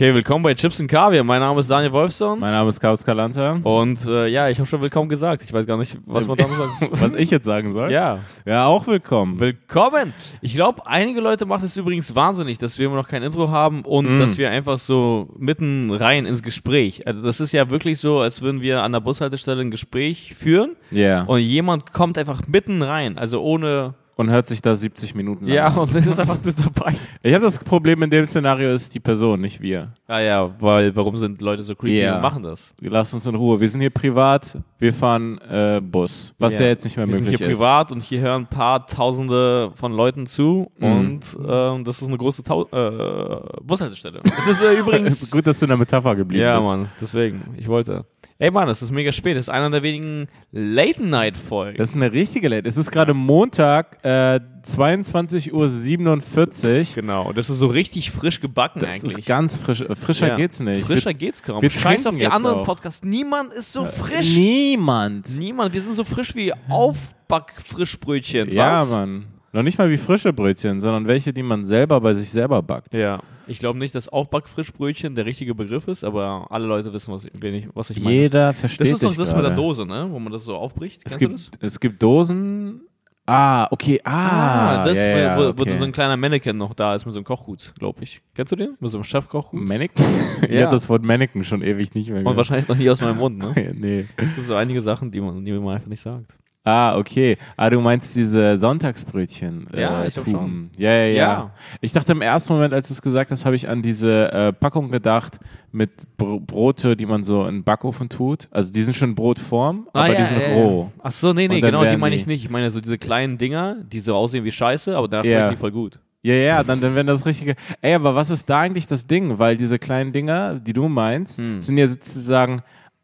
[0.00, 1.22] Okay, willkommen bei Chips und Kaviar.
[1.24, 2.40] Mein Name ist Daniel Wolfson.
[2.40, 3.60] Mein Name ist Chaos Kalanta.
[3.62, 5.42] Und äh, ja, ich habe schon willkommen gesagt.
[5.42, 7.92] Ich weiß gar nicht, was man da sagen Was ich jetzt sagen soll?
[7.92, 8.18] Ja.
[8.46, 9.38] Ja, auch willkommen.
[9.38, 10.14] Willkommen!
[10.40, 13.82] Ich glaube, einige Leute macht es übrigens wahnsinnig, dass wir immer noch kein Intro haben
[13.82, 14.18] und Mm.
[14.20, 17.06] dass wir einfach so mitten rein ins Gespräch.
[17.06, 20.76] Also das ist ja wirklich so, als würden wir an der Bushaltestelle ein Gespräch führen
[20.90, 21.24] Ja.
[21.24, 23.92] und jemand kommt einfach mitten rein, also ohne.
[24.16, 25.78] Und hört sich da 70 Minuten lang Ja, an.
[25.78, 26.94] und das ist einfach nur dabei.
[27.22, 29.92] Ich habe das Problem in dem Szenario ist die Person, nicht wir.
[30.08, 32.16] Ja, ja, weil warum sind Leute so creepy Ja.
[32.16, 32.74] und machen das?
[32.80, 33.60] Lass uns in Ruhe.
[33.60, 36.34] Wir sind hier privat, wir fahren äh, Bus.
[36.38, 36.66] Was ja.
[36.66, 37.58] jetzt nicht mehr wir sind möglich hier ist.
[37.58, 40.86] privat und hier hören ein paar Tausende von Leuten zu Mhm.
[40.86, 44.20] und ähm, das ist eine große Tau äh, Bushaltestelle.
[44.24, 46.68] Es ist äh, übrigens ist gut, dass du in der Metapher geblieben Ja, bist.
[46.68, 47.42] Mann, deswegen.
[47.56, 48.04] Ich wollte.
[48.42, 49.36] Ey, Mann, es ist mega spät.
[49.36, 51.76] Es ist einer der wenigen Late-Night-Folgen.
[51.76, 52.66] Das ist eine richtige Late.
[52.66, 56.94] Es ist gerade Montag, äh, 22.47 Uhr.
[57.02, 57.28] Genau.
[57.28, 59.18] Und das ist so richtig frisch gebacken Das eigentlich.
[59.18, 59.82] ist ganz frisch.
[59.82, 60.36] äh, Frischer Ja.
[60.36, 60.86] geht's nicht.
[60.86, 61.60] Frischer geht's kaum.
[61.60, 62.64] wir Scheiß auf die anderen auch.
[62.64, 63.04] Podcasts.
[63.04, 64.34] Niemand ist so frisch.
[64.34, 65.38] Niemand.
[65.38, 65.74] Niemand.
[65.74, 68.50] Wir sind so frisch wie Aufbackfrischbrötchen.
[68.52, 68.84] Ja?
[68.90, 69.26] Mann.
[69.52, 72.94] Noch nicht mal wie frische Brötchen, sondern welche, die man selber bei sich selber backt.
[72.94, 73.18] Ja.
[73.50, 77.68] Ich glaube nicht, dass Aufbackfrischbrötchen der richtige Begriff ist, aber alle Leute wissen, was, ich,
[77.74, 78.14] was ich meine.
[78.16, 79.50] Jeder versteht Das ist doch das mit der.
[79.56, 80.06] Dose, ne?
[80.10, 81.02] Wo man das so aufbricht.
[81.04, 81.72] Es Kennst du gibt, das?
[81.74, 82.82] es gibt Dosen.
[83.26, 84.00] Ah, okay.
[84.04, 85.76] Ah, Ah, das, ja, ja, wo, wo okay.
[85.78, 88.22] so ein kleiner Mannequin noch da ist mit so einem Kochhut, glaube ich.
[88.34, 88.76] Kennst du den?
[88.80, 89.60] Mit so einem Chefkochhut?
[89.60, 90.04] Mannequin?
[90.42, 90.62] ich Ja.
[90.66, 92.36] habe das Wort Mannequin schon ewig nicht mehr Und gehört.
[92.38, 93.72] wahrscheinlich noch nie aus meinem Mund, ne?
[93.76, 94.06] nee.
[94.16, 96.36] Es gibt so einige Sachen, die man, die man einfach nicht sagt.
[96.62, 97.38] Ah, okay.
[97.56, 99.66] Ah, du meinst diese Sonntagsbrötchen.
[99.74, 100.30] Ja, äh, ich Tuben.
[100.30, 100.70] schon.
[100.76, 101.50] Ja, ja, ja, Ja.
[101.80, 104.52] Ich dachte im ersten Moment, als du es gesagt hast, habe ich an diese äh,
[104.52, 105.38] Packung gedacht
[105.72, 108.48] mit Br Brote, die man so in Backofen tut.
[108.50, 110.90] Also die sind schon Brotform, aber Ah, ja, die sind ja, roh.
[111.02, 112.44] Ach so, nee, nee, genau, die werden meine ich nicht.
[112.44, 115.56] Ich meine so diese kleinen Dinger, die so aussehen wie Scheiße, aber danach schmecken die
[115.56, 115.98] voll gut.
[116.22, 117.54] Ja, ja, dann, dann wären das richtige.
[117.80, 119.38] Ey, aber was ist da eigentlich das Ding?
[119.38, 121.62] Weil diese kleinen Dinger, die du meinst, Hm.
[121.62, 122.60] sind ja sozusagen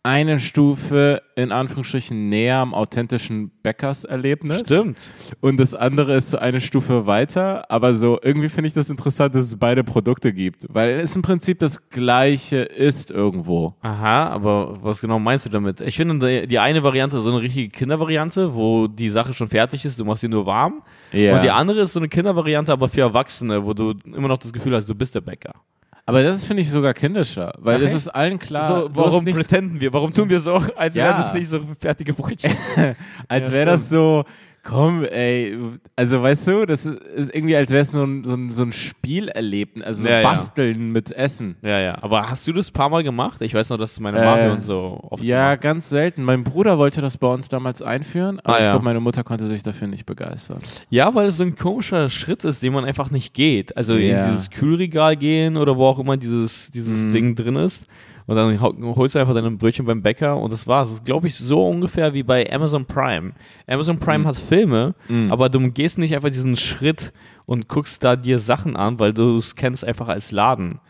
[0.07, 4.61] eine Stufe in Anführungsstrichen näher am authentischen Bäckerserlebnis.
[4.61, 5.00] Stimmt.
[5.41, 7.69] Und das andere ist so eine Stufe weiter.
[7.72, 10.65] Aber so irgendwie finde ich das interessant, dass es beide Produkte gibt.
[10.69, 13.75] Weil es im Prinzip das gleiche ist irgendwo.
[13.83, 15.81] Aha, aber was genau meinst du damit?
[15.81, 19.99] Ich finde die, eine Variante so eine richtige Kindervariante, wo die Sache schon fertig ist,
[19.99, 20.84] du machst sie nur warm.
[21.12, 21.34] Ja.
[21.34, 24.53] Und die andere ist so eine Kindervariante, aber für Erwachsene, wo du immer noch das
[24.53, 25.53] Gefühl hast, du bist der Bäcker.
[26.09, 27.53] Aber das ist, finde ich, sogar kindischer.
[27.59, 29.93] Weil es ist allen klar, so, warum pretenden wir?
[29.93, 31.05] Warum tun wir so, als Ja.
[31.06, 32.53] wären das nicht so fertige Brötchen?
[33.28, 34.25] Als Ja, wäre das so,
[34.69, 35.56] komm, ey,
[35.94, 38.72] also weißt du, das ist, irgendwie, als wäre es so ein, so ein, so ein
[38.72, 40.28] Spielerlebnis, also so Ja, ja.
[40.28, 41.56] Basteln mit Essen.
[41.62, 42.03] ja, ja.
[42.03, 43.41] Aber hast du das ein paar Mal gemacht?
[43.41, 45.60] Ich weiß noch, dass meine Äh, und so oft Ja, gemacht.
[45.62, 46.22] ganz selten.
[46.25, 48.71] Mein Bruder wollte das bei uns damals einführen, aber Ah, ich ja.
[48.72, 50.59] glaube, meine Mutter konnte sich dafür nicht begeistern.
[50.91, 53.77] Ja, weil es so ein komischer Schritt ist, den man einfach nicht geht.
[53.77, 57.10] Also in dieses Kühlregal gehen oder wo auch immer dieses, dieses Mhm.
[57.12, 57.87] Ding drin ist.
[58.26, 60.88] Und dann holst du einfach deine Brötchen beim Bäcker und das war's.
[60.88, 63.32] Das ist, glaube ich, so ungefähr wie bei Amazon Prime.
[63.69, 64.26] Amazon Prime Mhm.
[64.26, 65.31] hat Filme, Mhm.
[65.31, 67.12] aber du gehst nicht einfach diesen Schritt
[67.44, 70.81] und guckst da dir Sachen an, weil du es kennst einfach als Laden.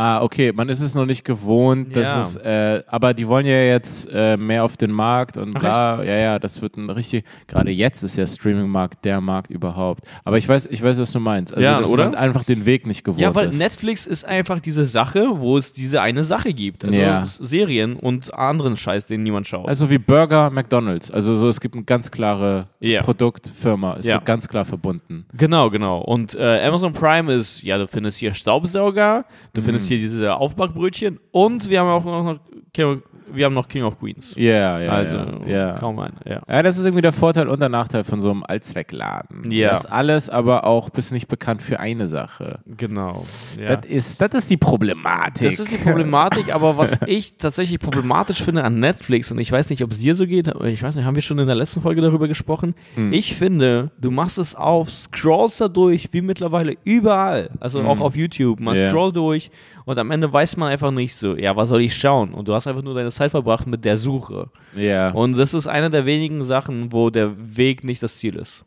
[0.00, 2.20] Ah, okay, man ist es noch nicht gewohnt, dass Ja.
[2.20, 6.14] es, äh, aber die wollen ja jetzt äh, mehr auf den Markt und bla, ja,
[6.16, 10.04] ja, das wird ein richtig, gerade jetzt ist ja Streaming-Markt der Markt überhaupt.
[10.24, 11.52] Aber ich weiß, ich weiß, was du meinst.
[11.52, 12.04] Also, Ja, dass oder?
[12.04, 13.58] man einfach den Weg nicht gewohnt Ja, weil ist.
[13.58, 16.84] Netflix ist einfach diese Sache, wo es diese eine Sache gibt.
[16.84, 17.26] Also Ja.
[17.26, 19.66] Serien und anderen Scheiß, den niemand schaut.
[19.66, 21.10] Also wie Burger, McDonalds.
[21.10, 23.02] Also so, es gibt eine ganz klare Ja.
[23.02, 24.18] Produktfirma, ist Ja.
[24.20, 25.26] so ganz klar verbunden.
[25.36, 25.98] Genau, genau.
[26.02, 31.18] Und äh, Amazon Prime ist, ja, du findest hier Staubsauger, du findest hier diese Aufbackbrötchen
[31.32, 32.38] und wir haben auch noch,
[32.72, 34.32] King- wir haben noch King of Queens.
[34.36, 35.72] Ja, ja, also ja.
[35.72, 36.40] kaum ein, ja.
[36.48, 39.50] Ja, das ist irgendwie der Vorteil und der Nachteil von so einem Allzweckladen.
[39.50, 39.70] Ja.
[39.72, 42.60] Das alles aber auch bist nicht bekannt für eine Sache.
[42.66, 43.26] Genau.
[43.60, 43.76] Ja.
[43.76, 45.46] Das, ist, das ist die Problematik.
[45.50, 49.68] Das ist die Problematik, aber was ich tatsächlich problematisch finde an Netflix, und ich weiß
[49.70, 51.56] nicht, ob es dir so geht, aber ich weiß nicht, haben wir schon in der
[51.56, 52.74] letzten Folge darüber gesprochen?
[52.94, 53.12] Hm.
[53.12, 58.16] Ich finde, du machst es auf, scrollst da durch, wie mittlerweile überall, also auch auf
[58.16, 58.84] YouTube, man Hm.
[58.84, 58.90] Ja.
[58.90, 59.50] scroll durch
[59.88, 62.34] und am Ende weiß man einfach nicht so, ja, was soll ich schauen?
[62.34, 64.50] Und du hast einfach nur deine Zeit verbracht mit der Suche.
[64.76, 65.10] ja.
[65.10, 68.64] Und das ist eine der wenigen Sachen, wo der Weg nicht das Ziel ist.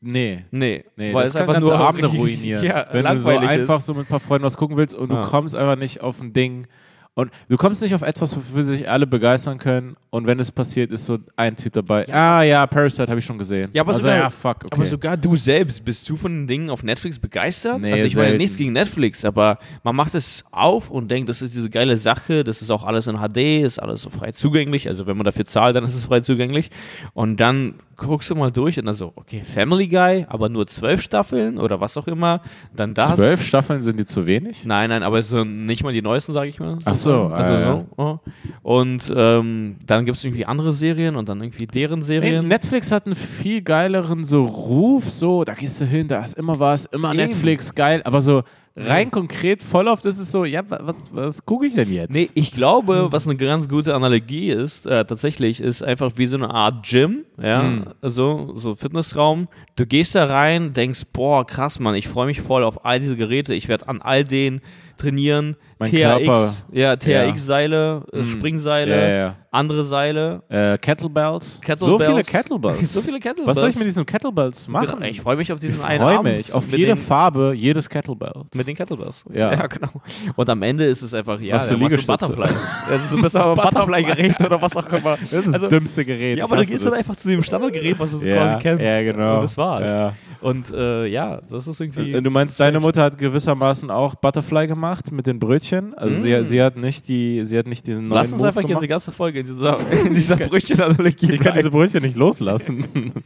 [0.00, 0.44] nee.
[0.50, 2.64] Nee, Nee, weil das es kann einfach ganze nur Abende ruinieren.
[2.64, 3.86] Ja, Wenn du so einfach ist.
[3.86, 5.22] so mit ein paar Freunden was gucken willst und Ja.
[5.22, 6.66] du kommst einfach nicht auf ein Ding
[7.14, 9.96] Und du kommst nicht auf etwas, wofür sich alle begeistern können.
[10.08, 12.06] Und wenn es passiert, ist so ein Typ dabei.
[12.12, 13.68] ah ja, Parasite habe ich schon gesehen.
[13.72, 14.68] Ja, aber also, sogar- ja, fuck, okay.
[14.72, 17.80] Aber sogar du selbst, bist du von den Dingen auf Netflix begeistert?
[17.82, 18.42] Nee, also ich meine selten.
[18.42, 22.44] nichts gegen Netflix, aber man macht es auf und denkt, das ist diese geile Sache,
[22.44, 24.88] das ist auch alles in HD, ist alles so frei zugänglich.
[24.88, 26.70] Also wenn man dafür zahlt, dann ist es frei zugänglich.
[27.14, 31.02] Und dann guckst du mal durch und dann so, okay, Family Guy, aber nur zwölf
[31.02, 32.40] Staffeln oder was auch immer.
[32.74, 33.14] Dann das.
[33.14, 34.64] Zwölf Staffeln sind die zu wenig?
[34.64, 36.78] Nein, nein, aber so nicht mal die neuesten, sage ich mal.
[36.84, 37.72] Ach so, also, ah, ja.
[37.72, 38.18] so, oh.
[38.62, 42.48] Und ähm, dann gibt es irgendwie andere Serien und dann irgendwie deren Nee, Serien.
[42.48, 46.58] Netflix hat einen viel geileren so Ruf, so, da gehst du hin, da ist immer
[46.58, 47.18] was, immer Eben.
[47.18, 48.42] Netflix, geil, aber so
[48.74, 52.14] rein konkret, voll oft ist es so, ja, wa- was, was gucke ich denn jetzt?
[52.14, 56.38] Nee, ich glaube, was eine ganz gute Analogie ist, äh, tatsächlich, ist einfach wie so
[56.38, 57.84] eine Art Gym, ja, Mhm.
[58.00, 59.48] so, so Fitnessraum.
[59.76, 63.16] Du gehst da rein, denkst, boah, krass, Mann, ich freue mich voll auf all diese
[63.16, 64.62] Geräte, ich werde an all denen
[65.02, 65.56] trainieren.
[65.78, 66.52] Mein TRX, Körper.
[66.72, 68.24] ja, TRX-Seile, äh, Mhm.
[68.26, 69.36] Springseile, ja, ja.
[69.52, 70.42] Andere Seile.
[70.48, 71.60] Äh, Kettlebells.
[71.60, 72.00] Kettlebells.
[72.00, 72.92] So viele Kettlebells.
[72.92, 73.46] So viele Kettlebells.
[73.46, 74.96] Was soll ich mit diesen Kettlebells machen?
[74.96, 77.88] Genau, Ich freue mich auf Ich diesen einen freue Abend mich auf jede Farbe jedes
[77.88, 78.46] Kettlebells.
[78.54, 79.22] mit den Kettlebells.
[79.32, 79.66] Ja.
[79.66, 79.88] genau.
[80.36, 82.32] Und am Ende ist es einfach, ja, Machst du machst Liegestütze?
[82.32, 82.56] Butterfly.
[82.88, 85.16] Das ist so ein bisschen Butterfly-Gerät oder was auch immer.
[85.18, 86.38] das ist Also- das dümmste Gerät.
[86.38, 88.62] Ja, Ich aber du gehst dann einfach zu dem Standardgerät, was du so Ja, quasi
[88.62, 88.82] kennst.
[88.84, 89.34] ja, genau.
[89.36, 89.88] Und das war's.
[89.88, 90.12] Ja.
[90.40, 92.12] Und äh, ja, das ist irgendwie.
[92.14, 95.92] Äh, Du meinst, deine Mutter hat gewissermaßen auch Butterfly gemacht mit den Brötchen?
[95.94, 96.44] Also sie, Mm.
[96.44, 98.82] sie hat nicht die, sie hat nicht diesen neuen Lass uns Move einfach jetzt gemacht?
[98.82, 101.70] die ganze Folge in dieser, in dieser Brötchenanalogie Ich kann diese.
[101.70, 103.12] Brötchen nicht loslassen.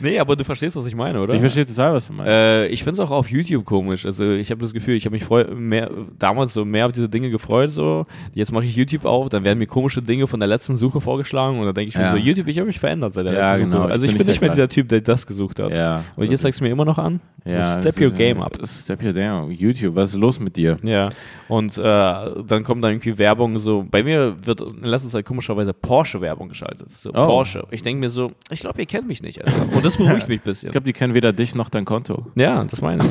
[0.00, 1.34] Nee, aber du verstehst, was ich meine, oder?
[1.34, 2.28] ich verstehe total, was du meinst.
[2.28, 4.04] Äh, ich finde es auch auf YouTube komisch.
[4.04, 5.88] Also ich habe das Gefühl, ich habe mich freu mehr,
[6.18, 7.70] damals so mehr auf diese Dinge gefreut.
[7.70, 8.04] So
[8.34, 11.58] Jetzt mache ich YouTube auf, dann werden mir komische Dinge von der letzten Suche vorgeschlagen
[11.60, 12.10] und dann denke ich mir Ja.
[12.10, 13.92] so, YouTube, ich habe mich verändert seit der Ja, letzten genau, Suche.
[13.92, 15.70] Also ich bin bin nicht mehr dieser Typ, der das gesucht hat.
[15.70, 16.02] ja.
[16.16, 17.20] Und jetzt zeigst du mir immer noch an.
[17.46, 18.58] ja, so, step das your game äh, up.
[18.66, 19.50] Step your game up.
[19.50, 20.76] YouTube, was ist los mit dir?
[20.82, 21.08] Ja,
[21.48, 25.72] und äh, dann kommt da irgendwie Werbung so, bei mir wird in letzter Zeit komischerweise
[25.72, 26.90] Porsche-Werbung geschaltet.
[26.90, 27.24] So, Oh.
[27.26, 27.66] Porsche.
[27.70, 29.44] Ich denke mir so, ich glaube, ihr kennt mich nicht.
[29.44, 29.62] Alter.
[29.76, 30.68] Und das beruhigt mich ein bisschen.
[30.68, 32.26] Ich glaube, die kennen weder dich noch dein Konto.
[32.34, 33.10] Ja, das meine ich.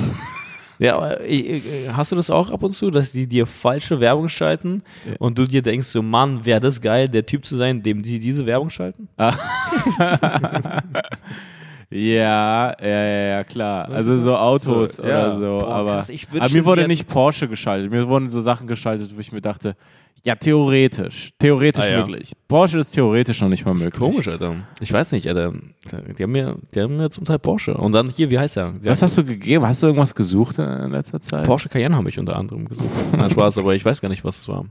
[0.80, 1.62] Ja, aber äh, äh,
[1.96, 5.14] hast du das auch ab und zu, dass die dir falsche Werbung schalten Ja.
[5.20, 8.20] und du dir denkst, so Mann, wäre das geil, der Typ zu sein, dem sie
[8.20, 9.08] diese Werbung schalten?
[11.90, 13.88] Ja, ja, ja, ja, klar.
[13.92, 14.36] Also so?
[14.36, 15.32] Autos So, oder ja.
[15.32, 15.60] so.
[15.60, 17.92] Boah, aber, krass, aber mir wurde nicht Porsche geschaltet.
[17.92, 19.76] Mir wurden so Sachen geschaltet, wo ich mir dachte,
[20.26, 21.32] ja, theoretisch.
[21.40, 22.00] Theoretisch Ah, ja.
[22.06, 22.32] möglich.
[22.48, 23.94] Porsche ist theoretisch noch nicht mal möglich.
[23.94, 24.56] komisch, Alter.
[24.80, 25.54] Ich weiß nicht, Alter.
[26.18, 27.74] Die haben mir, die haben mir zum Teil Porsche.
[27.74, 28.76] Und dann hier, wie heißt er?
[28.84, 29.66] Was hast du gegeben?
[29.68, 31.44] Hast du irgendwas gesucht in letzter Zeit?
[31.46, 32.88] Porsche Cayenne habe ich unter anderem gesucht.
[33.12, 34.66] Nein, Spaß, aber ich weiß gar nicht, was es war.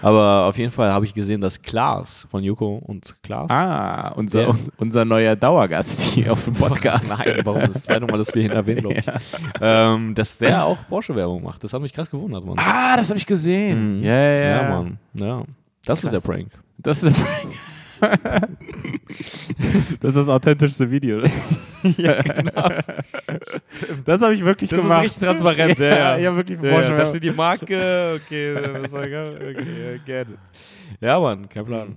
[0.00, 3.50] Aber auf jeden Fall habe ich gesehen, dass Klaas von Joko und Klaas.
[3.50, 7.18] Ah, unser, Der- un- unser neuer Dauergast hier auf dem Podcast.
[7.18, 7.60] Nein, warum?
[7.72, 9.04] Das zweite Mal, dass wir ihn erwähnen, glaube ich.
[9.60, 11.62] ähm, dass der auch Porsche-Werbung macht.
[11.64, 12.56] Das hat mich krass gewundert, Mann.
[12.58, 13.98] Ah, das habe ich gesehen.
[13.98, 14.04] Mhm.
[14.04, 14.62] Ja, ja, ja.
[14.62, 14.83] Ja, Mann.
[15.14, 15.44] Ja.
[15.84, 16.48] Das ist der Prank.
[16.78, 17.16] Das ist,
[20.00, 21.22] das ist das authentischste Video.
[21.96, 22.68] ja, genau.
[24.04, 25.18] Das habe ich wirklich gemacht.
[25.18, 28.20] transparent, ja, ja, wirklich Ja, ja, das ist die Marke.
[28.24, 29.36] Okay, das war geil.
[29.36, 30.38] Okay, get it.
[31.00, 31.96] Ja, Mann, kein Plan.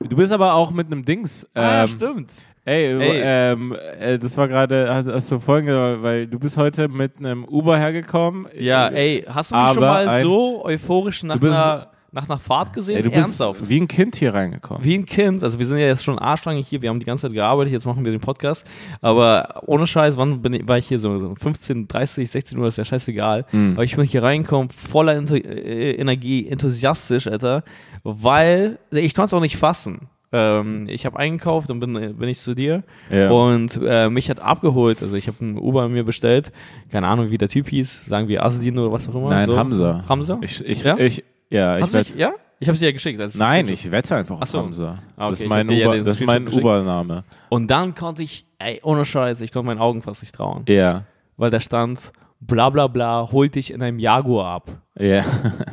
[0.00, 1.46] Du bist aber auch mit einem Dings.
[1.54, 2.32] ah, ähm, stimmt.
[2.64, 3.20] Ey, Ey.
[3.24, 7.18] Ähm, äh, das war gerade, hast, hast du vorhin gesagt, weil du bist heute mit
[7.18, 8.46] einem Uber hergekommen.
[8.58, 12.38] Ja, Äh, ey, hast du mich schon mal so euphorisch nach, bist- einer, nach einer
[12.38, 12.96] Fahrt gesehen?
[12.96, 13.68] Ey, du bist Ernsthaft.
[13.68, 14.84] wie ein Kind hier reingekommen.
[14.84, 17.22] Wie ein Kind, also wir sind ja jetzt schon arschlange hier, wir haben die ganze
[17.28, 18.66] Zeit gearbeitet, jetzt machen wir den Podcast,
[19.00, 22.76] aber ohne Scheiß, wann bin ich, war ich hier so 15, 30, 16 Uhr, ist
[22.78, 23.72] ja scheißegal, Mhm.
[23.74, 27.64] aber ich bin hier reingekommen, voller Inter äh, Energie, enthusiastisch, Alter,
[28.02, 30.08] weil ich konnte es auch nicht fassen.
[30.32, 33.30] Ähm, ich habe eingekauft und bin, bin ich zu dir Ja.
[33.30, 36.52] und äh, mich hat abgeholt, also ich habe einen Uber mir bestellt,
[36.90, 39.30] keine Ahnung wie der Typ hieß, sagen wir Asdin oder was auch immer.
[39.30, 39.56] Nein, so.
[39.58, 40.04] Hamza.
[40.08, 40.38] Hamza?
[40.42, 40.96] Ich, ich, Ja?
[40.98, 42.30] ich, ja, ich Hast wett, ja?
[42.62, 43.18] Ich habe sie ja geschickt.
[43.38, 44.58] Nein, ich wette einfach auf so.
[44.60, 44.98] Hamza.
[45.16, 46.46] Ah, Das okay, ist ich mein, ja Uber, den das ist mein.
[46.46, 47.24] Ubername.
[47.48, 50.64] Und dann konnte ich, ey, ohne Scheiß, ich konnte meinen Augen fast nicht trauen.
[50.68, 51.04] Ja.
[51.38, 54.70] Weil da stand, bla bla bla, holt dich in einem Jaguar ab.
[54.98, 55.24] Ja.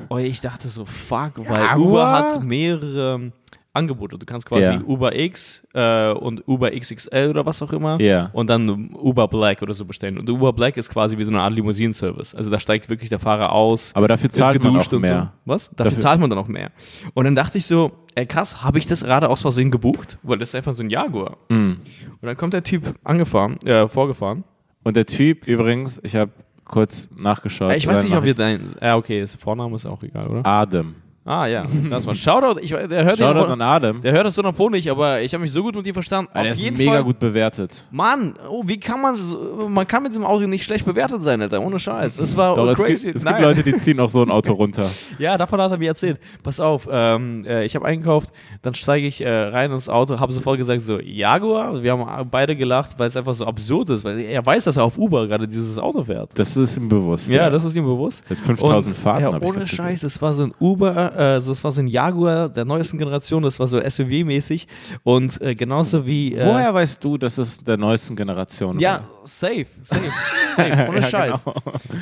[0.08, 1.78] Und ich dachte so, fuck, weil Jaguar?
[1.78, 3.34] Uber hat mehrere
[3.78, 4.18] Angebote.
[4.18, 4.82] Du kannst quasi Ja.
[4.86, 8.30] Uber X äh, und Uber XXL oder was auch immer Ja.
[8.34, 10.18] und dann Uber Black oder so bestellen.
[10.18, 12.36] Und Uber Black ist quasi wie so eine Art Limousinenservice.
[12.36, 15.32] Also da steigt wirklich der Fahrer aus, Aber dafür ist zahlt man auch mehr.
[15.46, 15.52] so.
[15.52, 15.70] Was?
[15.70, 16.72] Dafür, Dafür- zahlt man dann auch mehr.
[17.14, 20.18] Und dann dachte ich so, ey krass, habe ich das gerade aus Versehen gebucht?
[20.24, 21.38] Weil das ist einfach so ein Jaguar.
[21.50, 21.78] Mhm.
[22.20, 24.44] Und dann kommt der Typ angefahren, äh, vorgefahren.
[24.84, 26.32] Und der Typ übrigens, ich habe
[26.66, 27.74] kurz nachgeschaut.
[27.76, 28.62] ich weiß nicht, ob wir dein.
[28.82, 30.46] Ja, okay, Vorname ist auch egal, oder?
[30.46, 30.96] Adem.
[31.28, 32.16] Ah ja, krass mal.
[32.16, 34.02] Shoutout, ich, der hört Shoutout den, an Adam.
[34.02, 36.32] der hört das so noch nicht, aber ich habe mich so gut mit dir verstanden.
[36.34, 37.86] Ah, der ist mega Fall, gut bewertet.
[37.92, 41.42] Mann, oh, wie kann man so, man kann mit diesem Auto nicht schlecht bewertet sein,
[41.42, 42.18] Alter, ohne Scheiß.
[42.18, 43.08] Es war Doch, es, crazy.
[43.08, 44.90] gibt, es gibt Leute, die ziehen auch so ein Auto runter.
[45.20, 46.18] Ja, davon hat er mir erzählt.
[46.44, 48.32] Pass auf, ähm, äh, ich habe eingekauft,
[48.62, 51.84] dann steige ich äh, rein ins Auto, habe sofort gesagt so, Jaguar?
[51.84, 54.86] Wir haben beide gelacht, weil es einfach so absurd ist, weil er weiß, dass er
[54.86, 56.40] auf Uber gerade dieses Auto fährt.
[56.40, 57.30] Das ist ihm bewusst.
[57.30, 58.24] Ja, das ist ihm bewusst.
[58.30, 59.68] Mit 5000 Und, Fahrten ja, habe ich ohne.
[59.68, 63.44] Scheiß, das war so ein Uber, also das war so ein Jaguar der neuesten Generation,
[63.44, 64.68] das war so SUV-mäßig
[65.04, 69.04] und äh, genauso wie äh, Woher weißt du, dass es der neuesten Generation ja, war?
[69.24, 70.02] safe, safe,
[70.56, 71.44] safe, ohne Ja, Scheiß.
[71.46, 71.56] genau.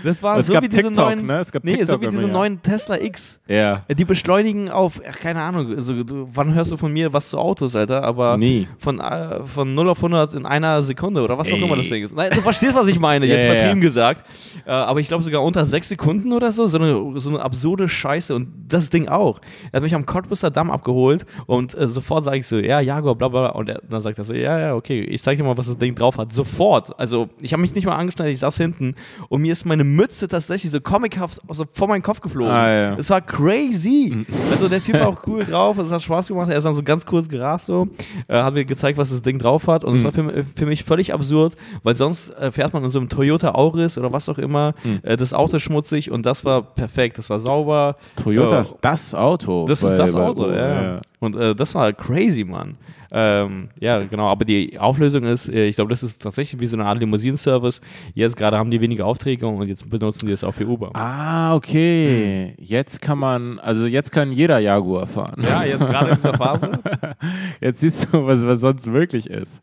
[0.03, 1.39] Das war Es so wie diese TikTok, neuen, ne?
[1.39, 2.27] Es gab nee, so wie diese ja.
[2.27, 3.39] neuen Tesla X.
[3.47, 3.83] Ja.
[3.89, 7.37] Die beschleunigen auf, ach, keine Ahnung, also, du, wann hörst du von mir was zu
[7.39, 8.03] Autos, Alter?
[8.03, 8.67] Aber Nie.
[8.77, 11.63] von, äh, von 0 auf 100 in einer Sekunde oder was auch Ey.
[11.63, 12.15] immer das Ding ist.
[12.15, 13.87] Nein, du verstehst, was ich meine, jetzt Ja, ja, übertrieben ja.
[13.87, 14.23] gesagt.
[14.65, 17.87] Äh, aber ich glaube sogar unter 6 Sekunden oder so, so eine, so eine absurde
[17.87, 19.39] Scheiße und das Ding auch.
[19.71, 23.15] Er hat mich am Cottbusser Damm abgeholt und äh, sofort sage ich so, ja, Jaguar,
[23.15, 23.49] bla bla bla.
[23.51, 25.77] Und er, dann sagt er so, ja, ja, okay, ich zeig dir mal, was das
[25.77, 26.31] Ding drauf hat.
[26.33, 26.97] Sofort.
[26.99, 28.95] Also ich habe mich nicht mal angeschnallt, ich saß hinten
[29.29, 32.51] und mir ist meine Mütze tatsächlich so comichaft so vor meinen Kopf geflogen.
[32.53, 32.95] Ah, ja.
[32.95, 34.25] Es war crazy.
[34.51, 36.49] Also der Typ war auch cool drauf, es hat Spaß gemacht.
[36.49, 37.87] Er ist dann so ganz kurz gerast so,
[38.27, 40.83] äh, hat mir gezeigt, was das Ding drauf hat und es war für, für mich
[40.83, 44.37] völlig absurd, weil sonst äh, fährt man in so einem Toyota Auris oder was auch
[44.37, 47.95] immer, äh, das Auto schmutzig und das war perfekt, das war sauber.
[48.15, 48.61] Toyota Ja.
[48.61, 49.65] ist das Auto.
[49.67, 50.99] Das bei- ist das Auto, ja.
[51.19, 52.77] Und äh, das war crazy, Mann.
[53.13, 56.75] Ähm, ja, genau, aber die Auflösung ist, äh, ich glaube, das ist tatsächlich wie so
[56.75, 57.79] eine Art Limousinenservice.
[58.13, 60.89] Jetzt gerade haben die wenige Aufträge und jetzt benutzen die es auch für Uber.
[60.95, 62.55] Ah, okay.
[62.59, 65.43] Jetzt kann man, also jetzt kann jeder Jaguar fahren.
[65.47, 66.71] Ja, jetzt gerade in dieser Phase.
[67.61, 69.61] Jetzt siehst du, was, was sonst möglich ist.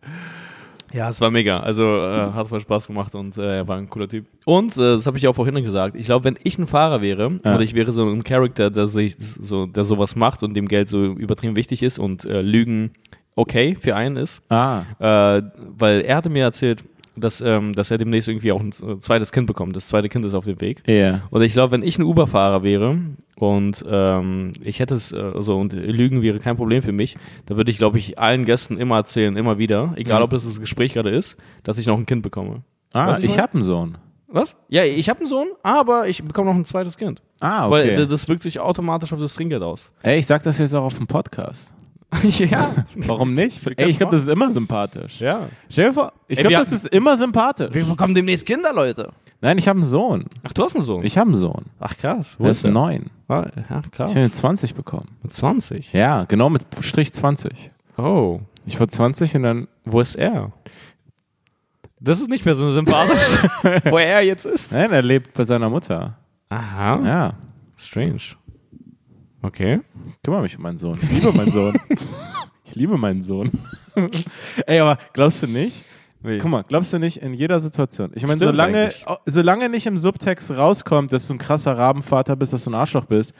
[0.92, 1.60] Ja, es war mega.
[1.60, 4.26] Also äh, hat voll Spaß gemacht und äh, er war ein cooler Typ.
[4.44, 5.96] Und äh, das habe ich auch vorhin gesagt.
[5.96, 7.54] Ich glaube, wenn ich ein Fahrer wäre Ja.
[7.54, 10.88] und ich wäre so ein Charakter, der sich so, der sowas macht und dem Geld
[10.88, 12.90] so übertrieben wichtig ist und äh, Lügen
[13.34, 15.42] okay für einen ist, Ah, äh,
[15.78, 16.84] weil er hatte mir erzählt,
[17.16, 19.76] dass, ähm, dass er demnächst irgendwie auch ein z- zweites Kind bekommt.
[19.76, 20.82] Das zweite Kind ist auf dem Weg.
[20.86, 21.20] ja.
[21.30, 22.96] Und ich glaube, wenn ich ein Uber-Fahrer wäre
[23.36, 27.16] und ähm, ich hätte es äh, so und Lügen wäre kein Problem für mich,
[27.46, 30.24] dann würde ich, glaube ich, allen Gästen immer erzählen, immer wieder, egal Mhm.
[30.24, 32.62] ob das das Gespräch gerade ist, dass ich noch ein Kind bekomme.
[32.94, 33.38] Ah, ich was?
[33.38, 33.98] habe einen Sohn.
[34.28, 34.56] Was?
[34.68, 37.20] Ja, ich habe einen Sohn, aber ich bekomme noch ein zweites Kind.
[37.40, 37.96] Ah, Weil okay.
[37.96, 39.92] d- das wirkt sich automatisch auf das Trinkgeld aus.
[40.02, 41.74] Ey, ich sag das jetzt auch auf dem Podcast.
[42.22, 42.74] ja.
[42.96, 43.60] Warum nicht?
[43.76, 45.20] Ey, ich glaube, das ist immer sympathisch.
[45.20, 45.48] Ja.
[45.70, 47.72] Stell dir vor, ich glaube, das ist immer sympathisch.
[47.72, 49.10] Wir bekommen demnächst Kinder, Leute.
[49.40, 50.26] Nein, ich habe einen Sohn.
[50.42, 51.04] Ach, du hast einen Sohn?
[51.04, 51.64] Ich habe einen Sohn.
[51.80, 52.36] Ach, krass.
[52.38, 52.72] Wo Er ist ist der?
[52.72, 53.06] neun.
[53.28, 53.46] Ja,
[53.90, 54.10] krass.
[54.10, 55.08] Ich habe 20 bekommen.
[55.22, 55.92] Mit 20.
[55.92, 57.70] Ja, genau mit Strich 20.
[57.96, 58.40] Oh.
[58.66, 59.68] Ich war 20 und dann.
[59.84, 60.52] Wo ist er?
[61.98, 63.48] Das ist nicht mehr so sympathisch,
[63.84, 64.72] wo er jetzt ist.
[64.72, 66.16] Nein, er lebt bei seiner Mutter.
[66.48, 67.00] Aha.
[67.04, 67.32] Ja.
[67.76, 68.20] Strange.
[69.42, 69.80] Okay.
[70.08, 70.98] Ich kümmere mich um meinen Sohn.
[71.02, 71.74] Ich liebe meinen Sohn.
[72.64, 73.50] ich liebe meinen Sohn.
[74.66, 75.84] Ey, aber glaubst du nicht?
[76.22, 78.12] Guck mal, glaubst du nicht in jeder Situation?
[78.14, 79.04] Ich meine, solange, eigentlich.
[79.26, 83.06] solange nicht im Subtext rauskommt, dass du ein krasser Rabenvater bist, dass du ein Arschloch
[83.06, 83.34] bist,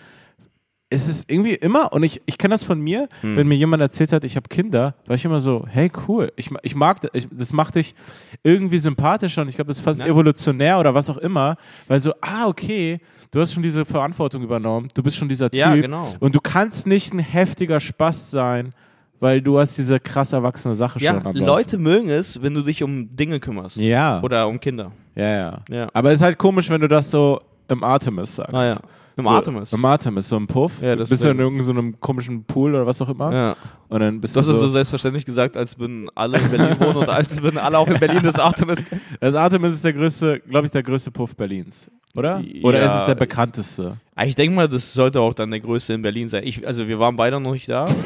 [0.93, 3.37] ist es irgendwie immer, und ich, ich kenne das von mir, Hm.
[3.37, 6.51] wenn mir jemand erzählt hat, ich habe Kinder, war ich immer so, hey, cool, ich,
[6.63, 7.95] ich mag das, ich, das macht dich
[8.43, 10.07] irgendwie sympathischer und ich glaube, das ist fast Ja.
[10.07, 11.57] evolutionär oder was auch immer,
[11.89, 15.59] weil so, ah, okay, du hast schon diese Verantwortung übernommen, du bist schon dieser Typ
[15.59, 16.07] Ja, genau.
[16.21, 18.73] und du kannst nicht ein heftiger Spaß sein,
[19.21, 21.47] weil du hast diese krass erwachsene Sache Ja, schon am Laufen.
[21.47, 23.77] Leute mögen es, wenn du dich um Dinge kümmerst.
[23.77, 24.21] Ja.
[24.21, 24.91] Oder um Kinder.
[25.15, 25.59] Ja, ja.
[25.71, 25.89] Ja.
[25.93, 28.53] Aber es ist halt komisch, wenn du das so im Artemis sagst.
[28.55, 28.77] Ah ja.
[29.17, 29.73] Im so, Artemis.
[29.73, 30.81] Im Artemis, so im Puff.
[30.83, 33.33] Ja, du das bist ist du in irgendeinem komischen Pool oder was auch immer.
[33.33, 33.57] Ja.
[33.89, 34.73] Und dann bist Du hast du es so so.
[34.73, 38.21] selbstverständlich gesagt, als würden alle in Berlin wohnen und als würden alle auch in Berlin
[38.23, 38.85] das Artemis.
[39.21, 41.91] Das Artemis ist der größte, glaube ich, der größte Puff Berlins.
[42.15, 42.43] Oder?
[42.63, 42.85] Oder Ja.
[42.87, 43.97] ist es der bekannteste?
[44.15, 46.43] Ah, Ich denke mal, das sollte auch dann der größte in Berlin sein.
[46.47, 47.87] Ich, also wir waren beide noch nicht da.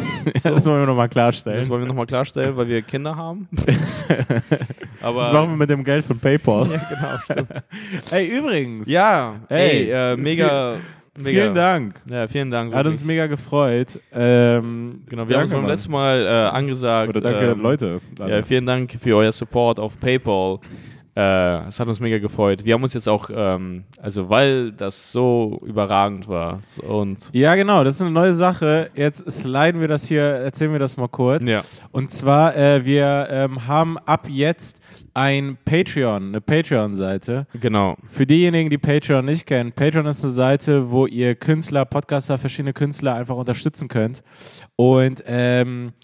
[0.45, 1.59] Ja, das wollen wir nochmal klarstellen.
[1.61, 3.49] Das wollen wir nochmal klarstellen, weil wir Kinder haben.
[5.03, 6.69] Aber Das machen wir mit dem Geld von PayPal.
[6.69, 7.63] ja, genau, stimmt.
[8.11, 8.89] Ey, übrigens.
[8.89, 10.77] Ja, Ey, ey, äh, mega,
[11.19, 11.43] mega.
[11.43, 11.95] Vielen Dank.
[12.11, 12.75] Ja, vielen Dank.
[12.75, 14.01] Hat uns mega gefreut.
[14.13, 17.09] Ähm, Genau, wir haben danke, beim letzten Mal äh, angesagt.
[17.11, 18.01] Oder danke, ähm, Leute.
[18.19, 20.59] Ja, vielen Dank für euer Support auf PayPal.
[21.17, 22.67] Äh, es hat uns mega gefreut.
[22.67, 27.85] Wir haben uns jetzt auch, ähm, also weil das so überragend war und Ja, genau,
[27.85, 28.91] das ist eine neue Sache.
[28.95, 31.49] Jetzt sliden wir das hier, erzählen wir das mal kurz.
[31.49, 31.63] Ja.
[31.91, 34.79] Und zwar, äh, wir ähm, haben ab jetzt
[35.15, 37.47] ein Patreon, eine Patreon-Seite.
[37.59, 37.97] genau.
[38.09, 42.75] Für diejenigen, die Patreon nicht kennen, Patreon ist eine Seite, wo ihr Künstler, Podcaster, verschiedene
[42.75, 44.23] Künstler einfach unterstützen könnt.
[44.77, 45.95] Und ähm,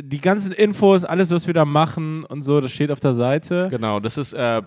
[0.00, 3.68] die ganzen Infos, alles, was wir da machen und so, das steht auf der Seite.
[3.70, 4.62] Genau, das ist äh,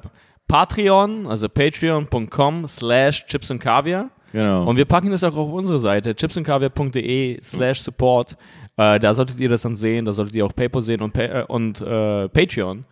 [0.47, 4.09] Patreon, also patreon.com slash chips und Kaviar.
[4.31, 4.65] Genau.
[4.65, 8.35] Und wir packen das auch auf unsere Seite, chipsandkaviar.de slash support.
[8.75, 11.43] Äh, da solltet ihr das dann sehen, da solltet ihr auch PayPal sehen und, äh,
[11.47, 12.85] und äh, Patreon.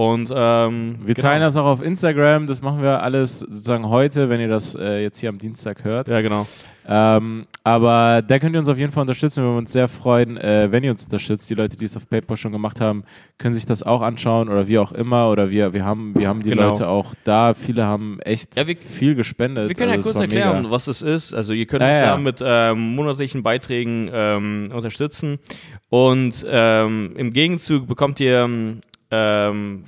[0.00, 1.28] Und ähm, wir genau.
[1.28, 5.02] teilen das auch auf Instagram, das machen wir alles sozusagen heute, wenn ihr das äh,
[5.02, 6.08] jetzt hier am Dienstag hört.
[6.08, 6.46] Ja, genau.
[6.88, 9.42] Ähm, aber da könnt ihr uns auf jeden Fall unterstützen.
[9.42, 11.50] Wir würden uns sehr freuen, äh, wenn ihr uns unterstützt.
[11.50, 13.04] Die Leute, die es auf PayPal schon gemacht haben,
[13.36, 15.28] können sich das auch anschauen oder wie auch immer.
[15.30, 16.68] Oder wir, wir, haben, wir haben die Genau.
[16.70, 17.52] Leute auch da.
[17.52, 19.68] Viele haben echt Ja, wir- viel gespendet.
[19.68, 20.70] Wir können ja Also es kurz erklären, mega.
[20.70, 21.34] was es ist.
[21.34, 22.16] Also ihr könnt Ja, uns ja, ja.
[22.16, 25.38] mit ähm, monatlichen Beiträgen ähm, unterstützen
[25.90, 28.48] und ähm, im Gegenzug bekommt ihr
[29.10, 29.84] ähm,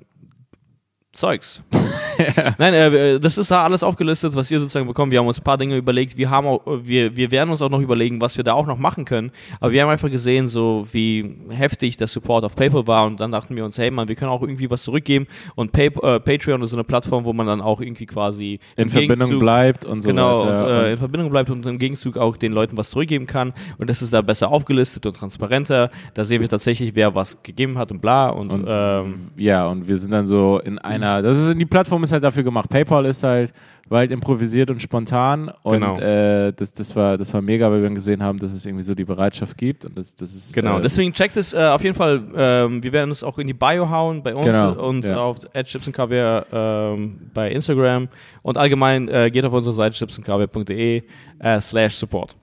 [1.12, 1.62] Zeugs.
[2.59, 5.12] Nein, äh, das ist da alles aufgelistet, was ihr sozusagen bekommt.
[5.12, 6.16] Wir haben uns ein paar Dinge überlegt.
[6.16, 8.78] Wir, haben auch, wir, wir werden uns auch noch überlegen, was wir da auch noch
[8.78, 9.31] machen können.
[9.61, 13.04] Aber wir haben einfach gesehen, so wie heftig der Support auf PayPal war.
[13.07, 15.26] Und dann dachten wir uns, hey man, wir können auch irgendwie was zurückgeben.
[15.54, 18.88] Und Pay, äh, Patreon ist so eine Plattform, wo man dann auch irgendwie quasi in
[18.88, 20.64] Verbindung Gegenzug- bleibt und so genau, weiter.
[20.66, 23.52] und, äh, in Verbindung bleibt und im Gegenzug auch den Leuten was zurückgeben kann.
[23.76, 25.90] Und das ist da besser aufgelistet und transparenter.
[26.14, 28.31] Da sehen wir tatsächlich, wer was gegeben hat und bla.
[28.31, 32.02] Und, Und- ähm, ja, und wir sind dann so in einer, das ist, die Plattform
[32.04, 32.68] ist halt dafür gemacht.
[32.71, 33.52] PayPal ist halt,
[33.88, 35.99] war halt improvisiert und spontan und Genau.
[35.99, 38.85] äh, das, das, war, das war mega, weil wir dann gesehen haben, dass es irgendwie
[38.85, 41.82] so die Bereitschaft gibt und das, das ist Genau, äh, deswegen checkt es äh, auf
[41.82, 42.23] jeden Fall.
[42.37, 45.16] Ähm, wir werden es auch in die Bio hauen bei uns Genau, und ja.
[45.18, 48.09] auf @chipsandkaviar ähm, bei Instagram
[48.42, 51.02] und allgemein äh, geht auf unsere Seite chipsandkaviar.de
[51.40, 52.37] äh, slash support.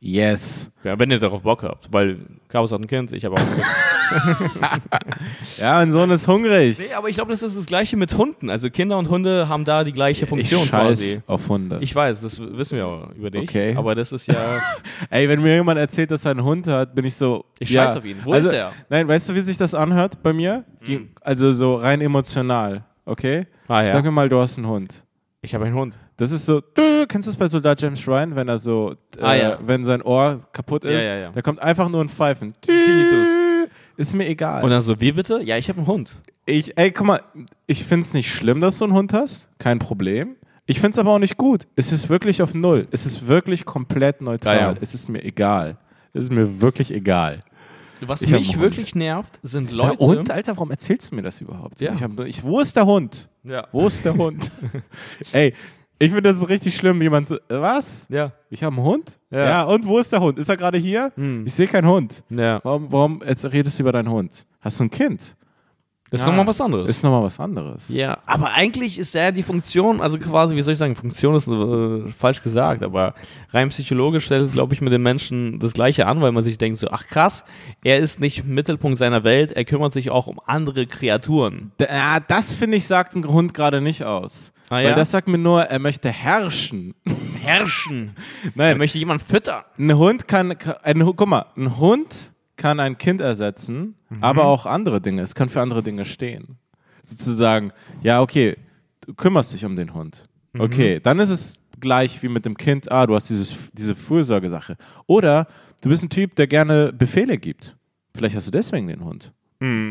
[0.00, 0.70] Yes.
[0.82, 3.46] Ja, wenn ihr darauf Bock habt, weil Chaos hat ein Kind, ich habe auch ein
[3.46, 3.66] Kind.
[5.58, 6.78] Ja, mein Sohn ist hungrig.
[6.78, 8.50] nee, aber ich glaube, das ist das gleiche mit Hunden.
[8.50, 11.20] Also Kinder und Hunde haben da die gleiche Funktion ich scheiß quasi.
[11.26, 11.78] auf Hunde.
[11.80, 13.42] Ich weiß, das wissen wir auch über dich.
[13.42, 13.74] Okay.
[13.76, 14.34] Aber das ist ja.
[15.10, 17.44] Ey, wenn mir jemand erzählt, dass er einen Hund hat, bin ich so.
[17.58, 17.86] Ich ja.
[17.86, 18.16] scheiß auf ihn.
[18.24, 18.72] Wo also, ist er?
[18.88, 20.64] Nein, weißt du, wie sich das anhört bei mir?
[20.86, 23.46] Die- Also so rein emotional, okay?
[23.68, 23.86] Ah, ja.
[23.86, 25.04] Sag mir mal, du hast einen Hund.
[25.42, 25.94] Ich habe einen Hund.
[26.20, 29.22] Das ist so, du, kennst du das bei Soldat James Ryan, wenn er so, äh,
[29.22, 29.58] Ah, ja.
[29.64, 31.30] wenn sein Ohr kaputt Ja, ist, ja, ja.
[31.32, 32.52] da kommt einfach nur ein Pfeifen.
[32.60, 33.28] Tinnitus.
[33.96, 34.62] Ist mir egal.
[34.62, 35.40] Und dann so, wie bitte?
[35.42, 36.10] Ja, ich habe einen Hund.
[36.44, 37.20] ich, ey, guck mal,
[37.66, 40.36] ich find's nicht schlimm, dass du einen Hund hast, kein Problem.
[40.66, 41.66] Ich find's aber auch nicht gut.
[41.74, 42.86] Es ist wirklich auf Null.
[42.90, 44.56] Es ist wirklich komplett neutral.
[44.56, 44.76] Ja, ja.
[44.80, 45.78] Es ist mir egal.
[46.12, 47.42] Es ist mir wirklich egal.
[48.02, 49.98] Was Ich mich wirklich nervt, sind Der Leute.
[50.04, 51.80] Hund, Alter, warum erzählst du mir das überhaupt?
[51.80, 51.92] Ja.
[51.92, 53.28] Ich hab, ich, wo ist der Hund?
[53.42, 53.66] Ja.
[53.72, 54.50] Wo ist der Hund?
[55.32, 55.52] ey,
[56.00, 58.06] ich finde das ist richtig schlimm, jemand so, äh, was?
[58.08, 58.32] Ja.
[58.48, 59.20] Ich habe einen Hund?
[59.30, 59.62] Ja.
[59.64, 60.38] und wo ist der Hund?
[60.38, 61.12] Ist er gerade hier?
[61.14, 61.46] Hm.
[61.46, 62.24] Ich sehe keinen Hund.
[62.30, 62.58] Ja.
[62.64, 64.46] Warum, warum jetzt redest du über deinen Hund?
[64.60, 65.36] Hast du ein Kind?
[66.10, 66.30] Das ist Ah.
[66.30, 66.90] nochmal was anderes.
[66.90, 67.88] Ist nochmal was anderes.
[67.88, 71.46] ja, aber eigentlich ist ja die Funktion, also quasi, wie soll ich sagen, Funktion ist
[71.48, 73.14] äh, falsch gesagt, aber
[73.50, 76.58] rein psychologisch stellt es, glaube ich, mit den Menschen das Gleiche an, weil man sich
[76.58, 77.44] denkt so, ach krass,
[77.84, 81.70] er ist nicht Mittelpunkt seiner Welt, er kümmert sich auch um andere Kreaturen.
[81.78, 84.52] D ah, das finde ich, sagt ein Hund gerade nicht aus.
[84.68, 84.94] Ah, Weil ja?
[84.94, 86.94] das sagt mir nur, er möchte herrschen.
[87.42, 88.14] Herrschen.
[88.44, 89.62] Er Nein, möchte jemand füttern.
[89.78, 94.22] ein Hund kann, ein, guck mal, ein Hund kann ein Kind ersetzen, Mhm.
[94.22, 95.22] aber auch andere Dinge.
[95.22, 96.58] Es kann für andere Dinge stehen.
[97.02, 98.56] Sozusagen, ja, okay,
[99.06, 100.28] du kümmerst dich um den Hund.
[100.52, 100.60] Mhm.
[100.60, 104.76] Okay, dann ist es gleich wie mit dem Kind, ah, du hast dieses, diese Fürsorgesache.
[105.06, 105.46] Oder
[105.82, 107.76] du bist ein Typ, der gerne Befehle gibt.
[108.14, 109.32] Vielleicht hast du deswegen den Hund.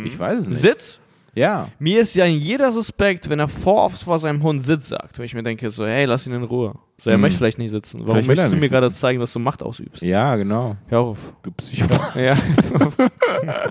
[0.04, 0.62] Ich weiß es nicht.
[0.62, 1.00] Sitz.
[1.40, 1.70] Ja.
[1.80, 5.18] Mir ist ja jeder suspekt, wenn er vor oft vor seinem Hund Sitz sagt.
[5.18, 6.74] Weil ich mir denke so, hey, lass ihn in Ruhe.
[7.02, 7.22] So, er Hm.
[7.22, 8.00] möchte vielleicht nicht sitzen.
[8.02, 10.02] Warum Vielleicht möchtest du mir gerade zeigen, dass du Macht ausübst?
[10.04, 10.76] Ja, genau.
[10.88, 11.18] Hör auf.
[11.44, 12.16] Du Psychopath.
[12.16, 12.34] Ja.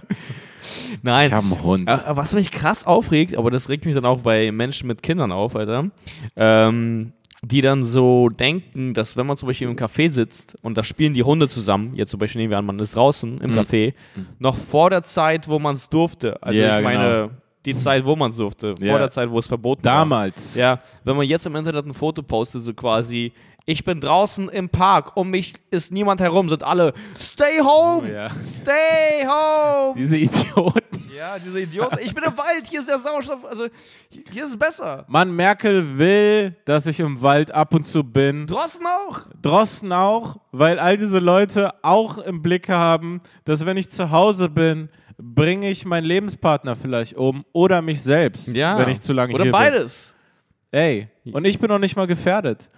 [1.02, 1.26] Nein.
[1.28, 1.88] Ich habe einen Hund.
[1.88, 5.32] Äh, Was mich krass aufregt, aber das regt mich dann auch bei Menschen mit Kindern
[5.32, 5.90] auf, Alter,
[6.36, 10.82] ähm, die dann so denken, dass wenn man zum Beispiel im Café sitzt und da
[10.82, 13.58] spielen die Hunde zusammen, jetzt zum Beispiel nehmen wir an, man ist draußen im Mhm.
[13.58, 13.94] Café,
[14.38, 16.42] noch vor der Zeit, wo man es durfte.
[16.42, 17.30] Also Ja, ich meine, genau.
[17.64, 18.90] Die Zeit, wo man es durfte, Ja.
[18.92, 19.92] vor der Zeit, wo es verboten war.
[19.92, 20.54] Damals.
[20.54, 23.32] Ja, wenn man jetzt im Internet ein Foto postet, so quasi,
[23.66, 28.02] ich bin draußen im Park, um mich ist niemand herum, sind alle Stay home!
[28.08, 28.30] Oh, ja.
[28.42, 29.94] Stay home!
[29.96, 31.04] Diese Idioten.
[31.14, 31.98] Ja, diese Idioten.
[32.02, 33.66] Ich bin im Wald, hier ist der Sauerstoff, also
[34.30, 35.04] hier ist es besser.
[35.08, 38.46] Mann, Merkel will, dass ich im Wald ab und zu bin.
[38.46, 39.22] Draußen auch.
[39.42, 44.48] Drosten auch, weil all diese Leute auch im Blick haben, dass wenn ich zu Hause
[44.48, 48.78] bin, bringe ich meinen Lebenspartner vielleicht um oder mich selbst, Ja.
[48.78, 50.12] wenn ich zu lange Oder hier beides.
[50.70, 50.80] bin.
[50.80, 52.68] Ey, und ich bin noch nicht mal gefährdet.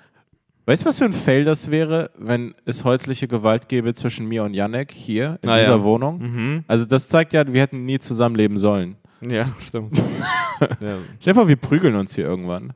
[0.67, 4.45] Weißt du, was für ein Fail das wäre, wenn es häusliche Gewalt gäbe zwischen mir
[4.45, 5.83] und Janek hier in Ah, dieser ja.
[5.83, 6.19] Wohnung?
[6.21, 6.65] Mhm.
[6.69, 8.97] Also das zeigt ja, wir hätten nie zusammenleben sollen.
[9.21, 9.97] Ja, stimmt.
[10.61, 10.97] ja.
[11.19, 12.73] Stell dir vor, wir prügeln uns hier irgendwann.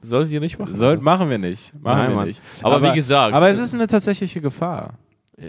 [0.00, 0.74] Solltet ihr nicht machen.
[0.74, 1.72] Soll, machen wir nicht.
[1.82, 2.28] Machen Nein, wir Mann.
[2.28, 2.40] nicht.
[2.62, 4.94] Aber wie gesagt- Aber es ist eine tatsächliche Gefahr.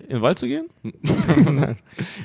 [0.02, 0.68] In den Wald zu gehen?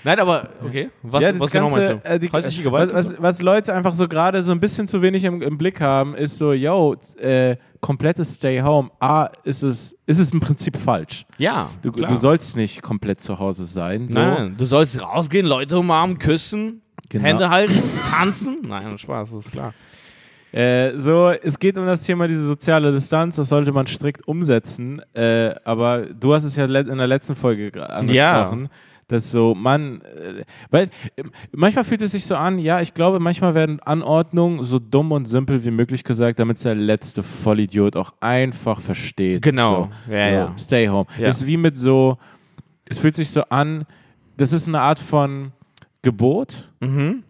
[0.05, 0.91] Nein, aber okay.
[1.03, 2.01] Was, ja, das was genau meinst du?
[2.05, 2.93] äh, die, Häusliche Gewalt?
[2.93, 5.81] was, was, was Leute einfach so gerade so ein bisschen zu wenig im, im Blick
[5.81, 8.91] haben, ist so, yo, äh, komplettes Stay Home.
[9.01, 11.27] A, ist es, ist es im Prinzip falsch.
[11.39, 12.11] ja, Du, klar.
[12.11, 14.09] du sollst nicht komplett zu Hause sein.
[14.09, 14.19] So.
[14.19, 17.25] Nein, du sollst rausgehen, Leute umarmen, küssen, Genau.
[17.25, 18.59] Hände halten, tanzen.
[18.67, 19.73] Nein, Spaß, das ist klar.
[20.53, 25.03] Äh, so, es geht um das Thema diese soziale Distanz, das sollte man strikt umsetzen.
[25.15, 28.69] Äh, aber du hast es ja in der letzten Folge angesprochen.
[29.11, 30.91] Dass so, man, äh, weil
[31.53, 35.25] manchmal fühlt es sich so an, ja, ich glaube, manchmal werden Anordnungen so dumm und
[35.27, 39.41] simpel wie möglich gesagt, damit es der letzte Vollidiot auch einfach versteht.
[39.41, 39.89] Genau.
[40.07, 40.55] So, Ja, so, ja.
[40.59, 41.07] Stay home.
[41.19, 41.29] Ja.
[41.29, 42.19] Ist wie mit so,
[42.87, 43.87] es fühlt sich so an,
[44.37, 45.53] das ist eine Art von
[46.03, 47.23] Gebot, Mhm.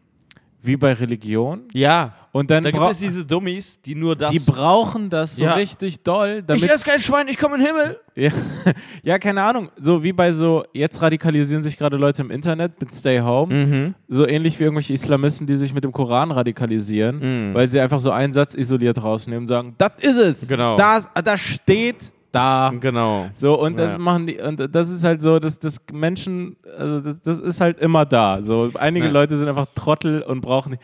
[0.60, 1.62] Wie bei Religion.
[1.72, 4.32] Ja, Und dann da gibt es diese Dummies, die nur das.
[4.32, 5.52] die brauchen das so Ja.
[5.54, 6.64] richtig doll, ich damit.
[6.70, 7.98] esse kein Schwein, ich komme in den Himmel.
[8.16, 8.30] Ja,
[9.04, 9.70] ja, keine Ahnung.
[9.78, 13.54] So wie bei so, jetzt radikalisieren sich gerade Leute im Internet mit Stay Home.
[13.54, 13.94] Mhm.
[14.08, 17.54] So ähnlich wie irgendwelche Islamisten, die sich mit dem Koran radikalisieren, Mhm.
[17.54, 20.48] weil sie einfach so einen Satz isoliert rausnehmen und sagen, das ist es.
[20.48, 20.76] Genau.
[20.76, 22.72] Das, das steht da.
[22.80, 23.28] Genau.
[23.34, 23.98] So, und das Ja.
[23.98, 27.78] machen die, und das ist halt so, dass das Menschen, also das, das ist halt
[27.80, 28.42] immer da.
[28.42, 29.12] So, einige Ja.
[29.12, 30.76] Leute sind einfach Trottel und brauchen.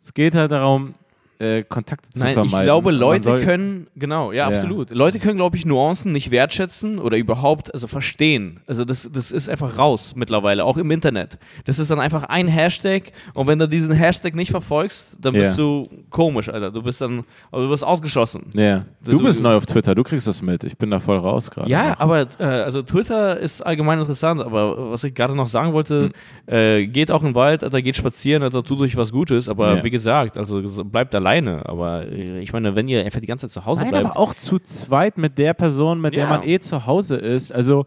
[0.00, 0.94] Es geht halt darum,
[1.42, 2.58] äh, Kontakte zu Nein, vermeiden.
[2.58, 4.56] ich glaube, Leute können, genau, ja, Ja.
[4.56, 4.90] absolut.
[4.90, 8.60] Leute können, glaube ich, Nuancen nicht wertschätzen oder überhaupt, also verstehen.
[8.66, 11.38] Also das, das ist einfach raus mittlerweile, auch im Internet.
[11.64, 15.58] Das ist dann einfach ein Hashtag und wenn du diesen Hashtag nicht verfolgst, dann bist
[15.58, 15.64] Ja.
[15.64, 16.70] du komisch, Alter.
[16.70, 18.44] Du bist dann, also du wirst ausgeschlossen.
[18.54, 18.84] Ja.
[19.04, 20.64] Du, Du- bist du- neu auf Twitter, du kriegst das mit.
[20.64, 21.68] Ich bin da voll raus gerade.
[21.70, 26.10] Ja, aber äh, also Twitter ist allgemein interessant, aber was ich gerade noch sagen wollte,
[26.46, 26.54] Hm.
[26.54, 29.76] äh, geht auch in den Wald, Alter, geht spazieren, Alter, tut euch was Gutes, aber
[29.76, 29.82] Ja.
[29.84, 31.66] wie gesagt, also bleibt alleine.
[31.66, 34.06] Aber äh, ich meine, wenn ihr einfach die ganze Zeit zu Hause Nein, bleibt.
[34.06, 36.30] aber auch zu zweit mit der Person, mit der Ja.
[36.30, 37.52] man eh zu Hause ist.
[37.52, 37.86] Also,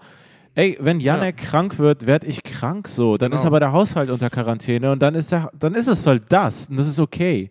[0.55, 3.17] ey, wenn Janek krank wird, werde ich krank so.
[3.17, 3.41] Dann Genau.
[3.41, 6.69] ist aber der Haushalt unter Quarantäne und dann ist, er, dann ist es halt das.
[6.69, 7.49] Und das ist okay.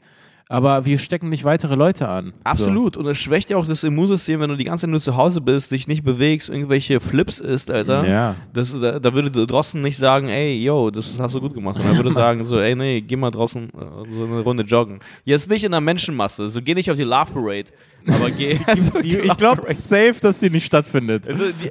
[0.48, 2.34] Aber wir stecken nicht weitere Leute an.
[2.44, 2.98] Absolut.
[2.98, 5.40] Und es schwächt ja auch das Immunsystem, wenn du die ganze Zeit nur zu Hause
[5.40, 8.04] bist, dich nicht bewegst, irgendwelche Flips isst, Alter.
[8.04, 8.10] So.
[8.10, 8.34] Ja.
[8.52, 11.94] Das, da, da würde Drosten nicht sagen, ey, yo, das hast du gut gemacht, sondern
[11.94, 14.98] er würde sagen so, ey, nee, geh mal draußen äh, so eine Runde joggen.
[15.24, 17.70] Jetzt nicht in der Menschenmasse, so geh nicht auf die Love Parade,
[18.06, 18.58] aber geh.
[19.02, 21.26] Die, ich glaube safe, dass sie nicht stattfindet.
[21.26, 21.70] Also, die,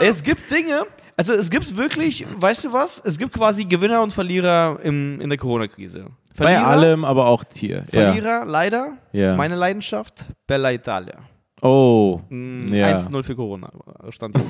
[0.00, 0.84] es gibt Dinge,
[1.16, 3.02] also es gibt wirklich, weißt du was?
[3.04, 6.06] Es gibt quasi Gewinner und Verlierer im, in der Corona-Krise.
[6.40, 7.84] Bei Verlierer, allem, aber auch Tier.
[7.92, 8.06] Ja.
[8.12, 8.92] Verlierer, leider.
[9.12, 9.36] Ja.
[9.36, 11.16] Meine Leidenschaft, Bella Italia.
[11.62, 12.20] Oh.
[12.30, 12.96] Mm, Ja.
[12.96, 13.70] 1-0 für Corona.
[14.08, 14.38] Stand.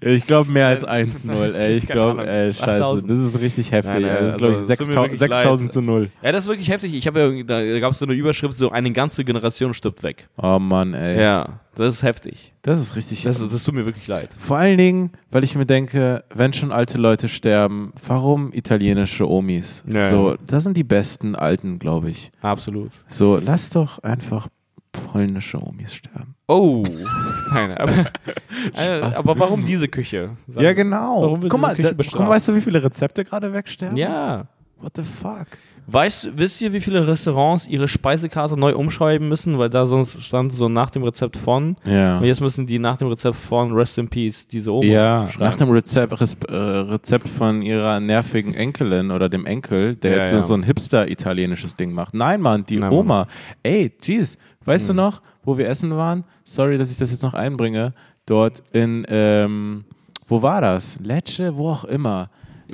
[0.00, 1.76] Ich glaube mehr als 1-0, ey.
[1.76, 2.70] Ich glaube, ey, scheiße.
[2.84, 3.10] 8000.
[3.10, 3.94] Das ist richtig heftig.
[3.94, 4.22] Nein, nein.
[4.22, 5.72] Das ist, glaube ich, also, mir 6000 wirklich 6000 leid.
[5.72, 6.10] zu 0.
[6.22, 6.94] ja, das ist wirklich heftig.
[6.94, 10.28] Ich habe ja, da gab es so eine Überschrift, so eine ganze Generation stirbt weg.
[10.36, 11.20] Oh Mann, ey.
[11.20, 12.52] Ja, das ist heftig.
[12.62, 14.30] Das ist richtig Das, das tut mir wirklich leid.
[14.38, 19.84] Vor allen Dingen, weil ich mir denke, wenn schon alte Leute sterben, warum italienische Omis?
[19.86, 22.30] Ja, so, das sind die besten Alten, glaube ich.
[22.40, 22.90] Absolut.
[23.08, 24.48] So, lass doch einfach
[24.92, 26.34] polnische Omis sterben.
[26.46, 26.84] Oh,
[27.52, 27.92] nein, aber,
[28.76, 30.30] äh, aber warum diese Küche?
[30.46, 31.22] Sag- ja, genau.
[31.22, 33.96] Warum guck mal, da, guck, weißt du, wie viele Rezepte gerade wegsterben?
[33.96, 34.46] Ja.
[34.84, 35.46] What the fuck?
[35.86, 40.52] Weißt, wisst ihr, wie viele Restaurants ihre Speisekarte neu umschreiben müssen, weil da sonst stand
[40.54, 41.76] so nach dem Rezept von.
[41.84, 42.18] Ja.
[42.18, 45.44] Und jetzt müssen die nach dem Rezept von Rest in Peace diese Oma Ja, schreiben.
[45.50, 46.12] nach dem Rezept,
[46.48, 50.42] äh, Rezept von ihrer nervigen Enkelin oder dem Enkel, der Ja, jetzt so, ja.
[50.42, 52.14] so ein hipster-italienisches Ding macht.
[52.14, 52.98] Nein, Mann, die Nein, Mann.
[53.00, 53.26] Oma.
[53.62, 54.96] Ey, jeez, weißt Hm.
[54.96, 56.24] du noch, wo wir essen waren?
[56.44, 57.92] Sorry, dass ich das jetzt noch einbringe.
[58.26, 59.84] Dort in, ähm,
[60.28, 60.98] wo war das?
[61.02, 62.30] Lecce, wo auch immer.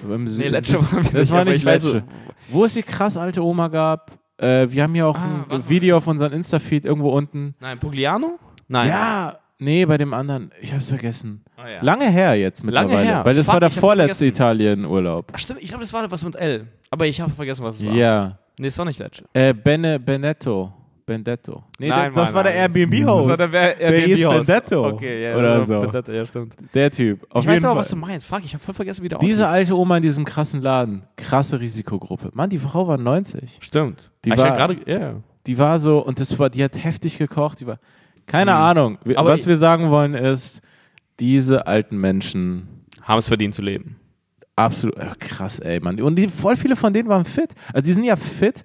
[0.07, 2.03] Nee, letzte wir Das war nicht Lecce.
[2.48, 4.12] Wo es die krass alte Oma gab.
[4.38, 5.68] Äh, wir haben hier auch Ah, ein.
[5.68, 7.55] Video auf unserem Insta-Feed irgendwo unten.
[7.61, 8.38] Nein, Pugliano?
[8.68, 8.88] Nein.
[8.88, 10.50] Ja, nee, bei dem anderen.
[10.62, 11.44] Ich hab's vergessen.
[11.57, 11.83] Ah, ja.
[11.83, 13.07] Lange her jetzt Lange mittlerweile.
[13.09, 13.24] her.
[13.24, 14.24] Weil das Fuck, war der vorletzte.
[14.26, 15.26] Italien-Urlaub.
[15.35, 16.66] Ach, stimmt, ich glaube, das war was mit L.
[16.90, 17.94] Aber ich habe vergessen, was es war.
[17.94, 18.38] Ja.
[18.59, 19.24] Nee, es war nicht Lecce.
[19.35, 20.72] Äh, Bene, Benetto.
[21.10, 21.64] Benedetto.
[21.80, 22.54] Nee, Nein, das Mann, war der.
[22.54, 23.28] Airbnb-Host.
[23.30, 24.46] Das war der Airbnb-Haus.
[24.46, 24.86] Benedetto.
[24.86, 25.80] Okay, ja, Oder so.
[25.80, 26.54] Benedetto, ja, stimmt.
[26.72, 27.26] Der Typ.
[27.30, 27.80] Auf ich weiß aber, Fall.
[27.80, 28.26] was du meinst.
[28.28, 29.56] Fuck, ich habe voll vergessen, wie der Diese aussieht.
[29.56, 31.02] alte Oma in diesem krassen Laden.
[31.16, 32.30] Krasse Risikogruppe.
[32.32, 33.58] Mann, die Frau war 90.
[33.60, 34.10] Stimmt.
[34.24, 35.14] Die Ah, ich war- gerade, ja.
[35.46, 37.60] Die war so, und das war, die hat heftig gekocht.
[37.60, 37.78] Die war,
[38.26, 38.56] keine Mhm.
[38.58, 38.98] Ahnung.
[39.16, 40.60] Aber was wir sagen wollen ist,
[41.18, 42.68] diese alten Menschen
[43.02, 43.96] Haben es verdient zu leben.
[44.56, 45.98] Absolut, ach, krass, ey, Mann.
[46.02, 47.54] Und die, voll viele von denen waren fit.
[47.72, 48.62] Also die sind ja fit,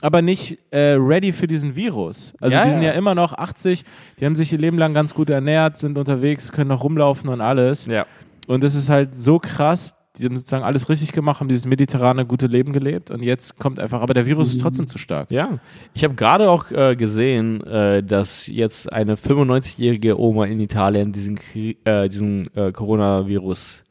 [0.00, 2.32] aber nicht äh, ready für diesen Virus.
[2.40, 2.92] Also Ja, die sind ja.
[2.92, 3.84] ja immer noch 80,
[4.18, 7.42] die haben sich ihr Leben lang ganz gut ernährt, sind unterwegs, können noch rumlaufen und
[7.42, 7.84] alles.
[7.86, 8.06] Ja.
[8.46, 12.24] Und es ist halt so krass, die haben sozusagen alles richtig gemacht, haben dieses mediterrane,
[12.24, 15.30] gute Leben gelebt und jetzt kommt einfach, aber der Virus ist trotzdem zu stark.
[15.30, 15.58] Ja,
[15.92, 21.38] ich habe gerade auch äh, gesehen, äh, dass jetzt eine 95-jährige Oma in Italien diesen,
[21.38, 23.82] Krie- äh, diesen äh, Coronavirus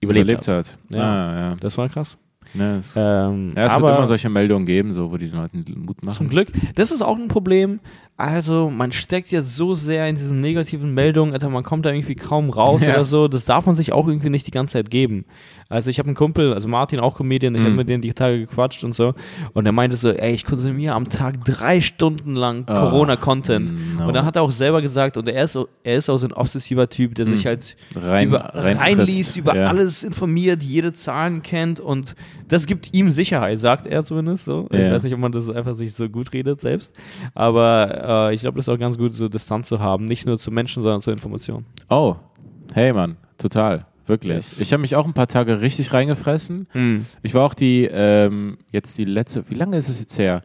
[0.00, 0.56] überlebt, hat.
[0.70, 0.78] hat.
[0.94, 1.00] Ja.
[1.00, 1.56] Ah, ja.
[1.60, 2.18] Das war krass.
[2.56, 5.56] Ja, es, Ähm, ja, es aber wird immer solche Meldungen geben, so, wo die Leute
[5.76, 6.28] Mut zum machen.
[6.28, 7.80] Glück, das ist auch ein Problem.
[8.16, 12.14] Also, man steckt jetzt so sehr in diesen negativen Meldungen, Alter, man kommt da irgendwie
[12.14, 12.94] kaum raus Ja.
[12.94, 13.26] oder so.
[13.26, 15.24] Das darf man sich auch irgendwie nicht die ganze Zeit geben.
[15.68, 17.66] Also, ich habe einen Kumpel, also Martin, auch Comedian, ich Mhm.
[17.66, 19.14] habe mit denen die Tage gequatscht und so.
[19.54, 23.72] Und er meinte so, ey, ich konsumiere am Tag drei Stunden lang Oh, Corona-Content.
[23.98, 24.06] no.
[24.08, 26.32] Und dann hat er auch selber gesagt, und er ist, er ist auch so ein
[26.32, 27.48] obsessiver Typ, der sich Mhm.
[27.48, 29.68] halt Rein, über, rein reinliest, über ja.
[29.68, 32.14] alles informiert, jede Zahlen kennt und
[32.48, 34.66] das gibt ihm Sicherheit, sagt er zumindest so.
[34.70, 34.92] Ich Ja.
[34.92, 36.94] weiß nicht, ob man das einfach sich so gut redet selbst,
[37.34, 40.36] aber äh, ich glaube, das ist auch ganz gut, so Distanz zu haben, nicht nur
[40.38, 41.64] zu Menschen, sondern zur Information.
[41.88, 42.16] Oh,
[42.74, 43.86] hey Mann, total.
[44.06, 44.60] Wirklich.
[44.60, 46.66] Ich habe mich auch ein paar Tage richtig reingefressen.
[47.22, 50.42] Ich war auch die, ähm, jetzt die letzte, wie lange ist es jetzt her?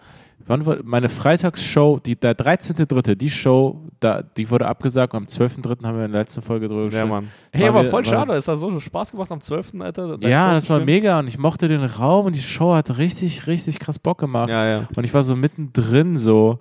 [0.47, 5.13] Wann war meine Freitagsshow, die, der 13.3., die Show, da, die wurde abgesagt.
[5.13, 5.83] Am 12.3.
[5.85, 7.09] haben wir in der letzten Folge drüber Ja, gesprochen.
[7.09, 7.27] Mann.
[7.51, 10.17] Hey, War aber wir- voll schade, ist das so Spaß gemacht am 12., Alter?
[10.21, 13.45] Ja, Show das war mega und ich mochte den Raum und die Show hat richtig,
[13.45, 14.49] richtig krass Bock gemacht.
[14.49, 14.87] Ja, ja.
[14.95, 16.59] Und ich war so mittendrin so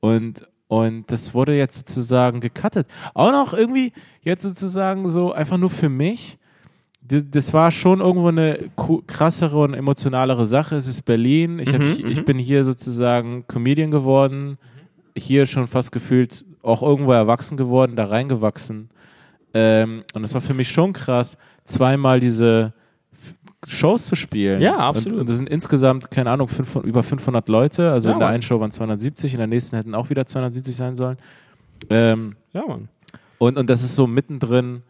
[0.00, 2.88] und, und das wurde jetzt sozusagen gecuttet.
[3.14, 6.36] Auch noch irgendwie jetzt sozusagen so einfach nur für mich.
[7.32, 8.58] Das war schon irgendwo eine
[9.06, 10.76] krassere und emotionalere Sache.
[10.76, 11.58] Es ist Berlin.
[11.58, 14.58] Ich, hab, Mhm, ich, ich bin hier sozusagen Comedian geworden.
[15.16, 18.90] Hier schon fast gefühlt auch irgendwo erwachsen geworden, da reingewachsen.
[19.54, 22.72] Ähm, und es war für mich schon krass, zweimal diese
[23.66, 24.62] Shows zu spielen.
[24.62, 25.14] Ja, absolut.
[25.14, 27.90] Und, und das sind insgesamt, keine Ahnung, 500, über 500 Leute.
[27.90, 30.76] Also Ja, in der einen Show waren 270, in der nächsten hätten auch wieder 270
[30.76, 31.16] sein sollen.
[31.90, 32.88] Ähm, Ja, Mann.
[33.38, 34.82] und, und das ist so mittendrin.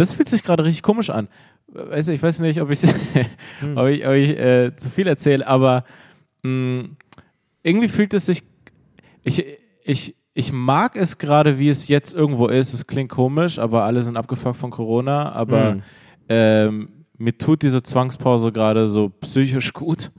[0.00, 1.28] Das fühlt sich gerade richtig komisch an.
[1.68, 2.80] Du, ich weiß nicht, ob ich,
[3.76, 5.84] ob ich, ob ich äh, zu viel erzähle, aber
[6.42, 6.84] mh,
[7.62, 8.42] irgendwie fühlt es sich.
[9.22, 9.44] Ich,
[9.84, 12.72] ich, ich mag es gerade, wie es jetzt irgendwo ist.
[12.72, 15.32] Es klingt komisch, aber alle sind abgefuckt von Corona.
[15.32, 15.82] Aber Mhm.
[16.28, 20.10] ähm, mir tut diese Zwangspause gerade so psychisch gut.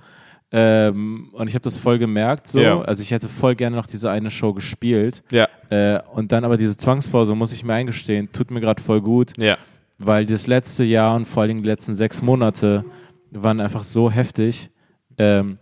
[0.53, 2.47] Ähm, und ich habe das voll gemerkt.
[2.47, 2.59] So.
[2.59, 2.81] Ja.
[2.81, 5.23] Also ich hätte voll gerne noch diese eine Show gespielt.
[5.31, 8.99] Ja, Äh, und dann aber diese Zwangspause, muss ich mir eingestehen, tut mir gerade voll
[9.01, 9.57] gut, ja.
[10.05, 12.83] Weil das letzte Jahr und vor allen Dingen die letzten sechs Monate
[13.31, 14.69] waren einfach so heftig.
[15.17, 15.57] Ähm,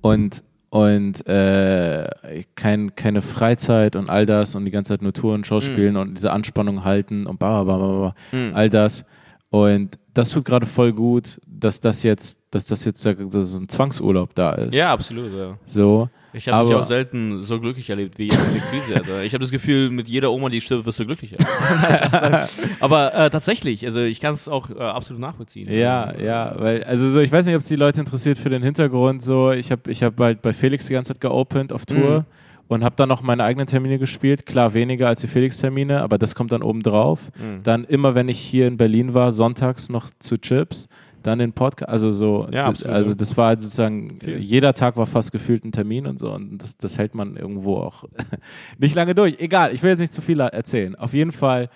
[0.00, 2.08] und und äh,
[2.54, 6.14] kein, keine Freizeit und all das und die ganze Zeit nur Touren, Shows spielen und
[6.14, 8.52] diese Anspannung halten und bla bla bla bla, Mhm.
[8.54, 9.04] all das.
[9.50, 13.68] Und das tut gerade voll gut, dass das jetzt, dass das jetzt so so ein
[13.68, 14.74] Zwangsurlaub da ist.
[14.74, 15.30] Ja, absolut.
[15.34, 15.58] Ja.
[15.66, 16.08] So.
[16.34, 18.94] Ich habe mich auch selten so glücklich erlebt wie jetzt in der Krise.
[18.96, 19.22] Alter.
[19.22, 21.36] Ich habe das Gefühl, mit jeder Oma, die stirbt, wirst du glücklicher.
[22.80, 25.70] Aber äh, tatsächlich, also ich kann es auch äh, absolut nachvollziehen.
[25.70, 28.62] Ja, ja, weil, also so, ich weiß nicht, ob es die Leute interessiert für den
[28.62, 29.22] Hintergrund.
[29.22, 32.24] So, ich habe ich hab halt bei Felix die ganze Zeit geopend auf Tour Mhm.
[32.68, 34.46] und habe dann noch meine eigenen Termine gespielt.
[34.46, 37.30] Klar, weniger als die Felix-Termine, aber das kommt dann oben drauf.
[37.38, 37.62] Mhm.
[37.62, 40.88] Dann immer, wenn ich hier in Berlin war, sonntags noch zu Chips,
[41.26, 44.38] dann den Podcast, also so, Ja, das, also das war halt sozusagen, Viel.
[44.38, 47.78] jeder Tag war fast gefühlt ein Termin und so und das, das hält man irgendwo
[47.78, 48.04] auch
[48.78, 49.38] nicht lange durch.
[49.38, 50.94] Egal, ich will jetzt nicht zu viel erzählen.
[50.96, 51.68] Auf jeden Fall,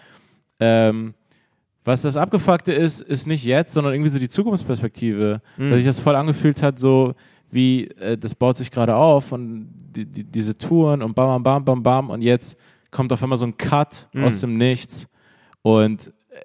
[0.60, 1.14] ähm,
[1.84, 5.40] was das Abgefuckte ist, ist nicht jetzt, sondern irgendwie so die Zukunftsperspektive.
[5.56, 5.70] Mhm.
[5.70, 7.14] Dass sich das voll angefühlt hat, so
[7.50, 11.42] wie äh, das baut sich gerade auf und die, die, diese Touren und bam, bam,
[11.42, 12.56] bam, bam, bam und jetzt
[12.90, 14.24] kommt auf einmal so ein Cut Mhm.
[14.24, 15.08] aus dem Nichts
[15.62, 16.40] und, äh,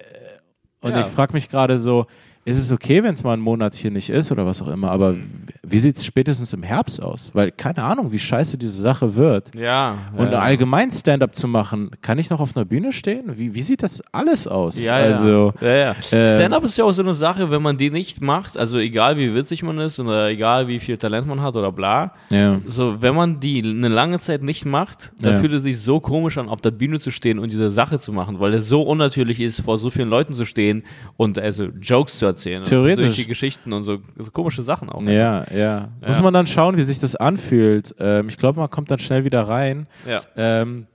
[0.80, 1.00] und Ja.
[1.00, 2.06] ich frage mich gerade so,
[2.44, 4.90] ist es okay, wenn es mal einen Monat hier nicht ist oder was auch immer,
[4.90, 5.14] aber
[5.62, 7.30] wie sieht es spätestens im Herbst aus?
[7.34, 9.54] Weil keine Ahnung, wie scheiße diese Sache wird.
[9.54, 9.98] Ja.
[10.16, 10.40] Und ja.
[10.40, 13.38] allgemein Stand-up zu machen, kann ich noch auf einer Bühne stehen?
[13.38, 14.82] Wie, wie sieht das alles aus?
[14.82, 15.68] Ja, also, ja.
[15.68, 15.96] ja, ja.
[16.10, 19.16] ähm, Stand-up ist ja auch so eine Sache, wenn man die nicht macht, also egal
[19.16, 22.60] wie witzig man ist oder egal wie viel Talent man hat oder bla, ja.
[22.66, 26.38] so wenn man die eine lange Zeit nicht macht, dann fühlt es sich so komisch
[26.38, 29.38] an, auf der Bühne zu stehen und diese Sache zu machen, weil es so unnatürlich
[29.38, 30.82] ist, vor so vielen Leuten zu stehen
[31.16, 32.62] und also Jokes zu erzählen.
[32.64, 33.04] Theoretisch.
[33.04, 35.02] Und solche Geschichten und so, so komische Sachen auch.
[35.02, 35.88] Ja, ja.
[36.06, 36.22] Muss Ja.
[36.22, 37.94] man dann schauen, wie sich das anfühlt.
[37.98, 39.86] Ähm, ich glaube, man kommt dann schnell wieder rein.
[40.08, 40.20] Ja.
[40.36, 40.86] Ähm,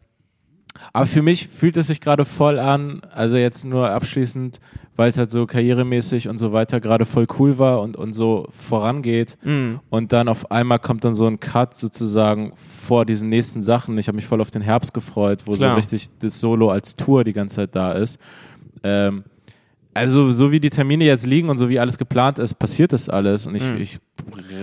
[0.94, 4.60] aber für mich fühlt es sich gerade voll an, also jetzt nur abschließend,
[4.96, 8.46] weil es halt so karrieremäßig und so weiter gerade voll cool war und, und so
[8.52, 9.38] vorangeht.
[9.44, 9.80] Mhm.
[9.90, 13.98] Und dann auf einmal kommt dann so ein Cut sozusagen vor diesen nächsten Sachen.
[13.98, 15.78] Ich habe mich voll auf den Herbst gefreut, wo so Klar.
[15.78, 18.20] richtig das Solo als Tour die ganze Zeit da ist.
[18.84, 19.24] Ähm,
[19.98, 23.10] also so wie die Termine jetzt liegen und so wie alles geplant ist, passiert das
[23.10, 23.78] alles und ich, Mhm.
[23.78, 24.00] ich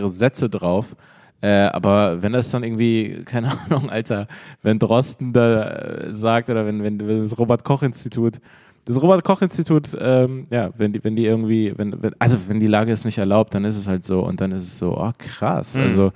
[0.07, 0.97] setze drauf.
[1.40, 4.27] Äh, aber wenn das dann irgendwie, keine Ahnung, Alter,
[4.62, 8.40] wenn Drosten da äh, sagt oder wenn, wenn, wenn das Robert-Koch-Institut
[8.87, 12.92] Das Robert-Koch-Institut, ähm, ja, wenn die, wenn die irgendwie, wenn, wenn, also wenn die Lage
[12.92, 15.77] es nicht erlaubt, dann ist es halt so und dann ist es so, oh krass.
[15.77, 15.83] Mhm.
[15.83, 16.12] Also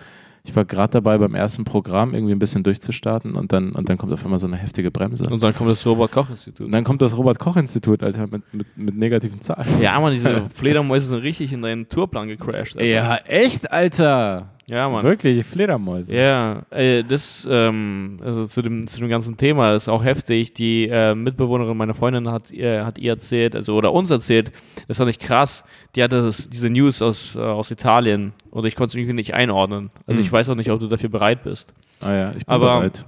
[0.49, 3.99] ich war gerade dabei, beim ersten Programm irgendwie ein bisschen durchzustarten und dann, und dann
[3.99, 5.29] kommt auf einmal so eine heftige Bremse.
[5.29, 6.65] Und dann kommt das Robert-Koch-Institut.
[6.65, 9.69] Und dann kommt das Robert-Koch-Institut, Alter, mit, mit, mit negativen Zahlen.
[9.79, 12.77] Ja, Mann, diese Fledermäuse sind richtig in deinen Tourplan gecrashed.
[12.77, 12.87] Alter.
[12.87, 14.49] Ja, echt, Alter.
[14.71, 15.03] Ja Mann.
[15.03, 16.15] Wirklich, Fledermäuse.
[16.15, 20.53] Ja, äh, das, ähm, also zu dem, zu dem ganzen Thema, ist auch heftig.
[20.55, 24.53] Die äh, Mitbewohnerin meiner Freundin hat, äh, hat ihr erzählt, also oder uns erzählt,
[24.89, 25.65] das fand ich krass.
[25.97, 29.35] Die hatte das, diese News aus, äh, aus Italien oder ich konnte es irgendwie nicht
[29.35, 29.91] einordnen.
[30.07, 30.27] Also Hm.
[30.27, 31.73] ich weiß auch nicht, ob du dafür bereit bist.
[32.01, 33.05] Ah ja, ich bin Aber- bereit.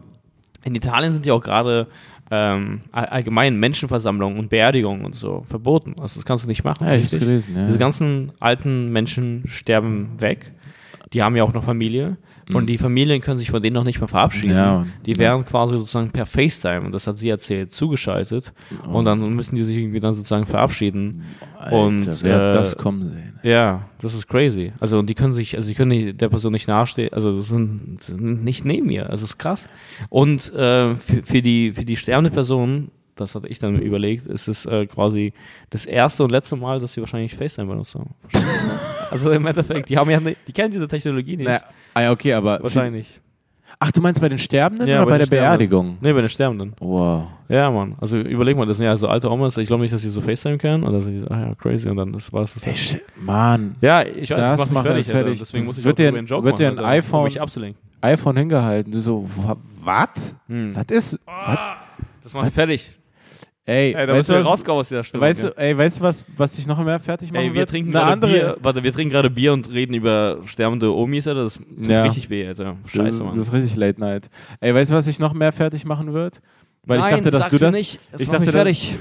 [0.63, 1.87] In Italien sind ja auch gerade
[2.31, 5.95] ähm, all- allgemein Menschenversammlungen und Beerdigungen und so verboten.
[6.01, 6.87] Also das kannst du nicht machen.
[6.87, 7.67] Ja, ich hab's gelesen, ja.
[7.67, 10.53] Diese ganzen alten Menschen sterben weg.
[11.13, 12.17] Die haben ja auch noch Familie.
[12.53, 14.51] Und die Familien können sich von denen noch nicht mehr verabschieden.
[14.51, 14.57] Mhm.
[14.57, 15.19] Ja, die ja.
[15.19, 18.53] werden quasi sozusagen per FaceTime, und das hat sie erzählt, zugeschaltet.
[18.87, 18.99] Oh.
[18.99, 21.25] Und dann müssen die sich irgendwie dann sozusagen verabschieden.
[21.59, 23.39] Alter, und, wer äh, das kommen sehen?
[23.43, 24.73] Ja, das ist crazy.
[24.81, 27.49] Also und die können sich, also die können nicht, der Person nicht nahestehen, also das
[27.49, 29.09] sind, sind nicht neben ihr.
[29.09, 29.69] Also das ist krass.
[30.09, 34.49] Und äh, für, für die für die sterbende Person, das hatte ich dann überlegt, ist
[34.49, 35.33] es äh, quasi
[35.71, 38.11] das erste und letzte Mal, dass sie wahrscheinlich FaceTime benutzt haben.
[39.11, 41.47] also im Endeffekt, die haben ja, nicht, die kennen diese Technologie nicht.
[41.47, 41.61] Naja,
[41.95, 42.63] ah ja, okay, aber.
[42.63, 43.21] wahrscheinlich.
[43.83, 45.49] Ach, du meinst bei den Sterbenden Ja, oder bei, bei der den Sterbenden.
[45.71, 45.99] Beerdigung?
[46.03, 46.73] Nee, bei den Sterbenden.
[46.81, 47.29] Wow.
[47.49, 47.95] Ja, Mann.
[48.01, 49.57] Also überleg mal, das sind ja so alte Omas.
[49.59, 50.83] Ich glaube nicht, dass sie so FaceTime können.
[50.83, 51.89] Und dann sind die so, ah ja, crazy.
[51.89, 52.53] Und dann das war's.
[52.55, 55.07] Das Ey, sch- Mann, ja, ich weiß, Das das, macht mich fertig.
[55.07, 55.39] Fertig.
[55.39, 57.25] Deswegen muss ich Wird auch dir einen Joke wird dir machen, ein Alter, iPhone- um
[57.25, 57.81] mich abzulenken.
[58.03, 58.93] iPhone hingehalten.
[58.93, 59.27] Du so,
[59.83, 60.39] was?
[60.49, 60.75] Hm.
[60.77, 61.21] Was ist?
[61.25, 61.59] Was?
[62.25, 62.95] Das macht mich fertig.
[63.67, 65.27] Ey, Ey, da weißt du, was, rauskommen aus dieser Stimmung.
[65.27, 67.69] weißt du, ey, weißt du, was, was dich noch mehr fertig machen Ey, wir wird?
[67.71, 68.33] trinken Eine andere.
[68.33, 68.57] Bier.
[68.63, 71.45] Warte, wir trinken gerade Bier und reden über sterbende Omis, Alter.
[71.45, 72.03] Das tut Ja.
[72.03, 72.77] richtig weh, Alter.
[72.83, 73.37] das, Scheiße, ist, Mann.
[73.37, 74.31] das ist richtig Late Night.
[74.61, 76.41] Ey, weißt du, was dich noch mehr fertig machen wird?
[76.87, 77.75] Weil Nein, ich dachte, dass du das.
[77.75, 78.01] Nicht.
[78.11, 78.95] Das ich dachte, mich fertig.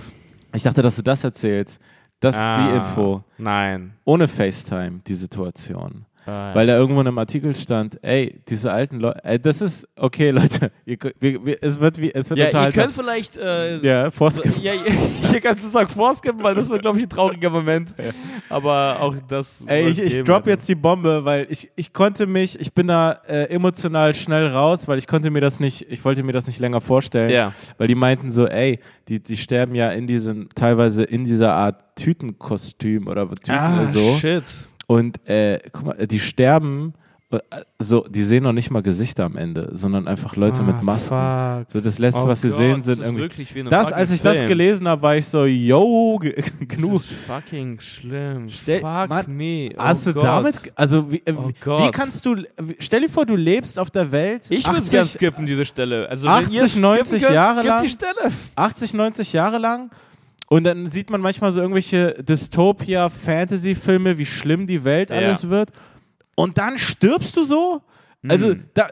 [0.54, 1.80] Ich dachte, dass du das erzählst.
[2.20, 3.24] Das ist die Ah, Info.
[3.38, 3.94] Nein.
[4.04, 6.04] Ohne FaceTime, die Situation.
[6.26, 9.88] Ah, Weil da irgendwo in einem Artikel stand, ey, diese alten Leute, ey, das ist,
[9.96, 12.84] okay, Leute, ihr, wir, wir, es wird, wie, es wird ja, ihr unterhaltsam.
[12.84, 13.38] könnt vielleicht.
[13.38, 14.62] Äh, ja, vorskippen.
[14.62, 14.74] Ja,
[15.24, 17.96] hier kannst du sagen vorskippen, weil das wird, glaube ich, ein trauriger Moment.
[18.50, 19.66] Aber auch das.
[19.68, 23.12] Ey, ich, ich drop jetzt die Bombe, weil ich, ich konnte mich, ich bin da
[23.28, 26.60] äh, emotional schnell raus, weil ich konnte mir das nicht, ich wollte mir das nicht
[26.60, 27.54] länger vorstellen, Ja.
[27.78, 31.96] weil die meinten so, ey, die, die sterben ja in diesem, teilweise in dieser Art
[31.96, 34.00] Tütenkostüm oder Tüten Ah, so.
[34.18, 34.44] shit.
[34.90, 36.96] Und äh, guck mal, die sterben,
[37.30, 37.38] äh,
[37.78, 41.14] so, die sehen noch nicht mal Gesichter am Ende, sondern einfach Leute mit Masken.
[41.14, 41.72] Ah, Fuck.
[41.74, 43.64] So das letzte, Oh was sie Gott, sehen, das sind ist irgendwie.
[43.70, 44.48] Das, als ich das Film.
[44.50, 46.94] gelesen habe, war ich so, yo, ge- genug.
[46.94, 48.50] Das ist fucking schlimm.
[48.50, 49.70] Stell- Fuck Mann, me.
[49.78, 50.24] Oh Hast du Gott.
[50.24, 52.38] damit, ge- also wie, äh, Oh wie, kannst du,
[52.80, 56.10] stell dir vor, du lebst auf der Welt, Ich würde 80, gern skippen, diese Stelle.
[56.10, 57.84] Also, wenn 80, ihr skippen 90 könnt, Jahre lang?
[57.84, 58.32] die Stelle.
[58.56, 59.92] 80, 90 Jahre lang
[60.50, 65.18] und dann sieht man manchmal so irgendwelche Dystopia-Fantasy-Filme, wie schlimm die Welt Ja.
[65.18, 65.72] alles wird
[66.36, 67.82] und dann stirbst du so?
[68.28, 68.66] Also, Hm.
[68.74, 68.88] da,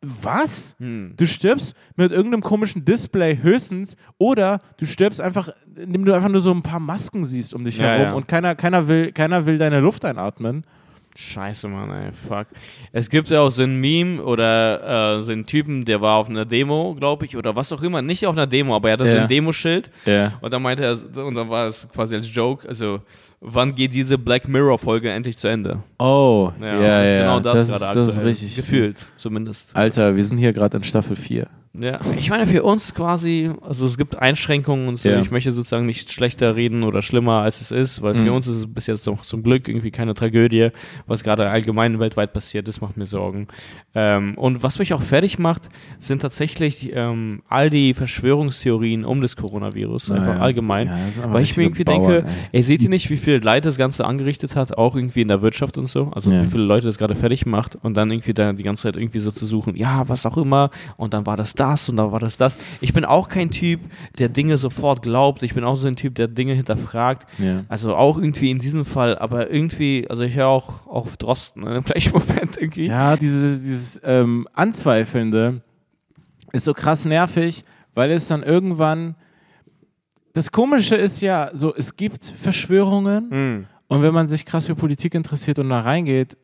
[0.00, 0.74] was?
[0.78, 1.14] Hm.
[1.16, 6.40] Du stirbst mit irgendeinem komischen Display höchstens oder du stirbst einfach, indem du einfach nur
[6.40, 8.12] so ein paar Masken siehst um dich Ja, herum ja.
[8.14, 10.64] und keiner, keiner, will, keiner will deine Luft einatmen.
[11.16, 12.46] Scheiße, Mann, ey, fuck.
[12.90, 16.30] Es gibt ja auch so ein Meme oder äh, so einen Typen, der war auf
[16.30, 18.00] einer Demo, glaube ich, oder was auch immer.
[18.00, 19.22] Nicht auf einer Demo, aber er hatte so Ja.
[19.22, 19.90] ein Demoschild.
[20.06, 20.32] Ja.
[20.40, 23.00] Und dann meinte er, und dann war es quasi als Joke, also,
[23.40, 25.82] wann geht diese Black Mirror-Folge endlich zu Ende?
[25.98, 28.56] Oh, ja, Ja, ja, das ist genau das, das, gerade ist, das ist richtig.
[28.56, 29.76] Gefühlt, zumindest.
[29.76, 31.46] Alter, wir sind hier gerade in Staffel 4.
[31.78, 35.08] Ja, ich meine für uns quasi, also es gibt Einschränkungen und so.
[35.08, 35.20] Ja.
[35.20, 38.24] Ich möchte sozusagen nicht schlechter reden oder schlimmer als es ist, weil Mhm.
[38.24, 40.68] für uns ist es bis jetzt noch zum Glück irgendwie keine Tragödie,
[41.06, 43.46] was gerade allgemein weltweit passiert, das macht mir Sorgen.
[43.94, 49.36] Ähm, und was mich auch fertig macht, sind tatsächlich ähm, all die Verschwörungstheorien um das
[49.36, 50.88] Coronavirus, einfach allgemein.
[50.88, 53.16] Ja, sind aber Weil ich mir irgendwie richtige denke, Bauern, ey, seht ihr nicht, wie
[53.16, 56.10] viel Leid das Ganze angerichtet hat, auch irgendwie in der Wirtschaft und so?
[56.14, 56.42] Also Ja.
[56.42, 59.20] wie viele Leute das gerade fertig macht und dann irgendwie da die ganze Zeit irgendwie
[59.20, 62.18] so zu suchen, ja, was auch immer, und dann war das das und dann war
[62.20, 62.58] das das.
[62.80, 63.80] Ich bin auch kein Typ,
[64.18, 65.42] der Dinge sofort glaubt.
[65.42, 67.26] Ich bin auch so ein Typ, der Dinge hinterfragt.
[67.38, 67.64] Ja.
[67.68, 71.62] Also auch irgendwie in diesem Fall, aber irgendwie, also ich höre auch, auch auf Drosten
[71.62, 72.86] ne, im gleichen Moment irgendwie.
[72.86, 75.62] Ja, diese, dieses ähm, Anzweifelnde
[76.52, 79.14] ist so krass nervig, weil es dann irgendwann.
[80.34, 83.66] Das Komische ist ja so, es gibt Verschwörungen Hm.
[83.88, 86.36] und wenn man sich krass für Politik interessiert und da reingeht,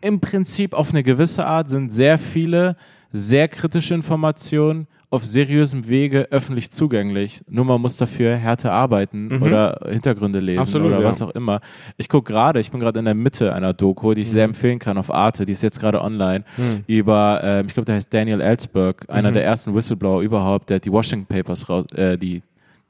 [0.00, 2.76] im Prinzip auf eine gewisse Art sind sehr viele
[3.16, 7.40] sehr kritische Informationen auf seriösem Wege öffentlich zugänglich.
[7.48, 9.42] Nur man muss dafür härter arbeiten Mhm.
[9.42, 11.04] oder Hintergründe lesen Absolut, oder ja.
[11.06, 11.60] was auch immer.
[11.96, 14.50] Ich gucke gerade, ich bin gerade in der Mitte einer Doku, die ich sehr Mhm.
[14.54, 16.82] empfehlen kann auf Arte, die ist jetzt gerade online, Hm.
[16.88, 19.34] über, ähm, ich glaube, der heißt Daniel Ellsberg, einer Mhm.
[19.34, 22.42] der ersten Whistleblower überhaupt, der hat die Washington Papers raus, äh, die,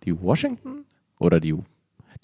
[0.05, 0.85] die Washington?
[1.19, 1.55] oder die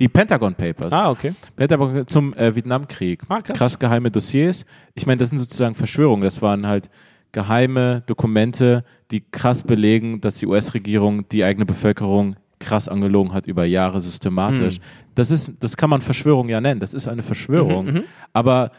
[0.01, 0.93] die Pentagon Papers.
[0.93, 1.33] Ah, okay.
[1.55, 3.23] Pentagon zum äh, Vietnamkrieg.
[3.29, 3.57] Ah, krass.
[3.59, 4.65] krass geheime Dossiers.
[4.95, 6.25] Ich meine, das sind sozusagen Verschwörungen.
[6.25, 6.91] Das waren halt
[7.33, 13.65] geheime Dokumente, die krass belegen, dass die US-Regierung die eigene Bevölkerung krass angelogen hat über
[13.65, 14.79] Jahre systematisch.
[14.79, 14.83] Mhm.
[15.15, 16.81] Das ist, das kann man Verschwörung ja nennen.
[16.81, 18.01] Das ist eine Verschwörung.
[18.33, 18.71] Aber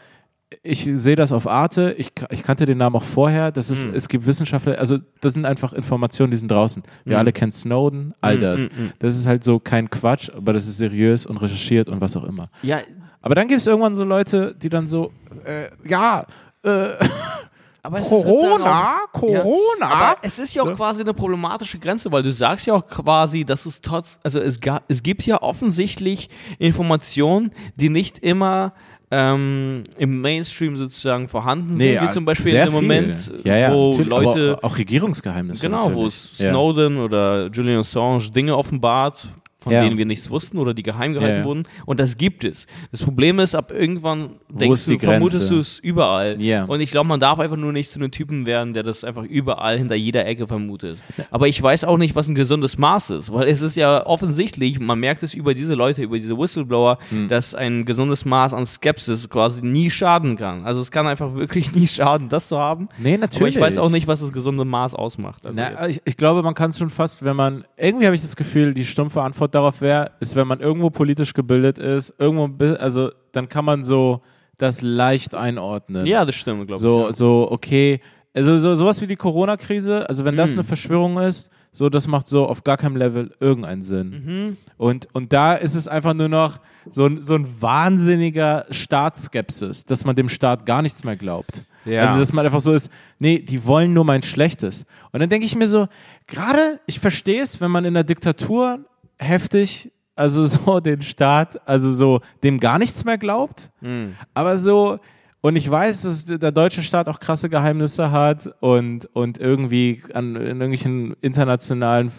[0.62, 3.94] ich sehe das auf Arte, ich, ich kannte den Namen auch vorher, das ist, Mhm.
[3.94, 6.82] es gibt Wissenschaftler, also das sind einfach Informationen, die sind draußen.
[7.04, 7.18] Wir Mhm.
[7.20, 8.60] alle kennen Snowden, all Mhm, das.
[8.62, 8.92] mhm, mhm.
[9.00, 12.24] Das ist halt so kein Quatsch, aber das ist seriös und recherchiert und was auch
[12.24, 12.50] immer.
[12.62, 12.78] Ja,
[13.20, 15.10] Aber dann gibt es irgendwann so Leute, die dann so,
[15.44, 16.24] äh, ja,
[16.62, 16.88] äh,
[17.84, 19.54] aber es ist sozusagen Corona, auch- Corona.
[19.80, 22.86] Ja, aber es ist ja auch quasi eine problematische Grenze, weil du sagst ja auch
[22.86, 28.72] quasi, dass es trotz, also es, ga, es gibt ja offensichtlich Informationen, die nicht immer
[29.10, 34.58] ähm, im Mainstream sozusagen vorhanden sind, wie zum Beispiel im Moment, ja, ja, wo Leute
[34.62, 35.60] auch Regierungsgeheimnisse.
[35.66, 36.38] Genau, wo natürlich.
[36.38, 36.50] Ja.
[36.50, 39.28] Snowden oder Julian Assange Dinge offenbart,
[39.64, 39.82] von Ja.
[39.82, 41.64] denen wir nichts wussten oder die geheim gehalten Ja, wurden.
[41.86, 42.66] Und das gibt es.
[42.92, 46.40] Das Problem ist, ab irgendwann denkst du, vermutest du es überall.
[46.40, 46.64] Ja.
[46.64, 49.24] Und ich glaube, man darf einfach nur nicht zu einem Typen werden, der das einfach
[49.24, 50.98] überall hinter jeder Ecke vermutet.
[51.30, 54.78] Aber ich weiß auch nicht, was ein gesundes Maß ist, weil es ist ja offensichtlich,
[54.80, 57.28] man merkt es über diese Leute, über diese Whistleblower, Hm.
[57.28, 60.64] dass ein gesundes Maß an Skepsis quasi nie schaden kann.
[60.64, 62.88] Also es kann einfach wirklich nie schaden, das zu haben.
[62.98, 63.56] Nee, Aber natürlich.
[63.56, 65.46] ich weiß auch nicht, was das gesunde Maß ausmacht.
[65.46, 68.22] Also Na, ich, ich glaube, man kann es schon fast, wenn man, irgendwie habe ich
[68.22, 72.64] das Gefühl, die stumpfe Antwort darauf wäre, ist, wenn man irgendwo politisch gebildet ist, irgendwo,
[72.74, 74.20] also dann kann man so
[74.58, 76.06] das leicht einordnen.
[76.06, 77.06] Ja, das stimmt, glaube So, ich.
[77.06, 77.12] Ja.
[77.12, 78.00] so, okay.
[78.36, 80.58] Also so, sowas wie die Corona-Krise, also wenn das Mhm.
[80.60, 84.10] eine Verschwörung ist, so das macht so auf gar keinem Level irgendeinen Sinn.
[84.10, 84.56] Mhm.
[84.76, 86.58] Und, und da ist es einfach nur noch
[86.90, 91.62] so, ein- so ein wahnsinniger Staatsskepsis, dass man dem Staat gar nichts mehr glaubt.
[91.84, 92.02] Ja.
[92.06, 94.86] Also dass man einfach so ist, nee, die wollen nur mein Schlechtes.
[95.12, 95.86] Und dann denke ich mir so,
[96.26, 98.78] gerade, ich verstehe es, wenn man in der Diktatur
[99.24, 103.70] heftig, also so den Staat, also so dem gar nichts mehr glaubt.
[103.80, 104.14] Mhm.
[104.34, 104.98] Aber so,
[105.40, 110.36] und ich weiß, dass der deutsche Staat auch krasse Geheimnisse hat und, und irgendwie an
[110.36, 112.10] in irgendwelchen internationalen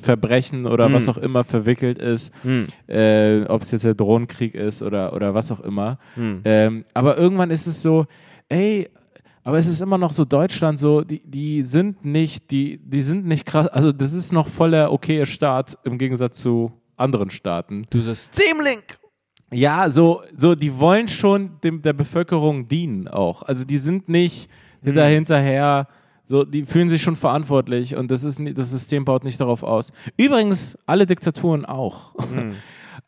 [0.00, 0.94] Verbrechen oder Mhm.
[0.94, 2.66] was auch immer verwickelt ist, Mhm.
[2.88, 5.98] äh, ob es jetzt der Drohnenkrieg ist oder, oder was auch immer.
[6.16, 6.40] Mhm.
[6.44, 8.06] Ähm, aber irgendwann ist es so,
[8.48, 8.88] ey,
[9.44, 13.26] aber es ist immer noch so Deutschland so, die, die sind nicht, die, die sind
[13.26, 17.86] nicht krass, also das ist noch voll der okaye Staat im Gegensatz zu anderen Staaten.
[17.90, 18.98] Du Systemlink!
[19.52, 23.42] Ja, so, so, die wollen schon dem, der Bevölkerung dienen auch.
[23.42, 24.48] Also die sind nicht
[24.82, 25.88] hinter, hinterher,
[26.24, 29.92] so, die fühlen sich schon verantwortlich und das ist das System baut nicht darauf aus.
[30.16, 32.14] Übrigens, alle Diktaturen auch.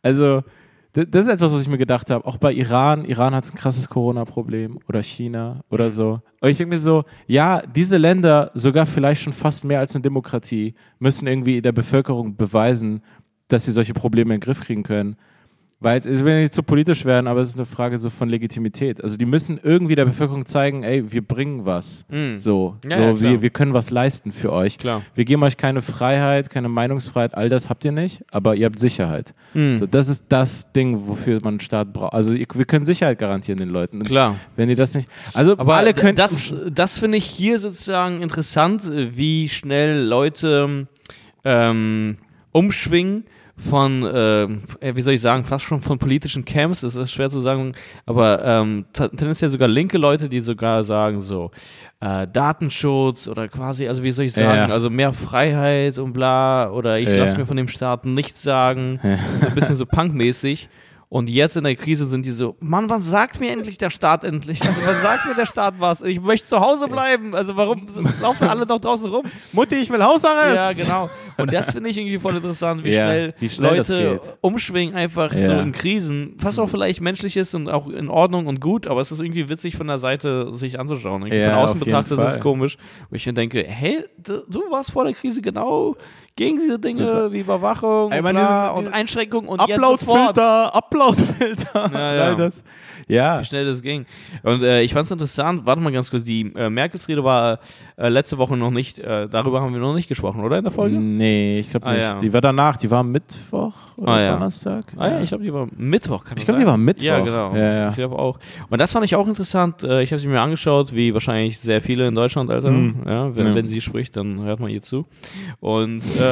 [0.03, 0.47] Also, d-
[0.95, 2.25] das ist etwas, was ich mir gedacht habe.
[2.25, 3.05] Auch bei Iran.
[3.05, 6.21] Iran hat ein krasses Corona-Problem oder China oder so.
[6.41, 10.03] Und ich denke mir so, ja, diese Länder, sogar vielleicht schon fast mehr als eine
[10.03, 13.03] Demokratie, müssen irgendwie der Bevölkerung beweisen,
[13.49, 15.17] dass sie solche Probleme in den Griff kriegen können.
[15.85, 18.31] Weil es, ich will nicht zu politisch werden, aber es ist eine Frage so von
[18.31, 19.05] Legitimität.
[19.05, 22.07] Also die müssen irgendwie der Bevölkerung zeigen, ey, wir bringen was.
[22.09, 22.39] Mhm.
[22.39, 24.79] So, Ja, so ja, wir, wir können was leisten für euch.
[24.79, 25.03] Klar.
[25.15, 28.79] Wir geben euch keine Freiheit, keine Meinungsfreiheit, all das habt ihr nicht, aber ihr habt
[28.79, 29.35] Sicherheit.
[29.53, 29.77] Mhm.
[29.77, 32.15] So, das ist das Ding, wofür man einen Staat braucht.
[32.15, 34.03] Also ihr, wir können Sicherheit garantieren den Leuten.
[34.05, 34.37] Klar.
[34.57, 35.07] Wenn ihr das nicht.
[35.35, 36.17] Also Aber alle können.
[36.17, 40.87] das, das finde ich hier sozusagen interessant, äh, wie schnell Leute
[41.45, 42.17] ähm,
[42.53, 43.25] umschwingen
[43.57, 44.49] von, äh,
[44.97, 47.73] wie soll ich sagen, fast schon von politischen Camps, das ist schwer zu sagen,
[48.05, 51.51] aber ähm, tendenziell sogar linke Leute, die sogar sagen so,
[52.01, 54.75] äh, Datenschutz oder quasi, also wie soll ich sagen, Ja.
[54.75, 57.17] also mehr Freiheit und bla, oder ich Ja.
[57.25, 58.99] lasse mir von dem Staat nichts sagen,
[59.41, 60.69] so ein bisschen so punkmäßig.
[61.15, 64.25] Und jetzt in der Krise sind die so, Mann, wann sagt mir endlich der Staat
[64.25, 64.61] endlich?
[64.61, 66.03] Also, wann sagt mir der Staat was?
[66.03, 67.37] Ich möchte zu Hause bleiben.
[67.37, 67.87] Also warum
[68.21, 69.25] laufen alle noch draußen rum?
[69.53, 70.57] Mutti, ich will Hausarrest!
[70.57, 71.09] Ja, genau.
[71.39, 75.33] Und das finde ich irgendwie voll interessant, wie Ja, schnell, wie schnell Leute umschwingen einfach
[75.33, 75.47] Ja.
[75.47, 79.01] so in Krisen, was auch vielleicht menschlich ist und auch in Ordnung und gut, aber
[79.01, 81.25] es ist irgendwie witzig von der Seite sich anzuschauen.
[81.29, 82.77] Ja, von außen betrachtet ist es komisch,
[83.09, 85.95] wo ich mir denke, hey, du warst vor der Krise genau
[86.37, 89.61] gegen diese Dinge wie Überwachung und, bla, und diese Einschränkung und.
[89.61, 91.91] Uploadfilter, Uploadfilter.
[91.93, 92.35] Ja, ja.
[92.35, 92.65] Das.
[93.07, 93.41] Ja.
[93.41, 94.07] wie schnell das ging.
[94.43, 97.59] Und äh, ich fand es interessant, warte mal ganz kurz, die äh, Merkels Rede war
[97.97, 100.73] äh, letzte Woche noch nicht, äh, darüber haben wir noch nicht gesprochen, oder in der
[100.73, 100.97] Folge?
[100.97, 102.03] Nee, ich glaube Ah, nicht.
[102.03, 102.15] ja.
[102.19, 104.27] Die war danach, die war Mittwoch oder Ah.
[104.27, 104.85] Donnerstag.
[104.97, 106.25] Ah ja, ich glaube, die war Mittwoch.
[106.25, 107.05] Kann Ich das glaub, die war Mittwoch.
[107.05, 107.55] Ja, genau.
[107.55, 107.91] Ja.
[107.91, 108.39] Ich glaube auch.
[108.71, 109.83] Und das fand ich auch interessant.
[109.83, 112.71] Äh, Ich habe sie mir angeschaut, wie wahrscheinlich sehr viele in Deutschland, Alter.
[112.71, 113.03] Mhm.
[113.07, 115.05] Ja, wenn, wenn sie spricht, dann hört man ihr zu.
[115.61, 116.24] Und äh,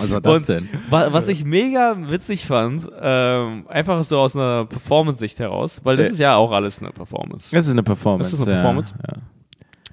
[0.00, 0.48] Was war das
[0.90, 6.08] wa- was ich mega witzig fand, ähm, einfach so aus einer Performance-Sicht heraus, weil das
[6.08, 6.12] Äh.
[6.12, 7.54] ist ja auch alles eine Performance.
[7.54, 8.30] Das ist eine Performance.
[8.32, 8.94] Das ist eine ja, Performance?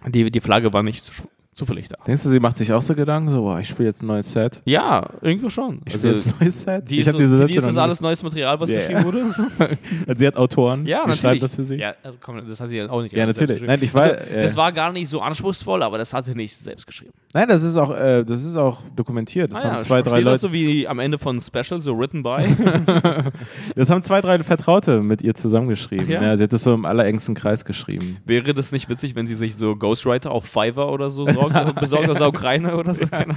[0.03, 0.09] Ja.
[0.09, 1.11] Die, die Flagge war nicht zu,
[1.59, 1.97] zufällig da.
[2.07, 3.31] Denkst du, sie macht sich auch so Gedanken?
[3.31, 4.61] So, boah, ich spiele jetzt ein neues Set.
[4.65, 5.81] Ja, irgendwo schon.
[5.85, 6.69] Ich spiele jetzt ein neues Set.
[6.69, 8.77] Also, die ich ist, habe diese Sätze die ist das alles neues Material, was Ja,
[8.77, 9.19] geschrieben wurde?
[10.07, 11.75] Also sie hat Autoren, Ja, die schreiben das für sie.
[11.75, 13.61] Ja, also komm, das hat sie ja auch nicht Ja, natürlich.
[13.61, 14.11] Nein, ich weiß.
[14.13, 17.11] Also, äh, Das war gar nicht so anspruchsvoll, aber das hat sie nicht selbst geschrieben.
[17.33, 19.51] Nein, das ist auch, äh, das ist auch dokumentiert.
[19.51, 20.53] Das Ah haben ja, zwei, drei steht das Leute.
[20.53, 22.37] so wie am Ende von Special, so written by.
[23.75, 26.05] Das haben zwei, drei Vertraute mit ihr zusammengeschrieben.
[26.07, 26.21] Ach ja?
[26.23, 26.37] ja?
[26.37, 28.17] sie hat das so im allerengsten Kreis geschrieben.
[28.25, 31.48] Wäre das nicht witzig, wenn sie sich so Ghostwriter auf Fiverr oder so sorgt,
[31.79, 33.03] besorgt aus der Ukraine oder so?
[33.11, 33.35] Ahnung.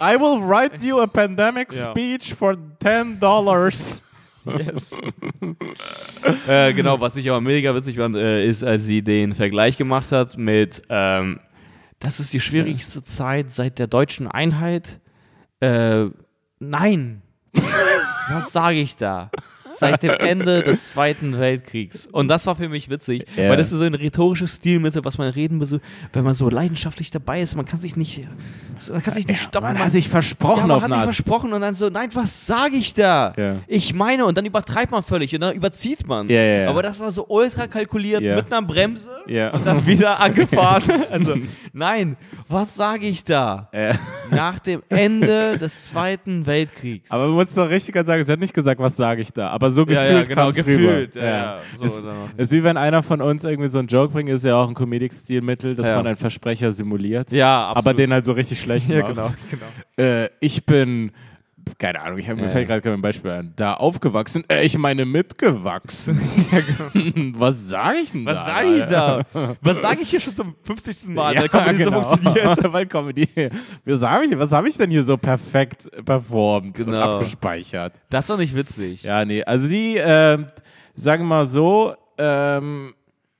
[0.00, 4.00] I will write you a pandemic speech for 10 dollars.
[4.44, 4.92] Yes.
[6.46, 10.12] äh, genau, was ich aber mega witzig fand, äh, ist, als sie den Vergleich gemacht
[10.12, 11.40] hat mit, ähm,
[11.98, 15.00] das ist die schwierigste Zeit seit der deutschen Einheit.
[15.60, 16.06] Äh,
[16.58, 17.22] nein.
[18.30, 19.30] was sage ich da?
[19.80, 22.06] Seit dem Ende des Zweiten Weltkriegs.
[22.06, 23.48] Und das war für mich witzig, Ja.
[23.48, 25.80] weil das ist so ein rhetorisches Stilmittel, was man reden will,
[26.12, 27.56] wenn man so leidenschaftlich dabei ist.
[27.56, 28.22] Man kann sich nicht,
[28.90, 29.68] man kann sich nicht stoppen.
[29.74, 32.46] Man hat sich ja, versprochen man auf hat sich versprochen und dann so, nein, was
[32.46, 33.32] sage ich da?
[33.36, 33.56] Ja.
[33.66, 36.28] Ich meine, und dann übertreibt man völlig und dann überzieht man.
[36.28, 36.68] Ja, ja, ja.
[36.70, 38.36] Aber das war so ultra kalkuliert Ja.
[38.36, 39.50] mit einer Bremse Ja.
[39.50, 40.82] und dann wieder angefahren.
[41.10, 41.34] also,
[41.72, 42.16] nein,
[42.50, 43.68] was sage ich da?
[43.72, 43.94] Äh,
[44.30, 47.10] Nach dem Ende des Zweiten Weltkriegs.
[47.10, 49.48] aber man muss doch richtig sagen, sie hat nicht gesagt, was sage ich da.
[49.50, 51.14] Aber so ja, gefühlt ja, genau, kam's gefühlt.
[51.16, 51.26] rüber.
[51.26, 51.58] Ja, ja.
[51.76, 52.04] So, ist,
[52.36, 54.74] ist wie wenn einer von uns irgendwie so einen Joke bringt, ist ja auch ein
[54.74, 55.96] Comedic-Stilmittel, dass Ja.
[55.96, 57.32] man einen Versprecher simuliert.
[57.32, 57.86] ja, absolut.
[57.86, 59.14] aber den halt so richtig schlecht ja, macht.
[59.14, 59.28] genau,
[59.96, 60.10] genau.
[60.10, 61.12] Äh, ich bin,
[61.78, 63.52] keine Ahnung, ich hab, mir fällt gerade kein Beispiel ein.
[63.56, 66.20] Da aufgewachsen, äh, ich meine mitgewachsen.
[67.38, 68.44] Was sage ich denn Was da?
[68.44, 69.20] sage ich da?
[69.60, 71.08] Was sage ich hier schon zum 50.
[71.08, 71.34] Mal?
[71.34, 72.02] Ja, weil Comedy genau.
[72.02, 72.72] so funktioniert.
[72.72, 73.28] Weil Comedy.
[73.84, 77.14] Was habe ich, was hab ich denn hier so perfekt performt und Genau.
[77.14, 77.94] abgespeichert?
[78.10, 79.02] Das war nicht witzig.
[79.02, 80.46] Ja, nee, also sie, ähm,
[80.94, 82.92] sagen wir mal so, ähm,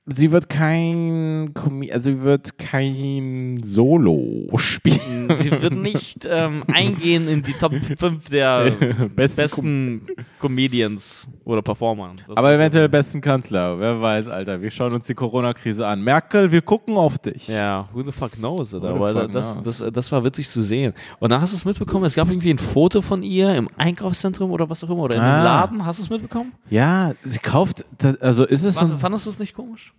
[0.07, 1.53] sie wird kein,
[1.91, 5.01] also sie wird kein Solo spielen.
[5.41, 8.71] Sie wird nicht ähm, eingehen in die Top 5 der
[9.15, 10.01] Besten besten
[10.39, 12.13] Comedians oder Performer.
[12.27, 14.61] Das Aber eventuell besten Kanzler, wer weiß, Alter.
[14.61, 16.01] Wir schauen uns die Corona-Krise an.
[16.03, 17.47] Merkel, wir gucken auf dich.
[17.47, 18.71] Ja, who the fuck knows?
[18.71, 19.77] The Aber fuck das, knows?
[19.79, 20.93] das, das war witzig zu sehen.
[21.19, 24.51] Und dann hast du es mitbekommen, es gab irgendwie ein Foto von ihr im Einkaufszentrum
[24.51, 25.33] oder was auch immer, oder in Ah.
[25.35, 25.85] einem Laden.
[25.85, 26.51] Hast du es mitbekommen?
[26.69, 27.85] Ja, sie kauft,
[28.19, 29.93] also ist es ein- fandest du es nicht komisch?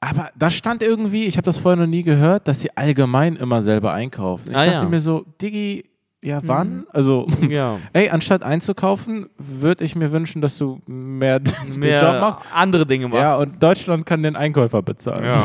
[0.00, 3.62] Aber da stand irgendwie, ich habe das vorher noch nie gehört, dass sie allgemein immer
[3.62, 4.48] selber einkauft.
[4.48, 4.88] Ich Ah, dachte ja.
[4.88, 5.84] mir so, Diggi,
[6.22, 6.84] ja wann?
[6.92, 7.78] Also, Ja.
[7.92, 12.46] ey, anstatt einzukaufen, würde ich mir wünschen, dass du mehr, den Mehr Job machst.
[12.54, 13.20] andere Dinge machst.
[13.20, 15.24] Ja, und Deutschland kann den Einkäufer bezahlen.
[15.24, 15.44] Ja.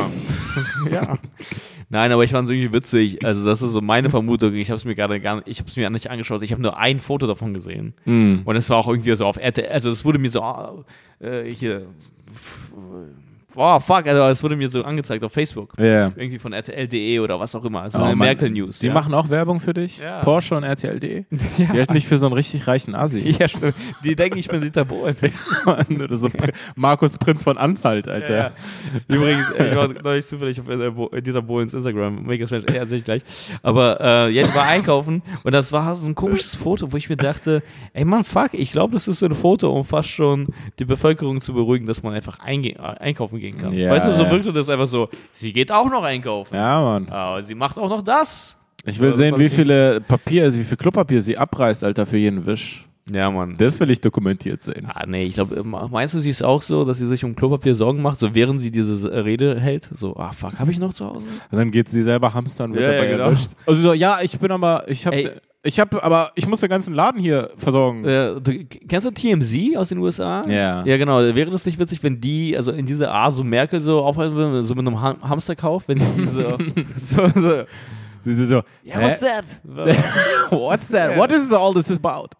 [0.90, 1.18] ja.
[1.88, 3.24] Nein, aber ich fand es irgendwie witzig.
[3.24, 4.52] Also, das ist so meine Vermutung.
[4.54, 6.42] Ich habe es mir gerade gar nicht, ich habe es mir nicht angeschaut.
[6.42, 7.94] Ich habe nur ein Foto davon gesehen.
[8.06, 8.40] Mhm.
[8.44, 9.70] Und es war auch irgendwie so auf RTL.
[9.70, 10.42] Also, es wurde mir so,
[11.20, 11.86] äh, hier,
[13.56, 15.72] oh fuck, also, es wurde mir so angezeigt auf Facebook.
[15.78, 16.12] Ja.
[16.16, 17.82] Irgendwie von RTL.de oder was auch immer.
[17.82, 18.28] Also, Oh, eine Mann.
[18.28, 18.78] Merkel News.
[18.80, 18.92] Die ja.
[18.92, 19.98] machen auch Werbung für dich?
[19.98, 20.20] Ja.
[20.20, 21.24] Porsche und RTL.de?
[21.30, 21.38] ja.
[21.56, 23.30] Die halten dich für so einen richtig reichen Asi.
[23.38, 23.74] ja, stimmt.
[24.04, 25.16] Die denken, ich bin Dieter Bohlen.
[26.10, 28.36] So Pri Markus Prinz von Anhalt, Alter.
[28.36, 28.50] Ja.
[29.08, 32.24] Übrigens, ich war neulich zufällig auf äh, Dieter Bohlens Instagram.
[32.24, 32.64] Mega strange.
[32.68, 33.22] Ja, erzähl ich gleich.
[33.62, 37.16] Aber äh, jetzt war einkaufen und das war so ein komisches Foto, wo ich mir
[37.16, 40.48] dachte, ey Mann, fuck, ich glaube, das ist so ein Foto, um fast schon
[40.78, 43.72] die Bevölkerung zu beruhigen, dass man einfach äh, einkaufen gehen kann.
[43.72, 44.30] Ja, weißt du, so ja.
[44.30, 46.54] wirkte das einfach so, sie geht auch noch einkaufen.
[46.54, 47.08] Ja, Mann.
[47.08, 48.56] Aber sie macht auch noch das.
[48.84, 52.06] Ich will Ja, das sehen, wie viele Papier, also wie viel Klopapier sie abreißt, Alter,
[52.06, 52.86] für jeden Wisch.
[53.10, 53.54] Ja, Mann.
[53.56, 54.88] Das will ich dokumentiert sehen.
[54.92, 57.76] Ah, nee, ich glaube, meinst du, sie ist auch so, dass sie sich um Klopapier
[57.76, 59.88] Sorgen macht, so während sie diese äh, Rede hält?
[59.94, 61.24] So, ah, fuck, habe ich noch zu Hause?
[61.50, 63.24] Und dann geht sie selber hamstern und wird Ja, ja, dabei genau.
[63.26, 63.50] erwischt.
[63.64, 66.94] Also so, ja, ich bin aber, ich habe, ich habe, aber ich muss den ganzen
[66.94, 68.04] Laden hier versorgen.
[68.04, 70.42] Äh, du, kennst du TMZ aus den USA?
[70.48, 70.84] Ja.
[70.84, 71.18] Ja, genau.
[71.18, 74.62] Wäre das nicht witzig, wenn die, also in dieser Art so Merkel so aufhalten würden,
[74.62, 76.56] so mit einem Ham Hamsterkauf, wenn die so,
[76.96, 77.64] so, so
[78.26, 78.98] Sie sind so, hä?
[79.00, 79.44] what's that?
[80.50, 81.16] What's that?
[81.16, 82.30] What is all this about?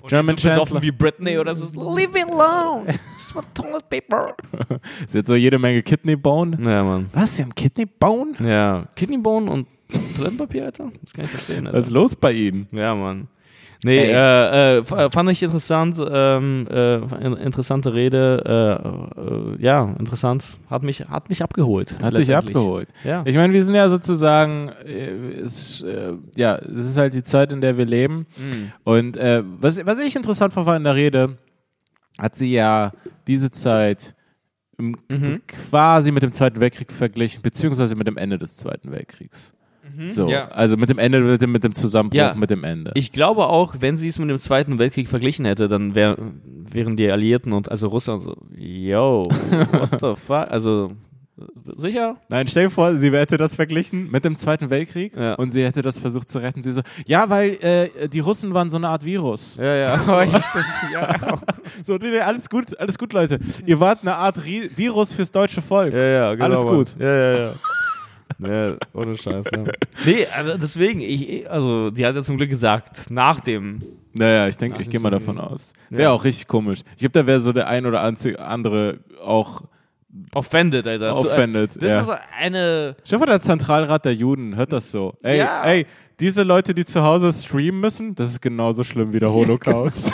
[0.00, 0.82] Und German so Chancellor.
[0.82, 2.86] wie Britney oder so, leave me alone.
[3.16, 4.34] Just want toilet paper.
[5.06, 6.58] Sie hat so jede Menge Kidney Bone.
[6.60, 7.06] Ja, Mann.
[7.12, 8.32] Was, sie haben Kidney Bone?
[8.44, 8.88] Ja.
[8.96, 9.68] Kidneybone und
[10.16, 10.90] Toilettenpapier, Alter?
[11.02, 11.78] Das kann ich verstehen, Alter.
[11.78, 12.66] Was ist los bei ihnen?
[12.72, 13.28] Ja, Mann.
[13.84, 18.78] Nee, äh, äh, fand ich interessant, ähm, äh, in- interessante Rede,
[19.16, 21.98] äh, äh, ja, interessant, hat mich, hat mich abgeholt.
[22.00, 22.88] Hat dich abgeholt.
[23.02, 23.22] Ja.
[23.26, 27.50] Ich meine, wir sind ja sozusagen, äh, es, äh, ja, es ist halt die Zeit,
[27.50, 28.26] in der wir leben.
[28.36, 28.72] Mhm.
[28.84, 31.36] Und äh, was, was ich interessant fand in der Rede,
[32.20, 32.92] hat sie ja
[33.26, 34.14] diese Zeit
[34.78, 35.40] im, Mhm.
[35.70, 39.52] quasi mit dem Zweiten Weltkrieg verglichen, beziehungsweise mit dem Ende des Zweiten Weltkriegs.
[40.00, 40.28] So, Mhm.
[40.30, 40.48] Ja.
[40.48, 42.34] also mit dem Ende, mit dem, mit dem Zusammenbruch, Ja.
[42.34, 42.92] mit dem Ende.
[42.94, 46.16] Ich glaube auch, wenn sie es mit dem Zweiten Weltkrieg verglichen hätte, dann wär,
[46.70, 49.24] wären die Alliierten und also Russland so, yo,
[49.70, 50.92] what the fuck, also
[51.76, 52.16] Sicher?
[52.28, 55.34] Nein, stell dir vor, sie hätte das verglichen mit dem Zweiten Weltkrieg Ja.
[55.34, 56.62] und sie hätte das versucht zu retten.
[56.62, 59.56] Sie so, ja, weil äh, die Russen waren so eine Art Virus.
[59.56, 59.96] Ja, ja.
[60.26, 60.60] Dachte,
[60.92, 61.16] ja.
[61.82, 63.38] So, nee, nee, alles gut, alles gut, Leute.
[63.66, 65.92] Ihr wart eine Art Ri Virus fürs deutsche Volk.
[65.94, 66.44] Ja, ja, genau.
[66.44, 66.94] Alles gut.
[66.98, 67.52] Ja, ja, ja.
[68.38, 69.64] Ja, ohne Scheiß, ja.
[70.04, 73.78] Nee, also deswegen, ich, also, die hat ja zum Glück gesagt, nach dem.
[74.14, 75.72] Naja, ich denke, ich gehe mal davon aus.
[75.90, 76.10] Wäre Ja.
[76.12, 76.80] auch richtig komisch.
[76.92, 79.62] Ich glaube, da wäre so der ein oder andere auch
[80.34, 81.16] Offended, Alter.
[81.16, 81.76] offended.
[81.76, 82.00] Das ja.
[82.00, 82.96] ist eine.
[83.06, 85.14] Vor, der Zentralrat der Juden hört das so.
[85.22, 85.64] Ey, Ja.
[85.64, 85.86] ey,
[86.20, 90.12] diese Leute, die zu Hause streamen müssen, das ist genauso schlimm wie der Holocaust.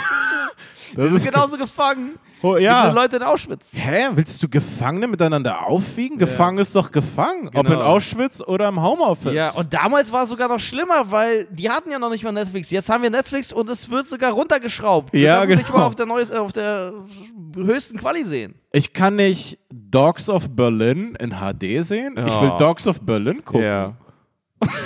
[0.95, 2.89] Das Das ist genauso gefangen Oh, wie die ja.
[2.91, 3.71] Leute in Auschwitz.
[3.75, 6.17] Hä, willst du Gefangene miteinander aufwiegen?
[6.17, 7.49] Gefangen ist doch gefangen.
[7.49, 7.81] Ob in Genau.
[7.81, 9.33] Auschwitz oder im Homeoffice.
[9.33, 12.31] Ja, und damals war es sogar noch schlimmer, weil die hatten ja noch nicht mal
[12.31, 12.71] Netflix.
[12.71, 15.13] Jetzt haben wir Netflix und es wird sogar runtergeschraubt.
[15.17, 15.79] Ja, kannst es nicht genau.
[15.79, 16.93] mal auf der, neues, äh, auf der
[17.55, 18.55] höchsten Quali sehen.
[18.71, 22.15] Ich kann nicht Dogs of Berlin in HD sehen.
[22.25, 22.41] Ich Ja.
[22.41, 23.95] will Dogs of Berlin gucken.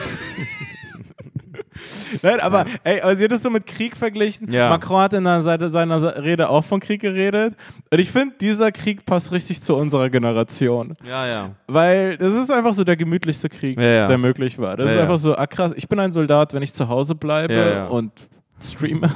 [2.22, 4.52] Nein, aber ey, aber sie hat es so mit Krieg verglichen.
[4.52, 4.70] Ja.
[4.70, 7.56] Macron hat in seiner Sa- Rede auch von Krieg geredet.
[7.92, 10.96] Und ich finde, dieser Krieg passt richtig zu unserer Generation.
[11.08, 11.50] Ja, ja.
[11.68, 14.08] Weil das ist einfach so der gemütlichste Krieg, Ja, ja.
[14.08, 14.78] der möglich war.
[14.78, 15.02] Das Ja, ist ja.
[15.04, 17.88] einfach so, ah krass, ich bin ein Soldat, wenn ich zu Hause bleibe Ja, ja.
[17.88, 18.12] und
[18.64, 19.10] streame.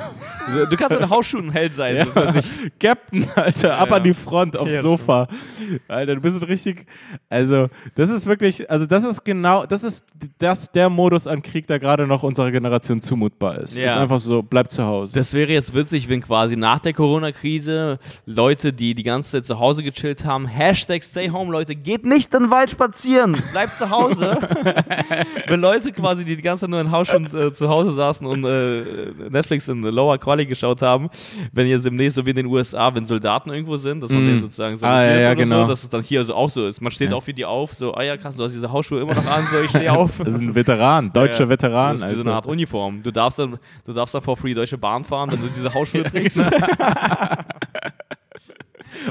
[0.69, 1.95] Du, kannst in Hausschuhen-Held sein.
[1.97, 2.05] Ja.
[2.33, 2.39] so.
[2.79, 3.95] Captain, Alter, ab Ja.
[3.97, 5.27] an die Front aufs Ja, Sofa.
[5.87, 6.85] Alter, du bist ein richtig.
[7.29, 10.05] Also, das ist wirklich, also das ist genau, das ist
[10.37, 13.77] das der Modus an Krieg, der gerade noch unserer Generation zumutbar ist.
[13.77, 13.85] Ja.
[13.85, 15.15] Ist einfach so, bleib zu Hause.
[15.17, 19.59] Das wäre jetzt witzig, wenn quasi nach der Corona-Krise Leute, die die ganze Zeit zu
[19.59, 23.89] Hause gechillt haben, Hashtag Stay Home, Leute, geht nicht in den Wald spazieren, bleibt zu
[23.89, 24.37] Hause.
[25.47, 28.43] wenn Leute quasi, die die ganze Zeit nur in Hausschuhen äh, zu Hause saßen und
[28.45, 28.81] äh,
[29.37, 31.09] Netflix in Lower Quali geschaut haben,
[31.53, 34.27] wenn jetzt demnächst so wie in den USA, wenn Soldaten irgendwo sind, dass man Mm.
[34.27, 35.63] denen sozusagen so Ah, ja, ja, genau.
[35.63, 36.81] so, dass es dann hier so auch so ist.
[36.81, 39.13] Man steht auch wie die auf, so, ah ja krass, du hast diese Hausschuhe immer
[39.15, 40.11] noch an, so ich stehe auf.
[40.17, 41.91] Das ist ein Veteran, deutscher Ja, Veteran.
[41.95, 42.29] Das ist wie so Alter.
[42.29, 43.01] eine Art Uniform.
[43.03, 46.03] Du darfst dann, du darfst dann for free Deutsche Bahn fahren, wenn du diese Hausschuhe
[46.03, 46.41] trägst.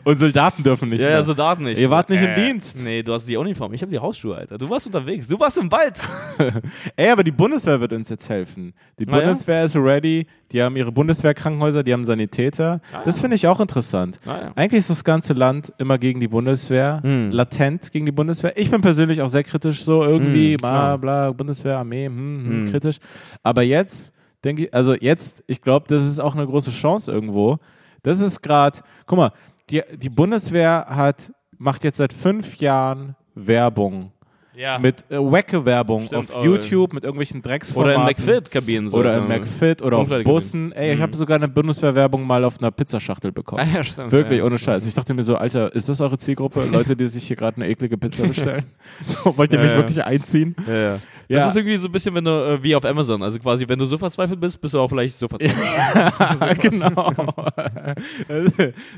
[0.04, 1.00] Und Soldaten dürfen nicht.
[1.00, 1.16] ja, mehr.
[1.16, 1.78] ja, Soldaten nicht.
[1.78, 2.84] Ihr wart nicht im Äh, Dienst.
[2.84, 3.72] Nee, du hast die Uniform.
[3.74, 4.58] Ich habe die Hausschuhe, Alter.
[4.58, 5.28] Du warst unterwegs.
[5.28, 6.00] Du warst im Wald.
[6.96, 8.72] Ey, aber die Bundeswehr wird uns jetzt helfen.
[8.98, 9.16] Die Ah, ja?
[9.18, 12.80] Bundeswehr ist ready, die haben ihre Bundeswehrkrankenhäuser, die haben Sanitäter.
[12.92, 13.20] Ah, Das ja.
[13.22, 14.18] finde ich auch interessant.
[14.26, 14.52] Ah, ja.
[14.54, 17.30] Eigentlich ist das ganze Land immer gegen die Bundeswehr, Hm.
[17.30, 18.52] latent gegen die Bundeswehr.
[18.56, 22.46] Ich bin persönlich auch sehr kritisch, so irgendwie, Hm, bla bla, Bundeswehr, Armee, hm, hm,
[22.66, 22.70] Hm.
[22.70, 22.96] kritisch.
[23.42, 24.12] Aber jetzt
[24.44, 27.58] denke ich, also jetzt, ich glaube, das ist auch eine große Chance irgendwo.
[28.02, 29.32] Das ist gerade, guck mal,
[29.70, 34.12] die, die Bundeswehr hat, macht jetzt seit fünf Jahren Werbung.
[34.56, 34.78] Ja.
[34.78, 38.00] Mit äh, Wacke-Werbung Stimmt, auf oh, YouTube, mit irgendwelchen oder Drecksformaten.
[38.00, 38.88] in McFit-Kabinen.
[38.88, 38.96] So.
[38.98, 40.08] Oder in McFit oder auf.
[40.24, 40.72] Bussen.
[40.72, 41.02] Ey, ich Mhm.
[41.02, 43.62] habe sogar eine Bundeswehrwerbung mal auf einer Pizzaschachtel bekommen.
[43.70, 44.12] Ah, ja, stimmt.
[44.12, 44.44] Wirklich, ja.
[44.44, 44.86] ohne Scheiß.
[44.86, 46.64] Ich dachte mir so, Alter, ist das eure Zielgruppe?
[46.72, 48.64] Leute, die sich hier gerade eine eklige Pizza bestellen?
[49.04, 49.78] so, wollt ihr Ja, mich ja.
[49.78, 50.56] wirklich einziehen?
[50.66, 50.98] Ja, ja.
[51.28, 51.38] Ja.
[51.40, 53.20] Das ist irgendwie so ein bisschen, wenn du, äh, wie auf Amazon.
[53.20, 56.60] Also quasi, wenn du so verzweifelt bist, bist du auch vielleicht so verzweifelt.
[56.60, 57.12] genau.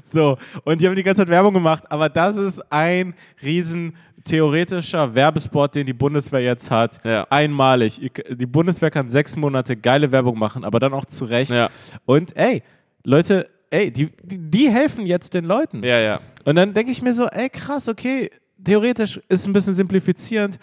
[0.03, 3.95] so, und die haben die ganze Zeit Werbung gemacht, aber das ist ein riesen
[4.29, 6.99] theoretischer Werbespot, den die Bundeswehr jetzt hat.
[7.05, 7.26] Ja.
[7.31, 8.11] Einmalig.
[8.31, 11.51] Die Bundeswehr kann sechs Monate geile Werbung machen, aber dann auch zu Recht.
[11.51, 11.70] Ja.
[12.05, 12.62] Und ey,
[13.05, 15.83] Leute, ey, die, die, die helfen jetzt den Leuten.
[15.83, 16.20] ja, ja.
[16.45, 18.31] Und dann denke ich mir so, ey, krass, okay,
[18.64, 20.59] theoretisch ist ein bisschen simplifizierend,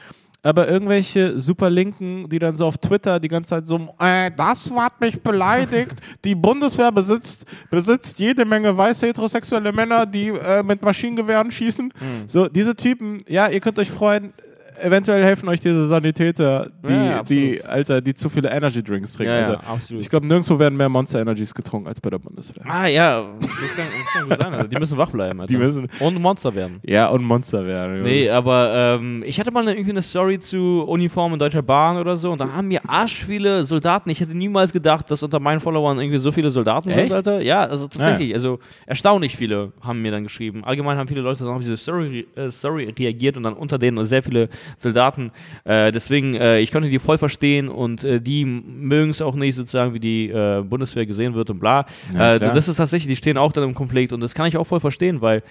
[0.45, 4.69] aber irgendwelche super Linken, die dann so auf Twitter die ganze Zeit so, äh, das
[4.71, 5.93] hat mich beleidigt.
[6.23, 11.91] die Bundeswehr besitzt, besitzt jede Menge weiße heterosexuelle Männer, die äh, mit Maschinengewehren schießen.
[12.27, 14.33] So, diese Typen, ja, ihr könnt euch freuen.
[14.81, 19.33] Eventuell helfen euch diese Sanitäter, die, Ja, die, Alter, die zu viele Energy Drinks trinken.
[19.33, 20.01] Ja, ja, absolut.
[20.03, 22.63] Ich glaube, nirgendwo werden mehr Monster Energies getrunken als bei der Bundeswehr.
[22.67, 23.21] Ah, ja.
[23.39, 24.53] Das kann, das kann gut sein.
[24.53, 24.67] Alter.
[24.67, 25.39] Die müssen wach bleiben.
[25.41, 25.51] Alter.
[25.53, 26.79] Die müssen- Und Monster werden.
[26.85, 28.01] Ja, und Monster werden.
[28.01, 31.97] Nee, aber ähm, ich hatte mal eine, irgendwie eine Story zu Uniformen in Deutscher Bahn
[31.97, 34.09] oder so und da haben mir arsch viele Soldaten.
[34.09, 36.99] Ich hätte niemals gedacht, dass unter meinen Followern irgendwie so viele Soldaten Echt?
[36.99, 37.41] sind, Alter.
[37.41, 38.33] Ja, also tatsächlich.
[38.33, 40.63] Also erstaunlich viele haben mir dann geschrieben.
[40.63, 44.03] Allgemein haben viele Leute dann auf diese Story, äh, Story reagiert und dann unter denen
[44.05, 45.31] sehr viele Soldaten.
[45.63, 49.55] Äh, deswegen, äh, ich konnte die voll verstehen und äh, die mögen es auch nicht
[49.55, 51.85] sozusagen, wie die äh, Bundeswehr gesehen wird und bla.
[52.13, 54.57] Ja, äh, das ist tatsächlich, die stehen auch dann im Konflikt und das kann ich
[54.57, 55.43] auch voll verstehen, weil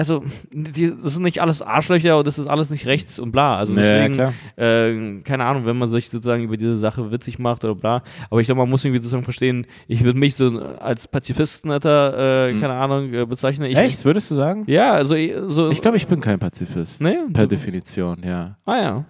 [0.00, 3.56] also, die, das sind nicht alles Arschlöcher und das ist alles nicht rechts und bla.
[3.56, 4.32] Also deswegen, klar.
[4.56, 8.02] äh, keine Ahnung, wenn man sich sozusagen über diese Sache witzig macht oder bla.
[8.30, 12.48] Aber ich glaube, man muss irgendwie sozusagen verstehen, ich würde mich so als Pazifisten, Alter,
[12.48, 13.70] äh, keine Ahnung, äh, bezeichnen.
[13.70, 13.84] Ich, Hm.
[13.84, 14.64] Echt, würdest du sagen?
[14.66, 15.70] Ja, also ich- so.
[15.70, 17.00] Ich glaube, ich bin kein Pazifist.
[17.00, 17.16] Nee?
[17.32, 18.56] Per Definition, ja.
[18.64, 19.04] Ah ja.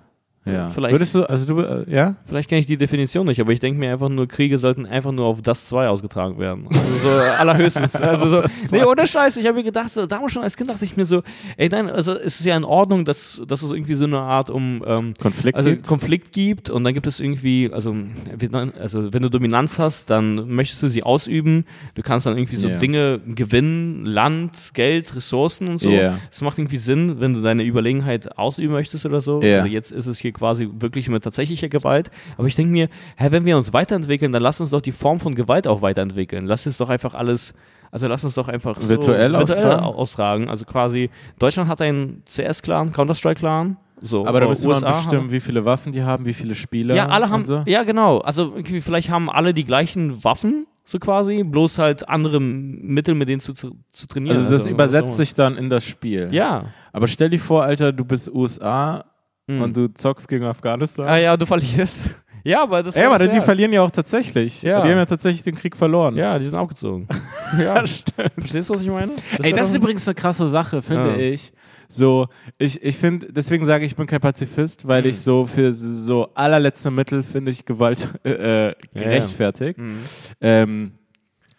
[0.46, 0.68] Ja.
[0.68, 2.16] Vielleicht, Würdest du, also du, äh, ja?
[2.24, 5.12] vielleicht kenne ich die Definition nicht, aber ich denke mir einfach nur, Kriege sollten einfach
[5.12, 6.66] nur auf das 2 ausgetragen werden.
[6.68, 7.94] Also so allerhöchstens.
[8.00, 10.84] Also so, nee, ohne Scheiß, ich habe mir gedacht, so, damals schon als Kind dachte
[10.84, 11.22] ich mir so,
[11.58, 14.48] ey, nein, also es ist ja in Ordnung, dass, dass es irgendwie so eine Art
[14.48, 15.86] um ähm, Konflikt also gibt?
[15.86, 17.94] Konflikt gibt und dann gibt es irgendwie, also,
[18.80, 21.66] also wenn du Dominanz hast, dann möchtest du sie ausüben.
[21.94, 22.78] Du kannst dann irgendwie so Ja.
[22.78, 25.90] Dinge gewinnen, Land, Geld, Ressourcen und so.
[26.30, 29.42] Es macht irgendwie Sinn, wenn du deine Überlegenheit ausüben möchtest oder so.
[29.42, 29.58] Ja.
[29.58, 32.10] Also jetzt ist es hier quasi wirklich mit tatsächlicher Gewalt.
[32.36, 35.20] Aber ich denke mir, hä, wenn wir uns weiterentwickeln, dann lass uns doch die Form
[35.20, 36.46] von Gewalt auch weiterentwickeln.
[36.46, 37.54] Lass uns doch einfach alles,
[37.90, 39.82] also lass uns doch einfach so Virtuell austragen?
[39.84, 40.48] au- austragen.
[40.48, 43.76] Also quasi, Deutschland hat einen CS-Clan, Counter-Strike-Clan.
[44.02, 46.54] So, Aber da müsste man USA bestimmen, haben- wie viele Waffen die haben, wie viele
[46.54, 46.94] Spieler.
[46.94, 47.62] ja, alle haben, so.
[47.66, 48.18] ja genau.
[48.18, 53.40] Also vielleicht haben alle die gleichen Waffen, so quasi, bloß halt andere Mittel, mit denen
[53.42, 53.76] zu, zu,
[54.08, 54.38] trainieren.
[54.38, 56.30] Also das was übersetzt auch sich dann in das Spiel.
[56.32, 56.64] Ja.
[56.94, 59.04] Aber stell dir vor, Alter, du bist USA
[59.56, 59.62] Hm.
[59.62, 61.06] und du zockst gegen Afghanistan.
[61.08, 62.24] Ah ja, du verlierst.
[62.42, 64.62] Ja, aber das Ey, war aber die verlieren ja auch tatsächlich.
[64.62, 64.80] Ja.
[64.82, 66.16] Die haben ja tatsächlich den Krieg verloren.
[66.16, 67.06] Ja, die sind abgezogen.
[67.58, 68.32] ja, stimmt.
[68.38, 69.12] Verstehst du, was ich meine?
[69.40, 71.16] Ey, wär das ist übrigens eine krasse Sache, finde Ja.
[71.18, 71.52] ich.
[71.90, 75.08] So, ich, ich finde, deswegen sage ich, ich bin kein Pazifist, weil Mhm.
[75.10, 79.78] ich so für so allerletzte Mittel finde ich Gewalt äh, äh, gerechtfertigt.
[79.78, 79.98] Mhm.
[80.40, 80.92] Ähm,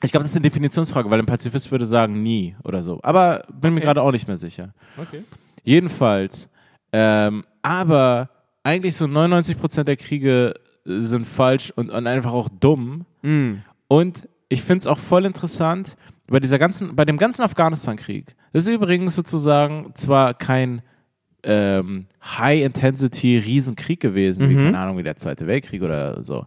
[0.03, 2.99] ich glaube, das ist eine Definitionsfrage, weil ein Pazifist würde sagen nie oder so.
[3.03, 3.85] Aber bin mir Okay.
[3.85, 4.73] gerade auch nicht mehr sicher.
[4.97, 5.21] Okay.
[5.63, 6.49] Jedenfalls,
[6.93, 8.29] ähm, aber
[8.63, 10.53] eigentlich so 99% der Kriege
[10.85, 13.05] sind falsch und, und einfach auch dumm.
[13.21, 13.61] Mhm.
[13.87, 15.95] Und ich finde es auch voll interessant,
[16.27, 20.81] bei dieser ganzen, bei dem ganzen Afghanistan-Krieg, das ist übrigens sozusagen zwar kein
[21.43, 24.65] ähm, High-Intensity-Riesenkrieg gewesen, wie, Mhm.
[24.65, 26.45] keine Ahnung, wie der Zweite Weltkrieg oder so,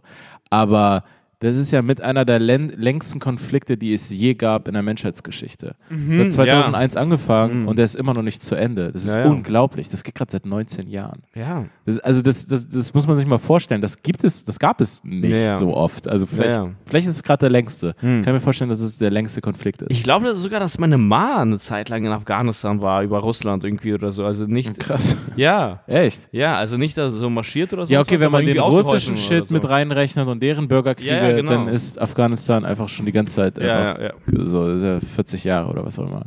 [0.49, 1.03] aber
[1.45, 4.83] das ist ja mit einer der län- längsten Konflikte, die es je gab in der
[4.83, 5.75] Menschheitsgeschichte.
[5.89, 7.67] Mhm, Hat 2001 angefangen Mhm.
[7.67, 8.91] und der ist immer noch nicht zu Ende.
[8.91, 9.29] Das ist Ja, ja.
[9.29, 9.89] unglaublich.
[9.89, 11.21] Das geht gerade seit 19 Jahren.
[11.35, 11.65] Ja.
[11.85, 13.81] Das, also das, das, das muss man sich mal vorstellen.
[13.81, 15.57] Das gibt es, das gab es nicht Ja, ja.
[15.57, 16.07] so oft.
[16.07, 16.71] Also vielleicht, Ja, ja.
[16.85, 17.95] vielleicht ist es gerade der längste.
[17.99, 18.21] Hm.
[18.23, 19.91] Kann mir vorstellen, dass es der längste Konflikt ist.
[19.91, 23.93] Ich glaube sogar, dass meine Ma eine Zeit lang in Afghanistan war, über Russland irgendwie
[23.93, 24.25] oder so.
[24.25, 24.79] Also nicht.
[24.79, 25.15] Krass.
[25.35, 25.81] Ja.
[25.87, 26.27] Echt?
[26.31, 27.93] Ja, also nicht, dass er so marschiert oder so.
[27.93, 29.53] Ja, okay, wenn man den russischen Shit so.
[29.53, 31.51] mit reinrechnet und deren Bürgerkriege, Ja, ja, genau.
[31.51, 34.99] dann ist Afghanistan einfach schon die ganze Zeit einfach Ja, ja, so das ist ja
[34.99, 36.25] 40 Jahre oder was auch immer.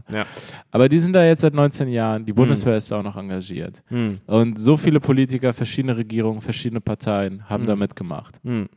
[0.70, 2.24] Aber die sind da jetzt seit 19 Jahren.
[2.24, 3.82] Die Bundeswehr ist da auch noch engagiert.
[3.88, 4.18] Hm.
[4.26, 8.40] Und so viele Politiker, verschiedene Regierungen, verschiedene Parteien haben da mitgemacht.
[8.44, 8.68] Hm.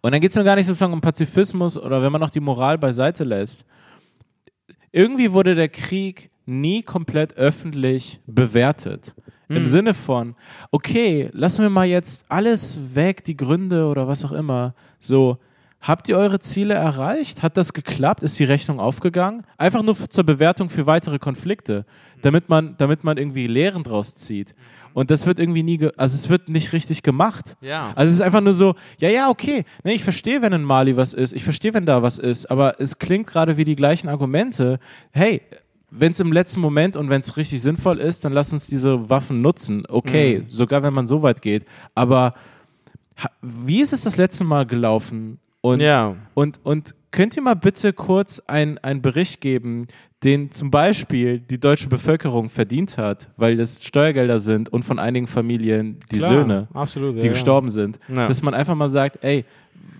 [0.00, 2.40] Und dann geht es mir gar nicht sozusagen um Pazifismus oder wenn man noch die
[2.40, 3.64] Moral beiseite lässt.
[4.92, 9.14] Irgendwie wurde der Krieg nie komplett öffentlich bewertet.
[9.48, 9.66] Im Hm.
[9.68, 10.34] Sinne von,
[10.72, 14.74] okay, lassen wir mal jetzt alles weg, die Gründe oder was auch immer.
[14.98, 15.38] So,
[15.80, 17.42] habt ihr eure Ziele erreicht?
[17.42, 18.24] Hat das geklappt?
[18.24, 19.42] Ist die Rechnung aufgegangen?
[19.56, 21.84] Einfach nur zur Bewertung für weitere Konflikte,
[22.22, 24.56] damit man, damit man irgendwie Lehren draus zieht.
[24.94, 27.56] Und das wird irgendwie nie, also es wird nicht richtig gemacht.
[27.60, 27.92] Ja.
[27.94, 30.96] Also es ist einfach nur so, ja, ja, okay, ne, ich verstehe, wenn in Mali
[30.96, 34.08] was ist, ich verstehe, wenn da was ist, aber es klingt gerade wie die gleichen
[34.08, 34.78] Argumente.
[35.12, 35.42] Hey,
[35.90, 39.08] wenn es im letzten Moment und wenn es richtig sinnvoll ist, dann lass uns diese
[39.08, 39.84] Waffen nutzen.
[39.88, 40.50] Okay, Mhm.
[40.50, 41.64] sogar wenn man so weit geht.
[41.94, 42.34] Aber
[43.42, 45.38] wie ist es das letzte Mal gelaufen?
[45.62, 46.16] Und, Ja.
[46.34, 49.86] und, und könnt ihr mal bitte kurz ein- einen Bericht geben,
[50.22, 55.26] den zum Beispiel die deutsche Bevölkerung verdient hat, weil das Steuergelder sind und von einigen
[55.26, 58.26] Familien die Klar, Söhne absolut, die ja, gestorben sind, Ja.
[58.26, 59.44] dass man einfach mal sagt, ey,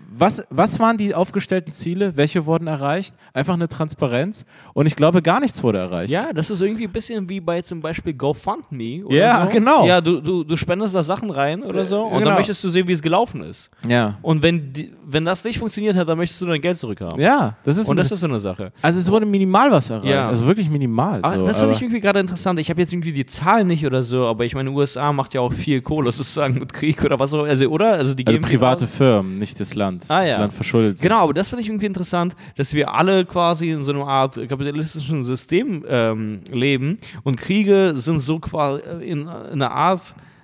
[0.09, 2.15] was, was waren die aufgestellten Ziele?
[2.15, 3.15] Welche wurden erreicht?
[3.33, 4.45] Einfach eine Transparenz.
[4.73, 6.11] Und ich glaube, gar nichts wurde erreicht.
[6.11, 9.03] Ja, das ist irgendwie ein bisschen wie bei zum Beispiel GoFundMe.
[9.05, 9.49] Oder Ja, so.
[9.49, 9.85] genau.
[9.85, 12.25] Ja, du, du, du spendest da Sachen rein oder so und genau.
[12.25, 13.69] dann möchtest du sehen, wie es gelaufen ist.
[13.87, 14.17] Ja.
[14.21, 17.19] Und wenn, die, wenn das nicht funktioniert hat, dann möchtest du dein Geld zurückhaben.
[17.19, 18.71] Ja, das ist, Und das ist so eine Sache.
[18.81, 20.09] also es wurde minimal was erreicht.
[20.09, 20.27] Ja.
[20.27, 21.19] Also wirklich minimal.
[21.21, 22.59] Aber so, das finde ich irgendwie gerade interessant.
[22.59, 25.41] Ich habe jetzt irgendwie die Zahlen nicht oder so, aber ich meine, USA macht ja
[25.41, 27.49] auch viel Kohle sozusagen mit Krieg oder was auch immer.
[27.49, 27.93] Also, oder?
[27.93, 28.87] Also, die also private.
[28.87, 29.96] Firmen, nicht das Land.
[30.07, 30.39] Ah, das ja.
[30.39, 31.03] Land verschuldet sich.
[31.07, 34.35] Genau, aber das finde ich irgendwie interessant, dass wir alle quasi in so einer Art
[34.47, 40.01] kapitalistischen System ähm, leben und Kriege sind so quasi in, in einer Art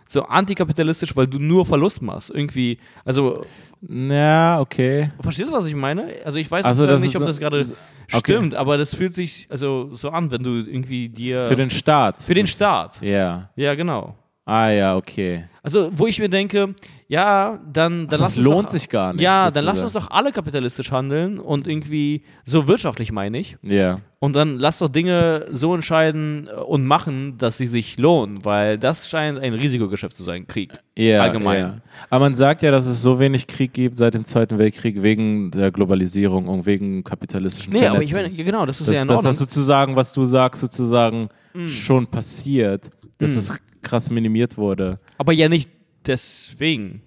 [0.07, 2.29] so antikapitalistisch, weil du nur Verlust machst.
[2.29, 3.43] Irgendwie, also,
[3.89, 5.09] Ja, okay.
[5.21, 6.05] verstehst du, was ich meine?
[6.23, 7.75] Also, ich weiß Also, nicht, ob so- das gerade okay.
[8.19, 11.45] stimmt, aber das fühlt sich also so an, wenn du irgendwie dir.
[11.47, 12.21] Für den Staat.
[12.21, 13.01] für den Staat.
[13.01, 13.49] Ja.
[13.55, 14.15] Ja, genau.
[14.45, 15.45] Ah ja, okay.
[15.65, 16.75] Also, wo ich mir denke,
[17.07, 19.81] ja, dann, dann Ach, lass das uns lohnt doch, sich gar nicht, Ja, dann lass
[19.81, 23.55] uns doch alle kapitalistisch handeln und irgendwie so wirtschaftlich meine ich.
[23.61, 24.01] Ja.
[24.19, 28.77] Und dann lass doch Dinge so entscheiden äh, und machen, dass sie sich lohnen, weil
[28.77, 30.73] das scheint ein Risikogeschäft zu sein, Krieg.
[30.97, 31.59] Ja, Allgemein.
[31.59, 31.77] Ja.
[32.09, 35.49] Aber man sagt ja, dass es so wenig Krieg gibt seit dem Zweiten Weltkrieg wegen
[35.51, 38.33] der Globalisierung und wegen kapitalistischen Nee, aber ich Vernetzen.
[38.35, 39.23] meine, genau, das ist dass, ja in Ordnung.
[39.23, 41.67] das sozusagen, was du sagst, sozusagen Mm.
[41.69, 42.89] schon passiert,
[43.19, 43.53] dass es
[43.83, 44.99] krass minimiert wurde.
[45.17, 45.69] aber ja nicht
[46.05, 47.01] deswegen.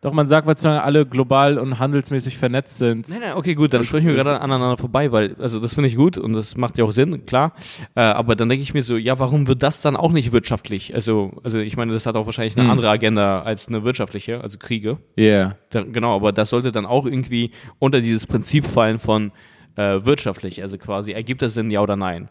[0.00, 3.08] Doch, man sagt, weil sozusagen alle global und handelsmäßig vernetzt sind.
[3.08, 5.88] Nein, nein, okay, gut, dann Das sprechen wir gerade aneinander vorbei, weil, also das finde
[5.88, 7.52] ich gut und das macht ja auch Sinn, klar.
[7.96, 10.94] Äh, aber dann denke ich mir so, ja, warum wird das dann auch nicht wirtschaftlich?
[10.94, 12.70] Also, also ich meine, das hat auch wahrscheinlich eine Hm.
[12.70, 14.98] andere Agenda als eine wirtschaftliche, also Kriege.
[15.16, 15.24] Ja.
[15.24, 15.56] Yeah.
[15.70, 17.50] Da, genau, aber das sollte dann auch irgendwie
[17.80, 19.32] unter dieses Prinzip fallen von
[19.74, 22.28] äh, wirtschaftlich, also quasi, ergibt das Sinn, ja oder nein?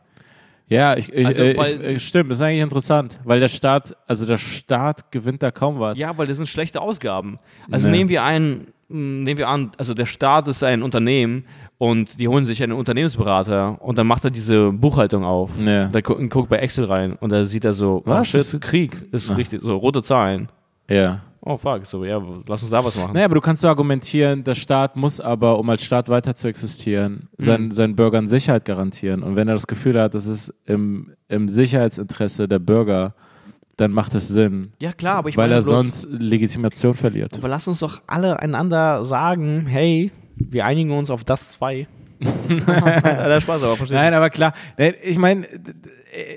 [0.70, 3.48] Ja, ich, ich, Also, äh, weil- ich, äh, stimmt, das ist eigentlich interessant, weil der
[3.48, 5.98] Staat, also der Staat gewinnt da kaum was.
[5.98, 7.40] Ja, weil das sind schlechte Ausgaben.
[7.72, 7.94] Also Ja.
[7.94, 11.46] nehmen wir ein, mh, nehmen wir an, also der Staat ist ein Unternehmen
[11.78, 15.52] und die holen sich einen Unternehmensberater und dann macht er diese Buchhaltung auf.
[15.58, 15.86] Ja.
[15.86, 18.28] Da gu guckt bei Excel rein und da sieht er so, oh Was?
[18.28, 19.36] shit, Krieg ist Ah.
[19.36, 20.50] richtig, so rote Zahlen.
[20.90, 21.22] Ja.
[21.42, 23.14] Oh fuck, so ja, lass uns da was machen.
[23.14, 26.48] Naja, aber du kannst so argumentieren, der Staat muss aber, um als Staat weiter zu
[26.50, 27.72] existieren, seinen, Mhm.
[27.72, 29.24] seinen Bürgern Sicherheit garantieren.
[29.24, 33.14] Und wenn er das Gefühl hat, das ist im, im Sicherheitsinteresse der Bürger,
[33.78, 34.74] dann macht es Sinn.
[34.82, 37.38] Ja klar, aber ich weil meine er sonst Legitimation verliert.
[37.38, 41.88] aber lass uns doch alle einander sagen, hey, wir einigen uns auf das zwei.
[42.20, 43.78] Der Spaß, aber?
[43.90, 44.54] Nein, aber klar,
[45.04, 45.46] ich meine,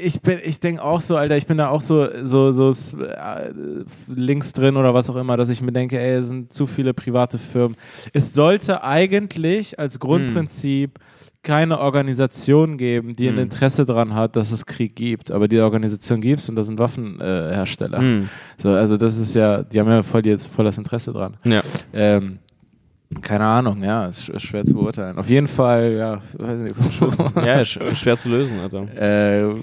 [0.03, 3.53] ich bin, ich denke auch so, Alter, ich bin da auch so, so, so äh,
[4.09, 6.93] links drin oder was auch immer, dass ich mir denke, ey, es sind zu viele
[6.93, 7.77] private Firmen.
[8.13, 10.99] Es sollte eigentlich als Grundprinzip
[11.43, 13.45] keine Organisation geben, die ein Hm.
[13.45, 15.31] Interesse daran hat, dass es Krieg gibt.
[15.31, 17.99] Aber die Organisation gibt es und das sind Waffenhersteller.
[17.99, 18.01] Äh.
[18.03, 18.29] Hm.
[18.63, 21.39] so, also das ist ja, die haben ja voll, jetzt voll das Interesse dran.
[21.45, 21.63] Ja.
[21.95, 22.41] Ähm,
[23.23, 25.19] keine Ahnung, ja, ist, ist schwer zu beurteilen.
[25.19, 26.77] Auf jeden Fall, ja, weiß nicht.
[27.37, 28.83] ja, ist ist schwer zu lösen, Alter.
[29.51, 29.55] Äh,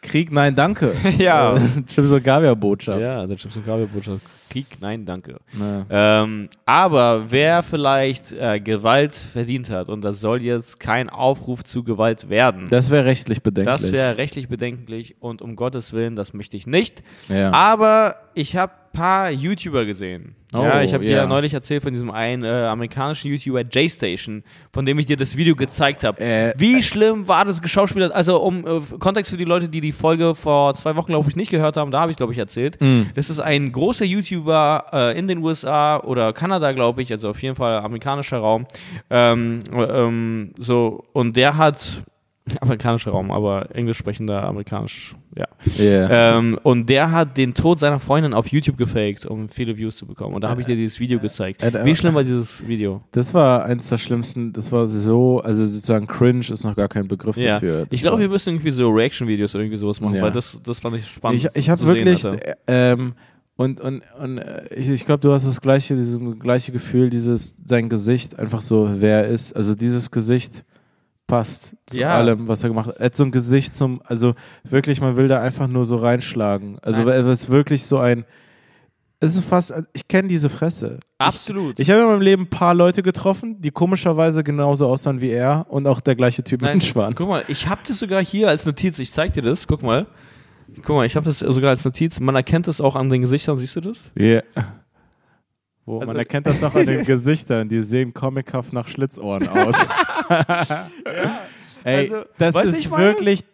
[0.00, 0.92] Krieg, nein, danke.
[1.18, 1.56] Ja.
[1.56, 3.00] Äh, Chips und Gavia-Botschaft.
[3.00, 4.20] Ja, der Chips und Kaviar-Botschaft.
[4.48, 5.38] Krieg, nein, danke.
[5.58, 5.84] Na.
[5.90, 11.82] Ähm, aber wer vielleicht äh, Gewalt verdient hat, und das soll jetzt kein Aufruf zu
[11.82, 13.74] Gewalt werden, Das wäre rechtlich bedenklich.
[13.80, 17.02] das wäre rechtlich bedenklich und um Gottes Willen, das möchte ich nicht.
[17.28, 17.50] ja.
[17.52, 20.34] Aber ich habe paar YouTuber gesehen.
[20.54, 21.26] Oh, ja, ich habe dir ja.
[21.26, 24.42] neulich erzählt von diesem einen äh, amerikanischen YouTuber J-Station,
[24.72, 26.20] von dem ich dir das Video gezeigt habe.
[26.20, 28.12] Äh, Wie schlimm war das geschauspielert?
[28.12, 31.36] Also um äh, Kontext für die Leute, die die Folge vor zwei Wochen, glaube ich,
[31.36, 32.80] nicht gehört haben, da habe ich, glaube ich, erzählt.
[32.80, 33.10] Mhm.
[33.14, 37.42] Das ist ein großer YouTuber äh, in den USA oder Kanada, glaube ich, also auf
[37.42, 38.66] jeden Fall amerikanischer Raum.
[39.10, 42.04] Ähm, äh, ähm, so, und der hat
[42.60, 45.46] amerikanischer Raum, aber englisch sprechender amerikanisch, ja.
[45.78, 46.38] Yeah.
[46.38, 50.06] Ähm, und der hat den Tod seiner Freundin auf YouTube gefaked, um viele Views zu
[50.06, 50.34] bekommen.
[50.34, 51.62] Und da habe ich dir dieses Video gezeigt.
[51.62, 53.02] äh, äh, Wie schlimm war dieses Video?
[53.10, 57.08] Das war eins der schlimmsten, das war so, also sozusagen cringe ist noch gar kein
[57.08, 57.54] Begriff Ja.
[57.54, 57.86] dafür.
[57.90, 60.22] Ich glaube, wir müssen irgendwie so Reaction-Videos oder irgendwie sowas machen, Ja.
[60.22, 61.44] weil das, das fand ich spannend.
[61.44, 63.14] ich, ich habe wirklich, äh, ähm,
[63.56, 67.56] und, und, und äh, ich, ich glaube, du hast das gleiche, dieses gleiche Gefühl, dieses,
[67.66, 69.56] sein Gesicht, einfach so, wer er ist.
[69.56, 70.64] Also dieses Gesicht
[71.26, 72.14] passt zu Ja.
[72.14, 72.96] allem, was er gemacht hat.
[72.98, 76.78] Er hat so ein Gesicht zum, also wirklich, man will da einfach nur so reinschlagen.
[76.82, 77.24] Also Nein.
[77.26, 78.24] es ist wirklich so ein,
[79.18, 81.00] es ist fast, ich kenne diese Fresse.
[81.18, 81.80] Absolut.
[81.80, 85.66] Ich habe in meinem Leben ein paar Leute getroffen, die komischerweise genauso aussahen wie er
[85.70, 87.14] und auch der gleiche Typ Nein, Mensch waren.
[87.14, 88.98] Guck mal, ich habe das sogar hier als Notiz.
[88.98, 89.66] Ich zeig dir das.
[89.66, 90.06] Guck mal.
[90.82, 92.20] Guck mal, ich habe das sogar als Notiz.
[92.20, 93.56] Man erkennt das auch an den Gesichtern.
[93.56, 94.10] Siehst du das?
[94.18, 94.42] Yeah.
[95.86, 99.88] Wo Man erkennt das auch an den Gesichtern, die sehen comichaft nach Schlitzohren aus.
[101.84, 103.44] Ey, Also, das ist wirklich,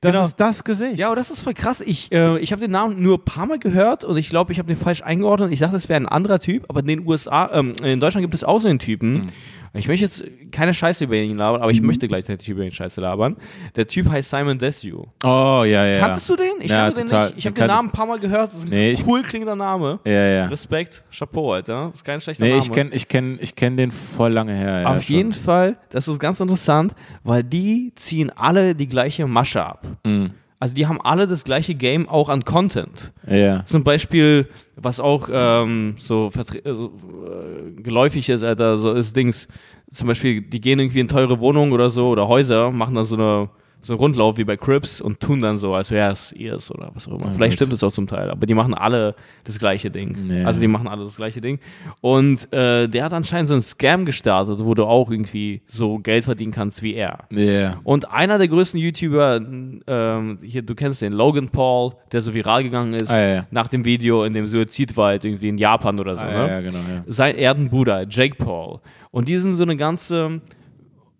[0.00, 0.24] das Genau.
[0.24, 0.98] ist das Gesicht.
[0.98, 1.80] Ja, aber das ist voll krass.
[1.80, 4.58] Ich, äh, ich habe den Namen nur ein paar Mal gehört und ich glaube, ich
[4.58, 5.52] habe den falsch eingeordnet.
[5.52, 8.34] Ich dachte, es wäre ein anderer Typ, aber in den USA, ähm, in Deutschland gibt
[8.34, 9.26] es auch so einen Typen.
[9.74, 13.00] Ich möchte jetzt keine Scheiße über ihn labern, aber ich möchte gleichzeitig über ihn Scheiße
[13.00, 13.36] labern.
[13.74, 15.06] Der Typ heißt Simon Desue.
[15.24, 15.98] oh, ja, ja.
[16.00, 16.52] Kanntest du den?
[16.60, 17.26] Ich Ja, kannte den total.
[17.28, 17.38] nicht.
[17.38, 18.52] Ich habe Den den Namen ein paar Mal gehört.
[18.52, 19.98] Das ist ein Nee, ich- cool klingender Name.
[20.04, 20.46] Ja, ja.
[20.46, 21.86] Respekt, Chapeau, Alter.
[21.86, 22.62] Das ist kein schlechter Nee, Name.
[22.62, 24.82] ich kenne ich kenn, ich kenn den voll lange her.
[24.82, 25.16] Ja, Auf schon.
[25.16, 26.94] jeden Fall, das ist ganz interessant,
[27.24, 29.86] weil die ziehen alle die gleiche Masche ab.
[30.04, 30.32] Mhm.
[30.62, 33.12] Also die haben alle das gleiche Game auch an Content.
[33.26, 33.64] Ja.
[33.64, 34.46] Zum Beispiel,
[34.76, 36.92] was auch ähm, so, äh, so
[37.26, 39.48] äh, geläufig ist, Alter, so ist Dings.
[39.90, 43.16] Zum Beispiel, die gehen irgendwie in teure Wohnungen oder so oder Häuser, machen dann so
[43.16, 43.48] eine
[43.82, 47.08] so Rundlauf wie bei Crips und tun dann so, als wäre es ihrs oder was
[47.08, 47.26] auch immer.
[47.26, 49.14] Ja, Vielleicht stimmt es auch zum Teil, aber die machen alle
[49.44, 50.16] das gleiche Ding.
[50.30, 50.46] Ja.
[50.46, 51.58] Also die machen alle das gleiche Ding.
[52.00, 56.24] Und äh, der hat anscheinend so einen Scam gestartet, wo du auch irgendwie so Geld
[56.24, 57.24] verdienen kannst wie er.
[57.30, 57.80] Ja.
[57.82, 59.40] Und einer der größten YouTuber,
[59.86, 63.46] ähm, hier, du kennst den, Logan Paul, der so viral gegangen ist, Ah, ja, ja.
[63.50, 66.22] nach dem Video in dem Suizidwald irgendwie in Japan oder so.
[66.22, 66.48] Ah, ne?
[66.48, 67.02] ja, genau, ja.
[67.06, 68.78] Sein Erdenbruder, Jake Paul.
[69.10, 70.40] Und die sind so eine ganze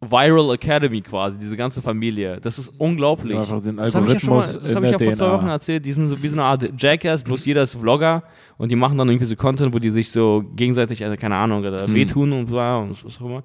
[0.03, 2.39] Viral Academy quasi, diese ganze Familie.
[2.41, 3.37] Das ist unglaublich.
[3.39, 5.33] Einfach den das habe ich ja schon mal, das in habe ich ja vor zwei.
[5.33, 5.85] Wochen erzählt.
[5.87, 8.25] Die sind so wie so eine Art Jackass, bloß jeder ist Vlogger
[8.59, 11.63] und die machen dann irgendwie so Content, wo die sich so gegenseitig, also keine Ahnung,
[11.63, 11.95] Hm.
[11.95, 13.43] wehtun und so und was auch immer.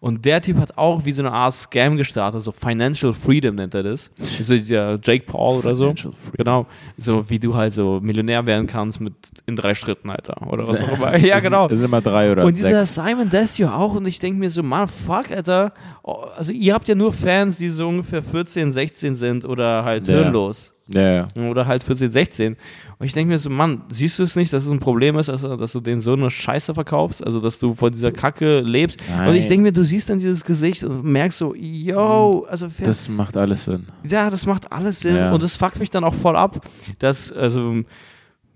[0.00, 3.74] Und der Typ hat auch wie so eine Art Scam gestartet, so Financial Freedom nennt
[3.74, 4.10] er das.
[4.22, 5.84] So dieser Jake Paul oder so.
[5.84, 6.34] Financial Freedom.
[6.38, 6.66] Genau.
[6.96, 9.12] So wie du halt so Millionär werden kannst mit
[9.46, 10.40] in drei Schritten, Alter.
[10.50, 11.16] Oder was auch immer.
[11.18, 11.66] Ja, genau.
[11.68, 12.94] Es sind immer drei oder Und dieser sechs.
[12.94, 15.72] Simon Desio auch und ich denke mir so, man, fuck, Alter.
[16.02, 20.06] Oh, Also ihr habt ja nur Fans, die so ungefähr 14, 16 sind oder halt
[20.06, 20.14] Ja.
[20.14, 20.72] hirnlos.
[20.92, 21.28] Ja.
[21.36, 22.56] Oder halt 14, 16.
[22.98, 25.28] Und ich denke mir so, Mann, siehst du es nicht, dass es ein Problem ist,
[25.28, 27.22] also, dass du denen so eine Scheiße verkaufst?
[27.22, 29.00] Also, dass du von dieser Kacke lebst?
[29.26, 29.48] Und ich Nein.
[29.50, 33.66] denke mir, du siehst dann dieses Gesicht und merkst so, yo, also Das macht alles
[33.66, 33.86] Sinn.
[34.02, 35.14] ja, das macht alles Sinn.
[35.16, 35.32] Ja.
[35.32, 36.66] Und das fuckt mich dann auch voll ab,
[36.98, 37.82] dass, also,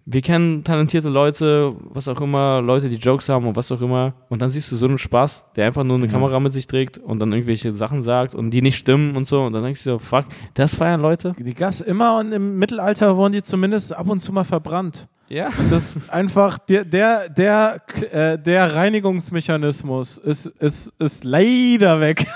[0.07, 4.13] wir kennen talentierte Leute, was auch immer, Leute, die Jokes haben und was auch immer.
[4.29, 6.99] Und dann siehst du so einen Spaß, der einfach nur eine Kamera mit sich trägt
[6.99, 9.43] und dann irgendwelche Sachen sagt und die nicht stimmen und so.
[9.43, 11.33] Und dann denkst du, so, fuck, das feiern Leute?
[11.39, 15.09] Die gab es immer und im Mittelalter wurden die zumindest ab und zu mal verbrannt.
[15.29, 15.49] Ja.
[15.71, 17.81] Das ist einfach der, der, der,
[18.13, 22.27] äh, der Reinigungsmechanismus ist, ist, ist leider weg.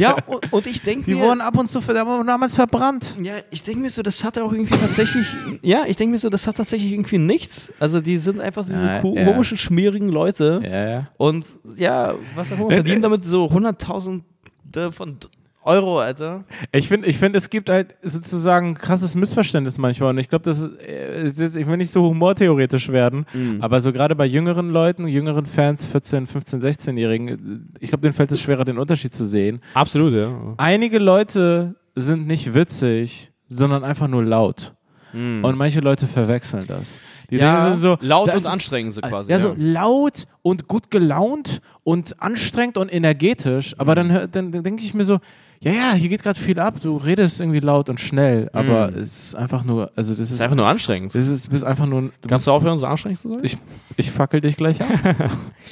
[0.00, 1.22] Ja, und, und ich denke Die mir.
[1.22, 3.16] wurden ab und zu damals verbrannt.
[3.22, 5.26] Ja, ich denke mir so, das hat auch irgendwie tatsächlich,
[5.62, 7.72] ja, ich denke mir so, das hat tatsächlich irgendwie nichts.
[7.78, 9.24] Also die sind einfach so diese Ja, ja.
[9.24, 10.60] komischen, schmierigen Leute.
[10.64, 11.08] Ja, ja.
[11.16, 11.46] Und
[11.76, 14.22] ja, was auch immer, verdienen damit so hunderttausende
[14.92, 15.28] von D-
[15.62, 16.44] Euro, Alter.
[16.72, 20.10] Ich finde, ich find, es gibt halt sozusagen ein krasses Missverständnis manchmal.
[20.10, 23.26] Und ich glaube, das ist, äh, ist, ich will nicht so humortheoretisch werden,
[23.60, 28.32] aber so gerade bei jüngeren Leuten, jüngeren Fans, 14, 15, 16-Jährigen, ich glaube, denen fällt
[28.32, 29.60] es schwerer, den Unterschied zu sehen.
[29.74, 30.54] Absolut, ja.
[30.56, 34.74] Einige Leute sind nicht witzig, sondern einfach nur laut.
[35.12, 36.98] Und manche Leute verwechseln das.
[37.30, 39.28] Die ja, denken so, laut und anstrengend so quasi.
[39.30, 43.74] Ja, so laut und gut gelaunt und anstrengend und energetisch.
[43.78, 45.18] Aber dann, hör- dann, dann denke ich mir so,
[45.62, 46.80] ja, ja, hier geht gerade viel ab.
[46.80, 50.34] Du redest irgendwie laut und schnell, aber es ist einfach nur, also das Das ist,
[50.36, 51.14] ist einfach nur anstrengend.
[51.14, 53.40] das ist, bist einfach nur, du Kannst du aufhören, so anstrengend zu sein?
[53.42, 53.58] ich,
[53.98, 54.88] ich fackel dich gleich ab.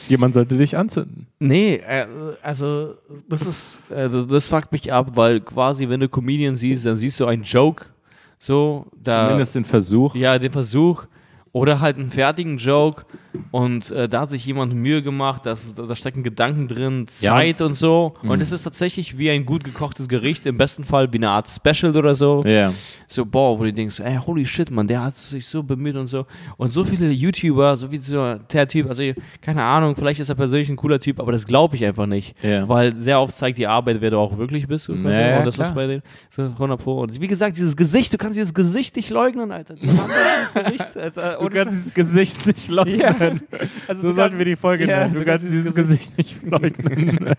[0.09, 1.27] Jemand sollte dich anzünden.
[1.39, 2.07] Nee, äh,
[2.43, 2.95] also
[3.29, 7.19] das ist, also das fuckt mich ab, weil quasi, wenn du Comedian siehst, dann siehst
[7.21, 7.87] du einen Joke,
[8.39, 10.15] so, da, Zumindest den Versuch.
[10.15, 11.05] ja, den Versuch
[11.59, 13.05] oder halt einen fertigen Joke
[13.51, 17.33] und äh, da hat sich jemand Mühe gemacht, dass, da stecken Gedanken drin, Ja.
[17.33, 21.13] Zeit und so und es ist tatsächlich wie ein gut gekochtes Gericht, im besten Fall
[21.13, 22.45] wie eine Art Special oder so.
[22.45, 22.73] Ja.
[23.07, 26.07] So, boah, wo du denkst, ey, holy shit, man, der hat sich so bemüht und
[26.09, 26.27] so.
[26.57, 29.03] Und so viele YouTuber, so wie so der Typ, also
[29.41, 32.35] keine Ahnung, vielleicht ist er persönlich ein cooler Typ, aber das glaube ich einfach nicht.
[32.43, 32.69] Ja.
[32.69, 34.89] Weil sehr oft zeigt die Arbeit, wer du auch wirklich bist.
[34.89, 35.69] Und, Ja, ja, und das klar.
[35.69, 37.01] ist bei denen so 100 Pro.
[37.01, 39.75] Und wie gesagt, dieses Gesicht, du kannst dieses Gesicht nicht leugnen, Alter.
[39.75, 41.41] Die haben dieses Gesicht, Alter.
[41.49, 42.99] Du kannst dieses Gesicht nicht leugnen.
[42.99, 43.15] Ja.
[43.89, 45.15] Also so du sollten kannst- wir die Folge ja, nennen.
[45.15, 47.35] Du, kannst dieses Gesicht nicht leugnen.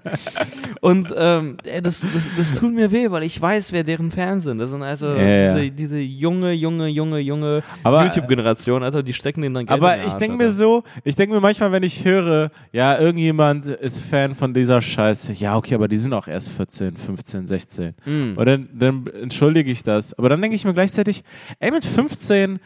[0.81, 4.59] Und ähm, das, das, das tut mir weh, weil ich weiß, wer deren Fans sind.
[4.59, 9.55] Das sind also Ja, diese, diese junge, junge, junge, junge YouTube-Generation, Alter, die stecken denen
[9.55, 12.05] dann Geld Aber den ich Arsch, denke mir so, ich denke mir manchmal, wenn ich
[12.05, 16.49] höre, ja, irgendjemand ist Fan von dieser Scheiße, ja, okay, aber die sind auch erst
[16.49, 17.93] 14, 15, 16.
[18.05, 18.33] Mhm.
[18.37, 20.13] Und dann, dann entschuldige ich das.
[20.17, 21.23] Aber dann denke ich mir gleichzeitig,
[21.59, 22.59] ey, mit 15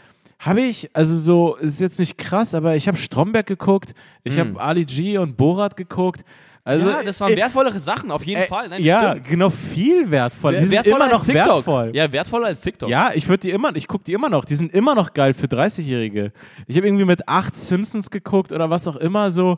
[0.45, 4.59] habe ich, also so, ist jetzt nicht krass, aber ich habe Stromberg geguckt, ich habe
[4.59, 6.23] Ali G und Borat geguckt.
[6.65, 8.69] Also, ja, das waren äh, wertvollere Sachen, auf jeden äh, Fall.
[8.69, 9.27] Nein, ja, stimmt.
[9.27, 10.53] genau, viel wertvoll.
[10.53, 11.55] Die sind wertvoller immer noch als TikTok.
[11.55, 11.91] wertvoll.
[11.93, 12.87] Ja, wertvoller als TikTok.
[12.89, 14.45] Ja, ich würde die immer, ich gucke die immer noch.
[14.45, 16.31] Die sind immer noch geil für 30-Jährige.
[16.67, 19.57] Ich habe irgendwie mit acht Simpsons geguckt oder was auch immer so.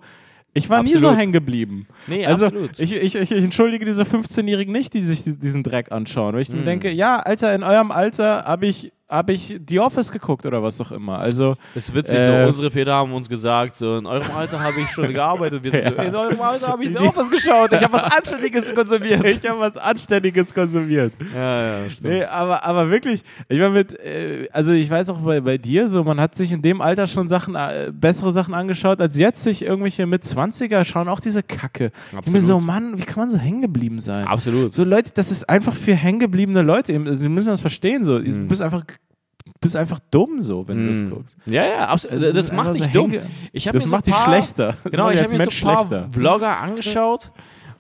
[0.56, 1.12] Ich war nie Absolut.
[1.16, 1.86] so hängen geblieben.
[2.08, 2.80] Nee, also absolut.
[2.80, 6.34] Ich, ich, ich, entschuldige diese 15-Jährigen nicht, die sich die- diesen Dreck anschauen.
[6.34, 6.60] Weil ich Mhm.
[6.60, 10.64] mir denke, ja, Alter, in eurem Alter habe ich, hab ich The Office geguckt oder
[10.64, 11.20] was auch immer.
[11.20, 14.60] Also, Das ist witzig, Äh, so unsere Väter haben uns gesagt, so in eurem Alter
[14.60, 15.64] habe ich schon gearbeitet.
[15.64, 17.72] Wir sind so, in eurem Alter habe ich The Office geschaut.
[17.72, 19.24] Ich habe was Anständiges konsumiert.
[19.26, 21.14] ich habe was Anständiges konsumiert.
[21.36, 22.04] Ja, ja, stimmt.
[22.14, 25.88] Nee, aber, aber wirklich, ich war mit, äh, also ich weiß auch bei, bei dir
[25.88, 29.44] so, man hat sich in dem Alter schon Sachen, äh, bessere Sachen angeschaut, als jetzt
[29.44, 31.92] sich irgendwelche mit 20er schauen auch diese Kacke.
[32.12, 34.26] Ich bin mir so, Mann, wie kann man so hängen geblieben sein?
[34.26, 34.74] Absolut.
[34.74, 36.92] So Leute, das ist einfach für hängengebliebene Leute.
[36.94, 38.18] Ihr- Sie müssen das verstehen so.
[38.20, 38.48] Du Mhm.
[38.48, 38.84] bist einfach,
[39.60, 41.38] bist einfach dumm so, wenn du das guckst.
[41.46, 42.22] Ja, ja, absolut.
[42.22, 43.14] Das, ist macht dich so dumm.
[43.52, 44.76] Ich hab Das macht dich schlechter.
[44.84, 46.08] Das Genau, ich habe mir so ein paar schlechter.
[46.12, 47.32] Vlogger angeschaut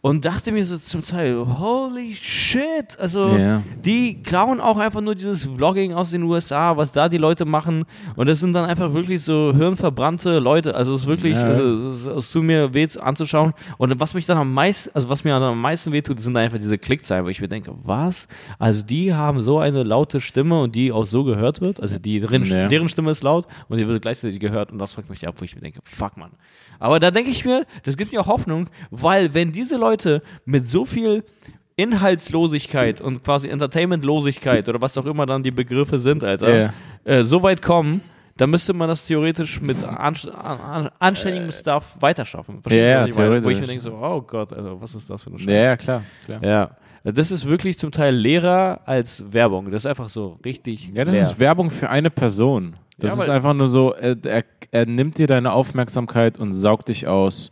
[0.06, 3.64] und dachte mir so zum Teil, holy shit, also Ja.
[3.84, 7.86] die klauen auch einfach nur dieses Vlogging aus den USA, was da die Leute machen
[8.16, 11.46] und das sind dann einfach wirklich so hirnverbrannte Leute, also es ist wirklich, Ja.
[11.46, 15.32] also, es- tut mir weh anzuschauen und was mich dann am meisten, also was mir
[15.32, 18.28] dann am meisten weh tut, sind einfach diese Klickzahlen, wo ich mir denke, was?
[18.60, 22.20] Also die haben so eine laute Stimme und die auch so gehört wird, also die,
[22.20, 22.68] deren, Ja.
[22.68, 25.46] deren Stimme ist laut und die wird gleichzeitig gehört und das fuckt mich ab, wo
[25.46, 26.30] ich mir denke, fuck man.
[26.80, 30.68] Aber da denke ich mir, das gibt mir auch Hoffnung, weil wenn diese Leute mit
[30.68, 31.24] so viel
[31.78, 36.74] Inhaltslosigkeit und quasi Entertainmentlosigkeit oder was auch immer dann die Begriffe sind, Alter, Ja.
[37.04, 38.02] äh, so weit kommen,
[38.38, 42.62] dann müsste man das theoretisch mit anst an, an, anständigem Stuff weiterschaffen.
[42.62, 43.44] Verstehst du, Ja, was ich meine?
[43.44, 45.52] Wo ich mir denke so, oh Gott, also was ist das für eine Scheiße?
[45.52, 46.02] Ja, ja, klar.
[46.26, 46.44] klar.
[46.44, 46.72] Ja.
[47.12, 49.70] Das ist wirklich zum Teil leerer als Werbung.
[49.72, 50.90] Das ist einfach so richtig.
[50.94, 51.24] Ja, das leer.
[51.24, 52.76] ist Werbung für eine Person.
[52.98, 56.88] Das Ja, ist einfach nur so, er, er, er nimmt dir deine Aufmerksamkeit und saugt
[56.90, 57.52] dich aus.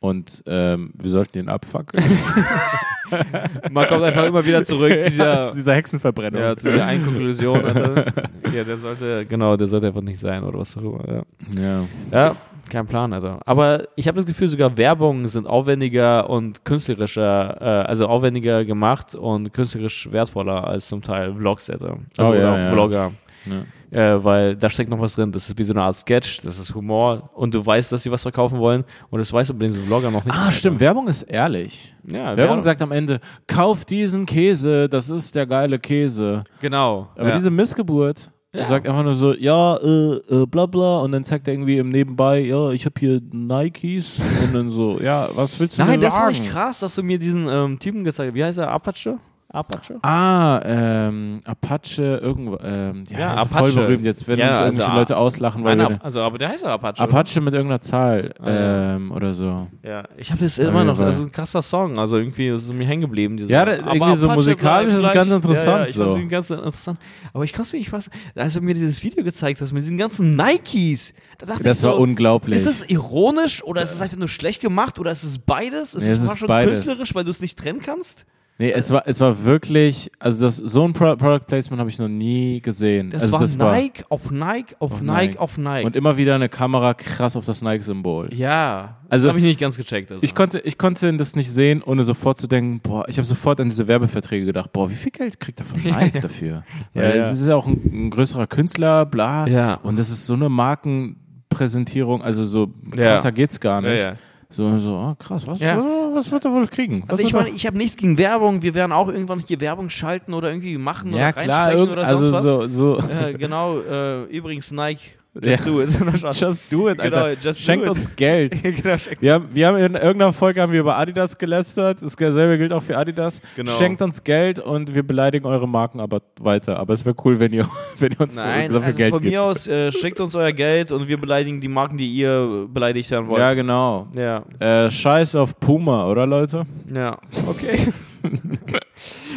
[0.00, 2.04] Und ähm, wir sollten ihn abfackeln.
[3.72, 6.40] Man kommt einfach immer wieder zurück zu dieser, Zu dieser Hexenverbrennung.
[6.40, 7.64] ja, zu dieser einen Konklusion.
[7.64, 8.04] Alter.
[8.52, 11.04] Ja, der sollte, genau, der sollte einfach nicht sein oder was auch immer.
[11.06, 11.22] Ja.
[11.62, 11.84] ja.
[12.10, 12.36] Ja,
[12.70, 13.38] kein Plan, also.
[13.44, 19.14] Aber ich habe das Gefühl, sogar Werbungen sind aufwendiger und künstlerischer, äh, also aufwendiger gemacht
[19.14, 21.98] und künstlerisch wertvoller als zum Teil Vlogs, Alter.
[22.16, 22.70] Also Oh, ja, oder ja.
[22.70, 23.12] Vlogger.
[23.46, 23.52] Ja.
[23.90, 25.32] Äh, weil da steckt noch was drin.
[25.32, 28.10] Das ist wie so eine Art Sketch, das ist Humor und du weißt, dass sie
[28.10, 30.36] was verkaufen wollen und das weißt du bei diesen Vlogger noch nicht.
[30.36, 30.78] Ah, stimmt.
[30.80, 31.94] Werbung ist ehrlich.
[32.10, 36.44] Ja, Werbung sagt am Ende, kauf diesen Käse, das ist der geile Käse.
[36.60, 37.08] Genau.
[37.16, 37.34] Aber ja.
[37.34, 38.66] diese Missgeburt Ja.
[38.66, 41.88] sagt einfach nur so, ja, äh, äh, bla bla, und dann zeigt er irgendwie im
[41.88, 46.16] Nebenbei, ja, ich habe hier Nikes und dann so, ja, was willst du Nein, das
[46.16, 48.34] fand ich krass, dass du mir diesen ähm, Typen gezeigt hast.
[48.34, 48.70] Wie heißt er?
[48.70, 49.18] Apache?
[49.50, 49.98] Apache?
[50.02, 53.58] Ah, ähm, Apache, irgendwo, ähm, ja, Ja, ist Apache.
[53.72, 54.04] voll berühmt.
[54.04, 56.64] Jetzt werden Ja, uns also irgendwelche A- Leute auslachen, weil Nein, also, aber der heißt
[56.64, 57.00] ja Apache.
[57.00, 58.94] Apache mit irgendeiner Zahl Ah, ja.
[58.96, 59.66] ähm, oder so.
[59.82, 62.84] Ja, ich habe das immer noch, also ein krasser Song, also irgendwie ist es mir
[62.86, 63.38] hängen geblieben.
[63.46, 65.94] Ja, da- Aber irgendwie so Apache musikalisch bleibt ist es ganz interessant Ja, ja, ich
[66.22, 66.28] so.
[66.28, 66.98] ganz interessant.
[67.32, 70.36] Aber ich konnte mich was, als du mir dieses Video gezeigt hast mit diesen ganzen
[70.36, 72.54] Nikes, da dachte Das ich war so, unglaublich.
[72.56, 75.94] Ist es ironisch oder ist es einfach nur schlecht gemacht oder ist es beides?
[75.94, 76.84] Ist Nee, es es ist schon beides.
[76.84, 78.26] künstlerisch, weil du es nicht trennen kannst?
[78.58, 81.98] Nee, es war, es war wirklich, also das, so ein Pro Product Placement habe ich
[81.98, 83.10] noch nie gesehen.
[83.10, 85.38] Das also war das Nike auf Nike auf, Auf Nike, Nike.
[85.38, 85.86] auf Nike.
[85.86, 88.34] Und immer wieder eine Kamera krass auf das Nike-Symbol.
[88.34, 90.10] ja, Also- das habe ich nicht ganz gecheckt.
[90.12, 90.22] Also.
[90.22, 93.60] Ich konnte, ich konnte das nicht sehen, ohne sofort zu denken, boah, ich habe sofort
[93.60, 96.62] an diese Werbeverträge gedacht, boah, wie viel Geld kriegt er von Nike dafür?
[96.94, 97.24] Ja, Weil ja.
[97.24, 99.46] es ist ja auch ein, ein größerer Künstler, bla.
[99.46, 99.74] Ja.
[99.74, 103.10] Und das ist so eine Markenpräsentierung, also so Ja.
[103.10, 104.00] krasser geht's gar ja, nicht.
[104.04, 104.14] ja.
[104.50, 105.76] So, so, oh, krass, was, Ja.
[106.14, 107.02] was wird er wohl kriegen?
[107.02, 108.62] Was Also ich meine, ich habe nichts gegen Werbung.
[108.62, 112.30] Wir werden auch irgendwann hier Werbung schalten oder irgendwie machen ja oder klar, oder also
[112.30, 113.10] sonst so, so, was.
[113.10, 115.70] Äh, genau, äh, übrigens Nike, just Ja.
[115.70, 115.88] do it.
[116.40, 117.10] just do it, Alter.
[117.10, 117.90] Genau, just do Schenkt it.
[117.90, 118.62] uns Geld.
[118.82, 122.02] genau, Wir haben, wir haben in irgendeiner Folge haben wir über Adidas gelästert.
[122.02, 123.40] Dasselbe gilt auch für Adidas.
[123.56, 123.70] Genau.
[123.72, 126.78] Schenkt uns Geld und wir beleidigen eure Marken aber weiter.
[126.78, 127.68] Aber es wäre cool, wenn ihr,
[127.98, 129.32] wenn ihr uns Nein, dafür also Geld von gibt.
[129.32, 133.12] mir aus äh, schickt uns euer Geld und wir beleidigen die Marken, die ihr beleidigt
[133.12, 133.40] haben wollt.
[133.40, 134.08] Ja, genau.
[134.16, 136.64] Ja, Äh, Scheiß auf Puma, oder Leute?
[136.92, 137.88] ja, okay.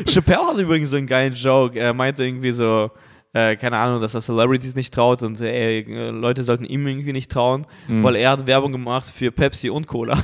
[0.07, 1.77] Chappelle hat übrigens so einen geilen Joke.
[1.79, 2.89] Er meinte irgendwie so,
[3.33, 7.31] äh, keine Ahnung, dass er Celebrities nicht traut und äh, Leute sollten ihm irgendwie nicht
[7.31, 8.03] trauen, Mhm.
[8.03, 10.17] weil er hat Werbung gemacht für Pepsi und Cola.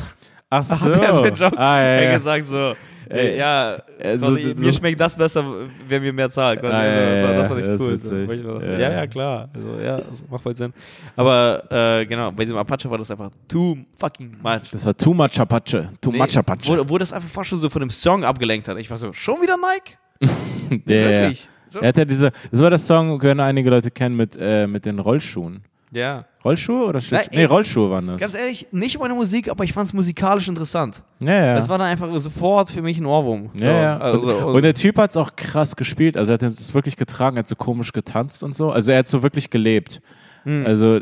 [0.50, 0.90] Ach so.
[0.90, 2.10] Er so einen Joke ah, ja, Er ja.
[2.12, 2.76] hat gesagt so, äh,
[3.10, 5.42] Äh, ja, also quasi, mir schmeckt das besser,
[5.88, 6.60] wenn wir mehr zahlen.
[6.62, 7.98] Ah, also, ja, das war nicht das cool.
[7.98, 8.16] So,
[8.60, 8.80] Ja.
[8.80, 9.50] ja, ja, klar.
[9.54, 10.74] Also, ja, das macht voll Sinn.
[11.16, 14.72] Aber äh, genau, bei diesem Apache war das einfach too fucking much.
[14.74, 15.90] Das war too much Apache.
[16.02, 16.68] Too Nee, much Apache.
[16.68, 18.78] Wo, wo das einfach fast schon so von dem Song abgelenkt hat.
[18.78, 19.98] Ich war so, schon wieder Nike?
[20.86, 21.48] Wirklich?
[21.70, 21.80] So?
[21.80, 24.86] Er hat ja diese, das war das Song, können einige Leute kennen, mit, äh, mit
[24.86, 25.64] den Rollschuhen.
[25.92, 26.26] Ja.
[26.44, 27.36] Rollschuhe oder Schlittschuhe?
[27.36, 28.18] Nee, Rollschuhe waren das.
[28.18, 31.02] Ganz ehrlich, nicht meine Musik, aber ich fand es musikalisch interessant.
[31.20, 31.56] ja, ja.
[31.56, 33.50] Das war dann einfach sofort für mich ein Ohrwurm.
[33.54, 33.98] So, ja, ja.
[33.98, 36.18] Also, und, und der Typ hat es auch krass gespielt.
[36.18, 38.72] Also er hat es wirklich getragen, er hat so komisch getanzt und so.
[38.72, 40.02] Also er hat so wirklich gelebt.
[40.44, 40.66] Hm.
[40.66, 41.00] Also,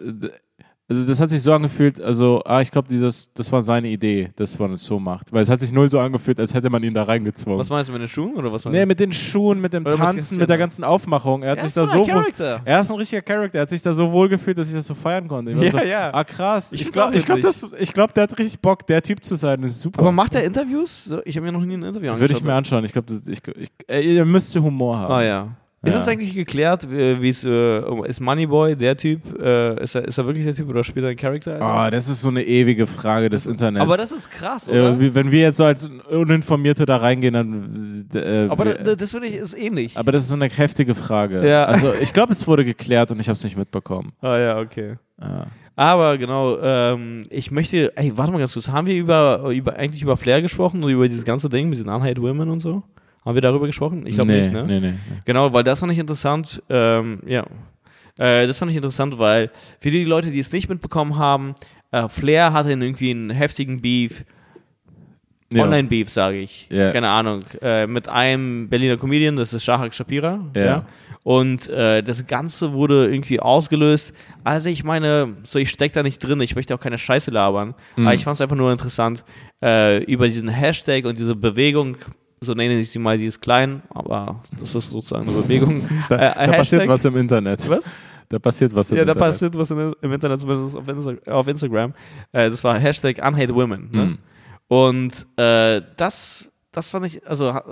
[0.88, 4.30] also das hat sich so angefühlt, also, ah, ich glaube, dieses, das war seine Idee,
[4.36, 5.34] dass man es so macht.
[5.34, 7.58] Weil es hat sich null so angefühlt, als hätte man ihn da reingezwungen.
[7.60, 8.36] was meinst du mit den Schuhen?
[8.36, 8.86] Oder was meinst nee, du?
[8.86, 11.42] mit den Schuhen, mit dem Oder Tanzen, mit der ganzen Aufmachung.
[11.42, 12.62] Er hat Er sich ist da so Charakter.
[12.64, 13.58] er ist ein richtiger Charakter.
[13.58, 15.52] Er hat sich da so wohl gefühlt, dass ich das so feiern konnte.
[15.54, 16.14] Ich Ja, so, ja.
[16.14, 16.72] Ah, krass.
[16.72, 19.62] Ich glaube, ich glaub, das- ich glaub, der hat richtig Bock, der Typ zu sein.
[19.64, 20.02] Das ist super.
[20.02, 21.10] Aber macht er Interviews?
[21.26, 22.20] Ich habe mir noch nie ein Interview angeschaut.
[22.20, 22.86] Würde ich mir anschauen.
[22.86, 25.14] Ich glaube, ich, ich, äh, er müsste Humor haben.
[25.14, 25.48] Ah ja.
[25.86, 26.00] Ist Ja.
[26.00, 29.22] es eigentlich geklärt, wie wie es äh, ist Moneyboy der Typ?
[29.40, 31.58] Äh, ist, er, ist er wirklich der Typ oder spielt er einen Charakter?
[31.62, 33.82] Oh, das ist so eine ewige Frage des Internets.
[33.84, 35.00] Aber das ist krass, oder?
[35.00, 38.10] äh, wenn wir jetzt so als Uninformierte da reingehen, dann.
[38.14, 39.98] Äh, aber wir, da, das finde ich ist ähnlich.
[39.98, 41.48] aber das ist so eine heftige Frage.
[41.48, 41.66] Ja.
[41.66, 44.12] Also ich glaube, es wurde geklärt und ich habe es nicht mitbekommen.
[44.22, 44.96] ah ja, okay.
[45.22, 45.46] Ja.
[45.78, 50.02] Aber genau, ähm, ich möchte, ey, warte mal ganz kurz, haben wir über, über eigentlich
[50.02, 52.82] über Flair gesprochen und über dieses ganze Ding mit den Unhate Women und so?
[53.26, 54.06] Haben wir darüber gesprochen?
[54.06, 54.64] Ich glaube nee, nicht, ne?
[54.66, 55.22] Nee, nee, nee.
[55.26, 56.62] Genau, weil das fand ich interessant.
[56.70, 57.44] Ähm, ja,
[58.18, 59.50] äh, das fand ich interessant, weil
[59.80, 61.56] für die Leute, die es nicht mitbekommen haben,
[61.92, 64.24] äh, Flair hatte irgendwie einen heftigen Beef
[65.52, 65.64] Ja.
[65.64, 66.68] Online-Beef, sage ich.
[66.70, 66.92] Ja.
[66.92, 67.42] Keine Ahnung.
[67.62, 70.40] Äh, mit einem Berliner Comedian, das ist Shahak Shapira.
[70.56, 70.86] Ja.
[71.24, 74.14] Und äh, das Ganze wurde irgendwie ausgelöst.
[74.44, 77.74] Also ich meine, so ich stecke da nicht drin, ich möchte auch keine Scheiße labern.
[77.96, 78.06] Mhm.
[78.08, 79.24] Aber ich fand es einfach nur interessant,
[79.64, 81.98] äh, über diesen Hashtag und diese Bewegung,
[82.42, 85.88] so nenne ich sie mal, sie ist klein, aber das ist sozusagen eine Bewegung.
[86.10, 87.68] Da, Äh, da passiert was im Internet.
[87.70, 87.90] Was?
[88.30, 89.30] Da passiert was im Ja, da Internet.
[89.30, 91.94] passiert was in, im Internet, zumindest auf, Insta auf Instagram.
[92.32, 93.90] Äh, das war Hashtag Unhate Women.
[93.92, 94.06] Ne?
[94.06, 94.18] Mhm.
[94.68, 97.64] Und äh, das, das fand ich, also ha,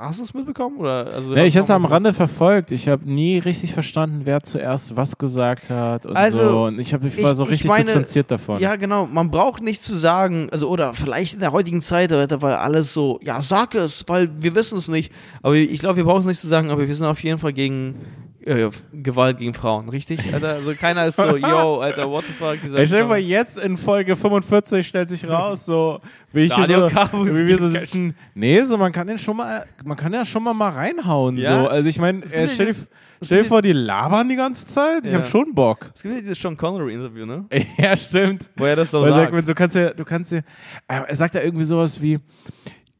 [0.00, 0.78] hast du es mitbekommen?
[0.78, 2.70] Oder, also, Nee, ich habe es am Rande verfolgt.
[2.70, 6.64] Ich habe nie richtig verstanden, wer zuerst was gesagt hat und Also, so.
[6.64, 8.60] Und ich, hab, ich war ich- so ich richtig meine, distanziert davon.
[8.60, 9.06] Ja, genau.
[9.06, 13.18] Man braucht nicht zu sagen, also oder vielleicht in der heutigen Zeit, weil alles so,
[13.22, 15.12] ja, sag es, weil wir wissen es nicht.
[15.42, 17.52] Aber ich glaube, wir brauchen es nicht zu sagen, aber wir sind auf jeden Fall
[17.52, 17.94] gegen
[18.48, 20.20] äh, Gewalt gegen Frauen, richtig?
[20.32, 22.56] Alter, also keiner ist so, yo, Alter, what the fuck?
[22.62, 26.00] Dieser stell dir mal, jetzt in Folge 45 stellt sich raus, so
[26.32, 26.88] wie ich hier so,
[27.26, 28.14] wie wir so sitzen.
[28.34, 31.36] Nee, so man kann den schon mal, man kann ja schon mal mal reinhauen.
[31.36, 31.64] Ja.
[31.64, 31.68] So.
[31.70, 32.90] Also ich meine, äh, stell, dieses-
[33.22, 35.04] stell dir vor, die labern die ganze Zeit.
[35.04, 35.18] Ich Ja.
[35.18, 35.90] habe schon Bock.
[35.94, 37.44] Es gibt ja dieses Sean Connery-Interview, ne?
[37.78, 38.50] Ja, stimmt.
[38.56, 39.32] Wo er das so sagt.
[39.32, 40.38] sagt, du kannst ja, du kannst ja,
[40.88, 42.18] äh, er sagt ja irgendwie sowas wie,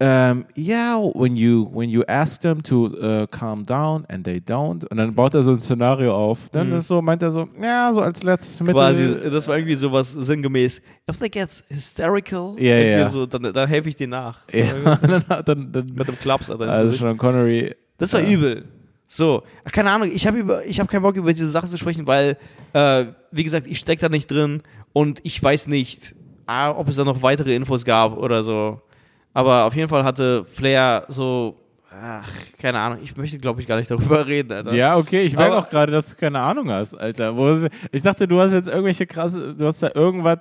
[0.00, 4.84] ähm, yeah, when you when you ask them to uh, calm down and they don't,
[4.86, 6.48] und dann baut er so ein Szenario auf.
[6.52, 8.74] Dann ist so meint er so, ja, so als letztes Mittel.
[8.74, 8.78] Mhm.
[8.78, 10.80] Quasi, das war irgendwie sowas sinngemäß.
[11.10, 13.10] If they get hysterical, irgendwie ja.
[13.10, 14.40] So, dann, dann helfe ich dir nach.
[14.48, 16.90] So, Ja, dann, dann, dann, Mit dem Klaps, also.
[16.90, 17.74] Sean Connery.
[17.96, 18.28] Das war Ja.
[18.30, 18.64] übel.
[19.08, 21.76] So, ach, keine Ahnung, ich habe über, ich habe keinen Bock über diese Sache zu
[21.78, 22.36] sprechen, weil,
[22.74, 24.62] äh, wie gesagt, ich stecke da nicht drin
[24.92, 26.14] und ich weiß nicht,
[26.46, 28.80] ah, ob es da noch weitere Infos gab oder so.
[29.34, 31.56] Aber auf jeden Fall hatte Flair so,
[31.90, 32.28] ach,
[32.60, 34.72] keine Ahnung, ich möchte, glaube ich, gar nicht darüber reden, Alter.
[34.74, 37.36] Ja, okay, ich merke auch gerade, dass du keine Ahnung hast, Alter.
[37.36, 40.38] Wo ist, ich dachte, du hast jetzt irgendwelche krasse, du hast da irgendwas.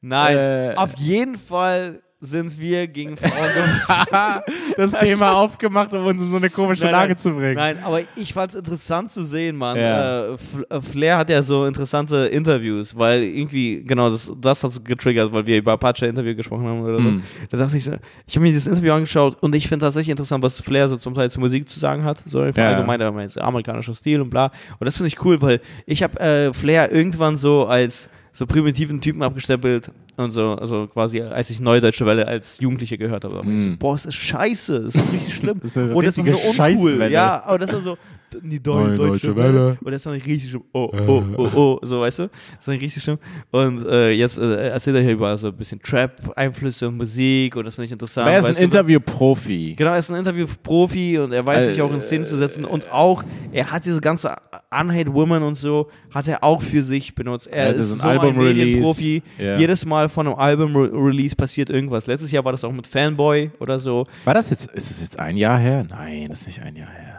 [0.00, 0.74] Nein, Äh.
[0.76, 4.42] auf jeden Fall sind wir gegen Frauen.
[4.76, 7.18] das Thema aufgemacht, um uns in so eine komische Nein, Lage nein.
[7.18, 7.54] zu bringen.
[7.54, 9.76] Nein, aber ich fand es interessant zu sehen, Mann.
[9.76, 10.34] Ja.
[10.34, 15.46] Äh, Flair hat ja so interessante Interviews, weil irgendwie, genau, das, das hat getriggert, weil
[15.46, 17.08] wir über Apache-Interview gesprochen haben oder so.
[17.08, 17.22] Mhm.
[17.50, 17.92] Da dachte ich so,
[18.26, 21.14] ich habe mir dieses Interview angeschaut und ich finde tatsächlich interessant, was Flair so zum
[21.14, 22.18] Teil zur Musik zu sagen hat.
[22.26, 22.68] So Ja.
[22.70, 23.00] allgemein,
[23.38, 24.46] amerikanischer Stil und bla.
[24.78, 28.08] Und das finde ich cool, weil ich habe äh, Flair irgendwann so als
[28.38, 32.96] so primitiven Typen abgestempelt und so, also quasi als ich Neue Deutsche Welle als Jugendliche
[32.96, 33.34] gehört habe.
[33.36, 33.78] War ich so, Mhm.
[33.78, 35.58] boah, das ist scheiße, das ist richtig schlimm.
[35.62, 36.54] Das ist und das richtige so uncool.
[36.54, 37.10] Scheißwelle.
[37.10, 37.98] Ja, aber das war so
[38.42, 39.78] die Neue Deutsche, Deutsche Welle.
[39.82, 40.64] Und das war nicht richtig schlimm.
[40.72, 42.30] Oh, oh, oh, oh, so, weißt du?
[42.56, 43.18] Das war nicht richtig schlimm.
[43.50, 47.64] Und äh, jetzt äh, erzählt er hier über so ein bisschen Trap-Einflüsse und Musik und
[47.64, 48.26] das finde ich interessant.
[48.26, 49.74] Aber er ist ein Interview-Profi.
[49.76, 52.64] Genau, er ist ein Interview-Profi und er weiß sich Äh, auch in Szene zu setzen
[52.64, 54.34] und auch, er hat diese ganze
[54.70, 57.46] Unhate Woman und so, hat er auch für sich benutzt.
[57.48, 58.36] Er ist ist so ein ein.
[58.36, 59.22] Medienprofi.
[59.38, 62.06] Jedes Mal von einem Album-Release passiert irgendwas.
[62.06, 64.06] Letztes Jahr war das auch mit Fanboy oder so.
[64.24, 65.84] War das jetzt, ist es jetzt ein Jahr her?
[65.88, 67.16] Nein, das ist nicht ein Jahr her.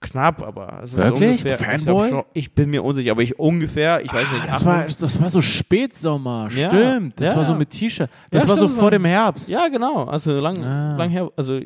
[0.00, 1.42] Knapp, aber also Wirklich?
[1.42, 2.04] So ungefähr, Fanboy?
[2.06, 4.42] Ich, glaub ich bin mir unsicher, aber ich ungefähr, ich weiß nicht.
[4.44, 7.20] Ah, das, acht war, das war so Spätsommer, Ja, stimmt.
[7.20, 7.36] Das ja.
[7.36, 8.08] war so mit T-Shirt.
[8.30, 8.92] Das Ja, war so vor Mann.
[8.92, 9.50] dem Herbst.
[9.50, 10.04] ja, genau.
[10.04, 10.96] Also lang, Ah.
[10.96, 11.60] lang her, also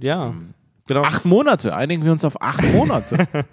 [0.00, 0.32] ja,
[0.88, 1.02] genau.
[1.02, 3.16] Acht Monate, einigen wir uns auf acht Monate.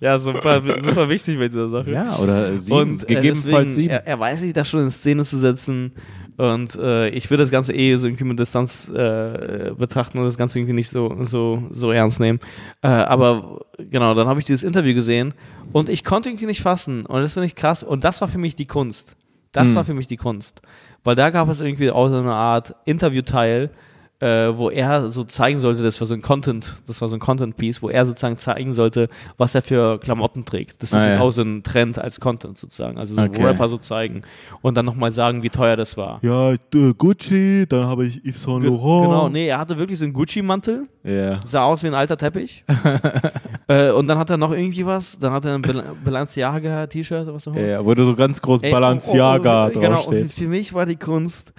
[0.00, 1.90] Ja, super, super wichtig bei dieser Sache.
[1.90, 3.90] ja, oder sieben, Und äh, gegebenenfalls deswegen, sieben.
[3.90, 5.90] Er, er weiß sich da schon in Szene zu setzen.
[6.38, 10.38] Und äh, ich würde das Ganze eh so irgendwie mit Distanz äh, betrachten und das
[10.38, 12.38] Ganze irgendwie nicht so, so, so ernst nehmen.
[12.80, 15.34] Äh, aber genau, dann habe ich dieses Interview gesehen
[15.72, 17.04] und ich konnte irgendwie nicht fassen.
[17.06, 17.82] Und das finde ich krass.
[17.82, 19.16] Und das war für mich die Kunst.
[19.52, 19.74] Das Hm.
[19.76, 20.62] war für mich die Kunst.
[21.02, 23.70] Weil da gab es irgendwie auch so eine Art Interviewteil,
[24.20, 27.20] äh, wo er so zeigen sollte, das war so ein Content, das war so ein
[27.20, 30.82] Content-Piece, wo er sozusagen zeigen sollte, was er für Klamotten trägt.
[30.82, 31.20] Das ist Ah, jetzt ja.
[31.20, 32.98] auch so ein Trend als Content sozusagen.
[32.98, 33.44] Also so Okay.
[33.44, 34.22] Rapper so zeigen
[34.62, 36.18] und dann nochmal sagen, wie teuer das war.
[36.22, 36.58] Ja, äh,
[36.96, 39.06] Gucci, dann habe ich Yves Saint Laurent.
[39.08, 41.38] Genau, nee, er hatte wirklich so einen Gucci-Mantel, ja.
[41.44, 42.64] sah aus wie ein alter Teppich.
[43.68, 47.34] äh, und dann hat er noch irgendwie was, dann hat er ein Bal Balenciaga-T-Shirt oder
[47.34, 47.66] was auch immer.
[47.66, 50.86] ja, wo du so ganz groß Ey, Balenciaga oh, oh, oh, Genau, für mich war
[50.86, 51.52] die Kunst,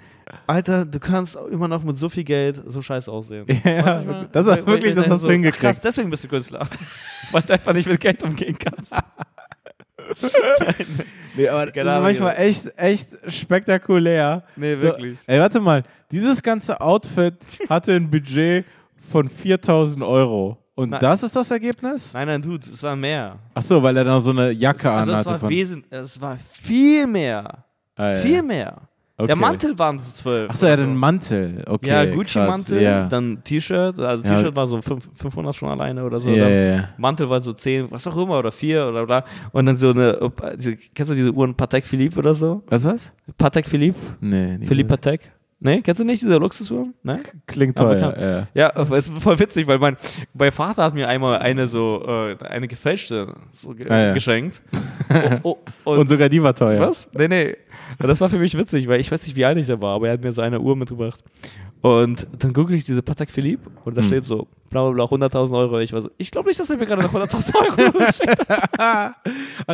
[0.46, 3.46] Alter, du kannst immer noch mit so viel Geld so scheiße aussehen.
[3.64, 4.28] Ja, du, meine?
[4.32, 5.60] das war weil wirklich, ich das hast du hingekriegt.
[5.60, 6.66] Krass, deswegen bist du Künstler.
[7.32, 8.92] Weil du einfach nicht mit Geld umgehen kannst.
[11.36, 14.42] Nee, aber das Genau, ist manchmal echt, echt spektakulär.
[14.56, 15.20] Nee, So, wirklich.
[15.26, 15.84] Ey, warte mal.
[16.10, 17.34] Dieses ganze Outfit
[17.68, 18.64] hatte ein Budget
[19.10, 20.58] von 4000 Euro.
[20.74, 21.00] Und Nein.
[21.00, 22.12] das ist das Ergebnis?
[22.14, 23.38] Nein, nein, Dude, es war mehr.
[23.54, 25.30] Ach so, weil er noch so eine Jacke Also es anhatte.
[25.30, 27.64] war, von- wesentlich, es war viel mehr.
[27.94, 28.16] Ah, ja.
[28.18, 28.76] Viel mehr.
[29.20, 29.26] Okay.
[29.26, 30.48] Der Mantel waren so zwölf.
[30.50, 31.62] Ach so, er hat einen Mantel.
[31.66, 32.04] Okay, Ja.
[32.06, 33.06] Gucci-Mantel, Ja.
[33.08, 34.34] dann T-Shirt, also Ja.
[34.36, 36.28] T-Shirt war so fünf- 500 schon alleine oder so.
[36.30, 36.88] Ja, ja, ja.
[36.96, 39.24] Mantel war so 10, was auch immer, oder 4 oder bla.
[39.52, 40.18] Und dann so eine,
[40.94, 42.62] kennst du diese Uhren Patek Philippe oder so?
[42.68, 43.12] Was, was?
[43.38, 43.98] Patek Philippe?
[44.20, 45.30] Nee, Philippe Patek?
[45.62, 46.94] Nee, kennst du nicht diese Luxusuhren?
[47.02, 47.20] Ne?
[47.46, 48.18] Klingt klar.
[48.18, 48.46] Ja.
[48.54, 49.94] Ja, es ist voll witzig, weil mein,
[50.32, 54.14] mein Vater hat mir einmal eine so, äh, eine gefälschte so ge Ah, ja.
[54.14, 54.62] geschenkt.
[55.42, 56.80] oh, oh, Und sogar die war teuer.
[56.80, 57.10] was?
[57.12, 57.56] Nee, nee.
[57.98, 59.94] Und das war für mich witzig, weil ich weiß nicht, wie alt ich da war,
[59.96, 61.22] aber er hat mir so eine Uhr mitgebracht.
[61.82, 64.08] Und dann google ich diese Patek Philippe und da Hm.
[64.08, 65.78] steht so, bla bla bla, 100.000 Euro.
[65.80, 68.70] Ich war so, ich glaube nicht, dass er mir gerade noch 100.000 Euro geschenkt hat.
[68.78, 69.12] Ach,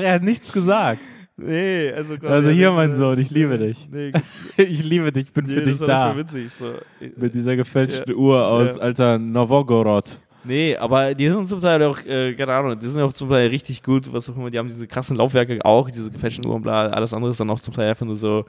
[0.02, 1.00] er hat nichts gesagt.
[1.38, 3.88] Nee, also quasi Also hier, diese- mein Sohn, ich liebe dich.
[3.90, 4.12] Nee,
[4.56, 6.16] Ich liebe dich, bin nee für dich das war da.
[6.16, 6.50] witzig.
[6.50, 6.74] So.
[7.16, 8.16] Mit dieser gefälschten Ja.
[8.16, 8.82] Uhr aus Ja.
[8.82, 10.18] alter Novogorod.
[10.46, 13.48] Nee, aber die sind zum Teil auch, äh, keine Ahnung, die sind auch zum Teil
[13.48, 16.86] richtig gut, was auch immer, die haben diese krassen Laufwerke auch, diese gefälschten Uhren, bla,
[16.88, 18.44] alles andere ist dann auch zum Teil einfach nur so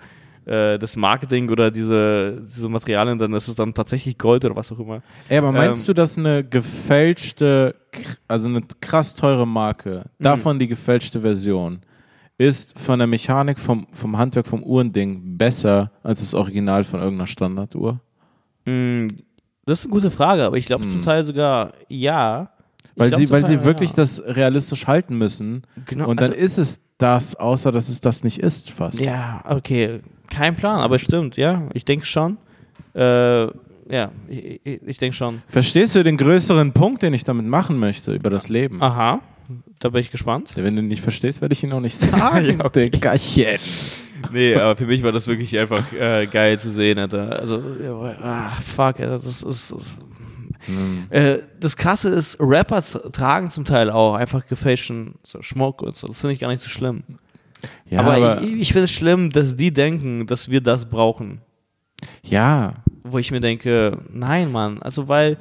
[0.46, 4.72] äh, das Marketing oder diese, diese Materialien, dann ist es dann tatsächlich Gold oder was
[4.72, 5.02] auch immer.
[5.28, 7.76] Ey, aber meinst Ähm, du, dass eine gefälschte,
[8.28, 10.24] also eine krass teure Marke, Mhm.
[10.24, 11.80] davon die gefälschte Version,
[12.38, 17.28] ist von der Mechanik, vom, vom Handwerk, vom Uhrending besser als das Original von irgendeiner
[17.28, 18.00] Standarduhr?
[19.68, 20.90] Das ist eine gute Frage, aber ich glaube Hm.
[20.92, 22.50] zum Teil sogar ja.
[22.96, 23.96] Weil glaub sie, weil Teil, sie wirklich ja.
[23.98, 25.62] das realistisch halten müssen.
[25.86, 29.00] Genau, Und dann also- ist es das, außer dass es das nicht ist, fast.
[29.00, 30.00] Ja, okay.
[30.32, 31.62] Kein Plan, aber stimmt, ja.
[31.74, 32.38] Ich denke schon.
[32.96, 35.44] Äh, ja, ich, ich, ich denke schon.
[35.50, 38.82] Verstehst du den größeren Punkt, den ich damit machen möchte über das Leben?
[38.82, 39.20] Aha,
[39.80, 40.52] da bin ich gespannt.
[40.56, 42.58] Wenn du ihn nicht verstehst, werde ich ihn auch nicht sagen.
[42.60, 42.90] Ja, okay.
[42.90, 43.60] Diggerchen.
[44.32, 47.40] Nee, aber für mich war das wirklich einfach äh, geil zu sehen, Alter.
[47.40, 47.62] Also,
[48.22, 49.46] ach, fuck, Alter, das ist.
[49.46, 49.98] Das, das,
[51.10, 52.82] äh, das Krasse ist, Rapper
[53.12, 56.08] tragen zum Teil auch einfach gefälschten so Schmuck und so.
[56.08, 57.04] Das finde ich gar nicht so schlimm.
[57.90, 61.42] Ja, aber, aber, ich, ich finde es schlimm, dass die denken, dass wir das brauchen.
[62.24, 62.74] ja,
[63.04, 64.82] Wo ich mir denke, nein, Mann.
[64.82, 65.38] Also, weil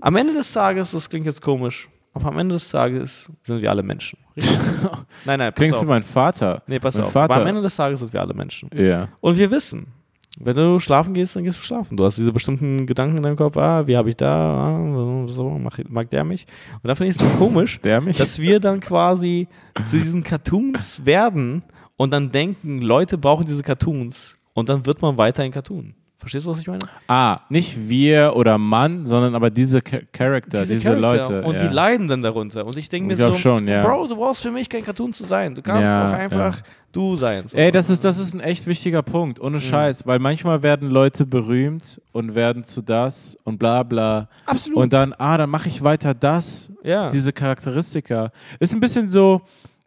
[0.00, 3.70] am Ende des Tages, das klingt jetzt komisch, aber am Ende des Tages sind wir
[3.70, 4.18] alle Menschen.
[5.24, 5.82] Nein, nein, pass klingst auf.
[5.82, 6.62] du mein Vater?
[6.66, 7.12] nee, pass mein auf.
[7.12, 8.70] Vater- Aber am Ende des Tages sind wir alle Menschen.
[8.76, 9.08] Ja.
[9.20, 9.86] Und wir wissen,
[10.38, 11.96] wenn du schlafen gehst, dann gehst du schlafen.
[11.96, 14.28] Du hast diese bestimmten Gedanken in deinem Kopf, ah, wie habe ich da,
[14.74, 16.46] ah, so, mag, mag der mich?
[16.82, 19.46] Und da finde ich es so komisch, dass wir dann quasi
[19.86, 21.62] zu diesen Cartoons werden
[21.96, 25.94] und dann denken, Leute brauchen diese Cartoons und dann wird man weiter ein Cartoon.
[26.24, 26.80] Verstehst du, was ich meine?
[27.08, 31.32] ah, nicht wir oder Mann, sondern aber diese Cha- Charakter, diese, Charakter.
[31.34, 31.42] Leute.
[31.46, 31.68] Und ja.
[31.68, 32.66] die leiden dann darunter.
[32.66, 33.82] Und ich denke mir so, schon, ja.
[33.82, 35.54] Bro, du brauchst für mich kein Cartoon zu sein.
[35.54, 37.46] Du kannst Ja, doch einfach du sein.
[37.46, 37.58] So.
[37.58, 39.44] Ey, das ist, das ist ein echt wichtiger Punkt, Mhm.
[39.46, 44.26] ohne Scheiß, weil manchmal werden Leute berühmt und werden zu das und bla bla.
[44.46, 44.78] Absolut.
[44.78, 47.08] Und dann, ah, dann mache ich weiter das, ja.
[47.08, 48.30] diese Charakteristika.
[48.60, 49.42] Ist ein bisschen so,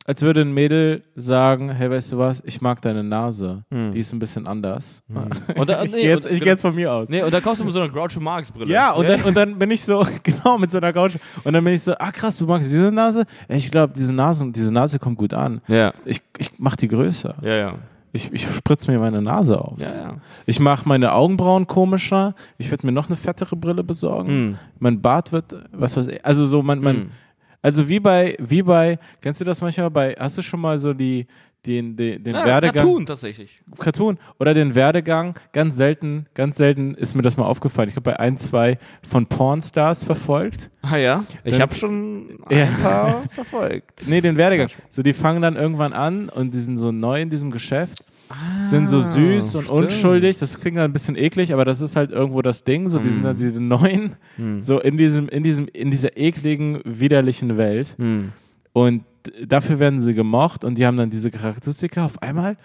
[0.08, 3.64] als würde ein Mädel sagen, hey, weißt du was, ich mag deine Nase.
[3.72, 3.92] Hm.
[3.92, 5.04] Die ist ein bisschen anders.
[5.56, 7.10] Und da- ich nee, gehe jetzt, geh jetzt von mir aus.
[7.10, 8.72] Nee, und da kommst du mit so einer Groucho Marx Brille.
[8.74, 11.16] Ja, und dann, und dann bin ich so, genau, mit so einer Couch.
[11.44, 13.26] Und dann bin ich so, ah krass, du magst diese Nase?
[13.50, 15.62] Ich glaube, diese Nase, diese Nase kommt gut an.
[15.68, 17.36] Ja, Ich, ich mach die größer.
[17.42, 17.74] ja, ja.
[18.14, 19.78] Ich, ich spritz mir meine Nase auf.
[19.80, 20.14] Ja, ja.
[20.46, 22.34] Ich mache meine Augenbrauen komischer.
[22.58, 24.52] Ich werde mir noch eine fettere Brille besorgen.
[24.52, 24.58] Mm.
[24.80, 27.10] Mein Bart wird, was weiß ich, also so, mein, mein, Mm.
[27.62, 30.94] Also wie bei, wie bei, kennst du das manchmal bei, hast du schon mal so
[30.94, 31.26] die,
[31.66, 32.76] den, den, den Ja, Werdegang?
[32.86, 33.60] Cartoon tatsächlich.
[33.78, 35.36] Cartoon oder den Werdegang.
[35.52, 37.90] Ganz selten, ganz selten ist mir das mal aufgefallen.
[37.90, 40.70] Ich habe bei ein, zwei von Pornstars verfolgt.
[40.82, 42.68] Ah ja, ich habe schon ein Ja.
[42.82, 44.04] paar verfolgt.
[44.08, 44.70] Nee, den Werdegang.
[44.90, 48.04] So, die fangen dann irgendwann an und die sind so neu in diesem Geschäft,
[48.66, 49.80] sind so süß und Ah, stimmt.
[49.82, 50.38] unschuldig.
[50.40, 52.90] Das klingt dann ein bisschen eklig, aber das ist halt irgendwo das Ding.
[52.90, 54.62] So, die sind dann diese neuen, Hm.
[54.62, 57.96] so in diesem, in diesem, in dieser ekligen, widerlichen Welt.
[57.98, 58.32] Hm.
[58.74, 59.04] Und
[59.46, 62.06] dafür werden sie gemocht und die haben dann diese Charakteristika.
[62.06, 62.58] Auf einmal,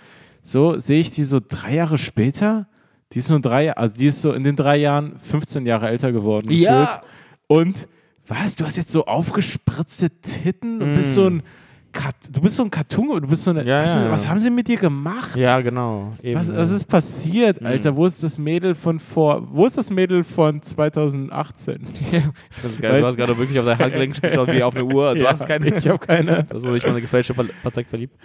[0.43, 2.67] so sehe ich die so drei Jahre später.
[3.13, 6.13] Die ist nur drei, also die ist so in den drei Jahren 15 Jahre älter
[6.13, 6.51] geworden.
[6.51, 6.81] Ja.
[6.83, 7.01] gefühlt.
[7.47, 7.89] Und
[8.27, 8.57] was?
[8.57, 11.43] Du hast jetzt so aufgespritzte Titten und bist so ein
[11.93, 13.64] Kat du bist so ein Cartoon, du bist so eine.
[13.64, 14.10] Ja, was, ist, ja.
[14.10, 15.36] was haben sie mit dir gemacht?
[15.36, 16.12] Ja, genau.
[16.23, 17.66] Eben, Was, was ist passiert, Mhm.
[17.66, 17.94] Alter?
[17.97, 19.47] Wo ist das Mädel von vor?
[19.52, 21.81] Wo ist das Mädel von 2018?
[22.62, 23.01] Das ist geil.
[23.01, 25.14] Du hast gerade wirklich auf dein Handgelenk geschaut wie auf eine Uhr.
[25.14, 25.69] Du Ja, hast keine.
[25.77, 26.47] Ich habe keine.
[26.51, 28.16] Also ich mal eine gefälschte Patek verliebt.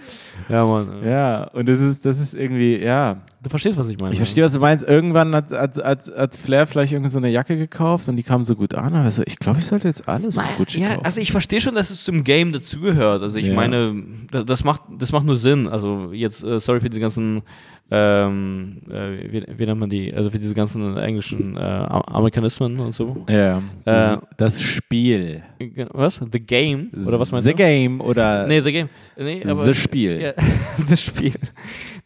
[0.49, 1.03] Ja, Mann.
[1.03, 3.17] Ja, und das ist, das ist irgendwie, ja.
[3.47, 4.11] Du verstehst, was ich meine.
[4.11, 4.85] Ich verstehe, was du meinst.
[4.85, 8.43] Irgendwann hat, hat, hat, hat Flair vielleicht irgendwie so eine Jacke gekauft und die kam
[8.43, 8.93] so gut an.
[8.93, 11.05] Also ich glaube, ich sollte jetzt alles von Gucci Ja, kaufen.
[11.05, 13.23] also ich verstehe schon, dass es zum Game dazugehört.
[13.23, 13.53] Also ich Ja.
[13.55, 15.67] meine, das, das, macht, das macht nur Sinn.
[15.67, 17.41] Also jetzt, äh, sorry für diese ganzen,
[17.89, 22.77] ähm, äh, wie, wie nennt man die, also für diese ganzen englischen äh, Am- Amerikanismen
[22.81, 23.25] und so.
[23.29, 23.63] ja.
[23.85, 25.41] Das, Äh, das Spiel.
[25.93, 26.19] Was?
[26.31, 26.89] The Game?
[27.05, 27.57] Oder was meinst The du?
[27.57, 28.89] Game oder Nee, The Game.
[29.17, 30.19] Nee, aber, The Spiel.
[30.21, 30.33] Ja,
[30.89, 31.31] das Spiel.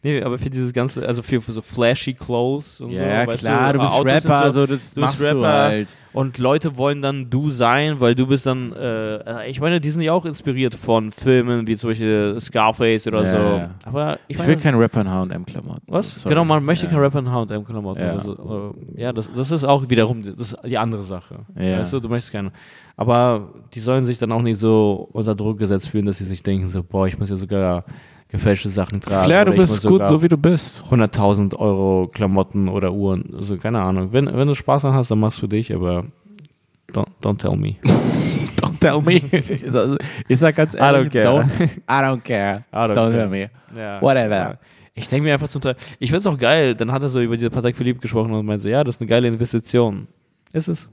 [0.04, 2.98] Nee, aber für dieses ganze, also für, für so flashy Clothes und so.
[3.00, 4.60] Ja, klar, du, bist Autos Rapper, so.
[4.62, 5.52] so, das Du machst du Rapper.
[5.52, 5.96] halt.
[6.12, 10.02] Und Leute wollen dann du sein, weil du bist dann, äh, ich meine, die sind
[10.02, 13.36] ja auch inspiriert von Filmen wie zum Beispiel Scarface oder Ja, so.
[13.58, 13.70] ja.
[13.84, 15.82] Aber ich, Ich will kein Rapper in H&M-Klamotten.
[15.86, 16.20] was?
[16.20, 16.34] Sorry.
[16.34, 16.90] Genau, man möchte ja.
[16.90, 18.00] kein Rapper in H&M-Klamotten.
[18.00, 18.06] Ja.
[18.08, 21.36] Ja, also, äh, ja das, das ist auch wiederum die- das die andere Sache.
[21.56, 21.78] Ja.
[21.78, 22.50] Weißt du, du möchtest keine.
[22.96, 26.42] Aber die sollen sich dann auch nicht so unter Druck gesetzt fühlen, dass sie sich
[26.42, 27.84] denken, so, boah, ich muss ja sogar
[28.32, 29.26] gefälschte Sachen tragen.
[29.26, 30.82] Flair, du bist gut, so wie du bist.
[30.90, 33.34] 100.000 Euro Klamotten oder Uhren.
[33.36, 34.08] Also keine Ahnung.
[34.12, 36.04] Wenn, wenn du Spaß daran hast, dann machst du dich, aber
[36.92, 37.76] don't, don't tell me.
[38.60, 39.20] Don't tell me.
[40.28, 41.26] ich sag ganz I don't ehrlich, care.
[41.26, 42.64] don't, I don't care.
[42.72, 43.12] I don't Don't care.
[43.12, 43.50] tell me.
[43.76, 44.00] Ja.
[44.00, 44.58] Whatever.
[44.94, 47.20] Ich denke mir einfach zum Teil, ich finde es auch geil, dann hat er so
[47.20, 50.06] über diese Patek Philippe gesprochen und meinte so, ja, das ist eine geile Investition.
[50.52, 50.88] Ist es?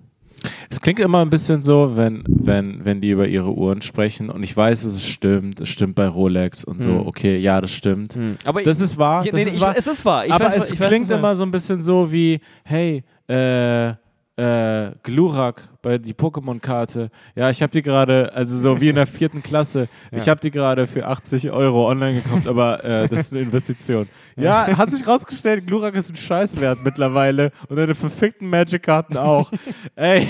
[0.70, 4.44] Es klingt immer ein bisschen so, wenn, wenn, wenn die über ihre Uhren sprechen und
[4.44, 7.08] ich weiß, es stimmt, es stimmt bei Rolex und so, Hm.
[7.08, 8.18] okay, ja, das stimmt.
[8.46, 9.76] Aber Das ist wahr, das nee, ist ich, wahr.
[9.78, 10.26] es ist wahr.
[10.26, 13.94] Ich aber weiß, es klingt immer so ein bisschen so wie, hey, äh,
[14.40, 17.10] äh, Glurak bei die Pokémon-Karte.
[17.36, 20.32] Ja, ich habe die gerade, also so wie in der vierten Klasse, ich Ja.
[20.32, 24.08] habe die gerade für 80 Euro online gekauft, aber äh, das ist eine Investition.
[24.36, 29.52] Ja, hat sich rausgestellt, Glurak ist ein Scheißwert mittlerweile und deine verfickten Magic-Karten auch.
[29.96, 30.28] Ey,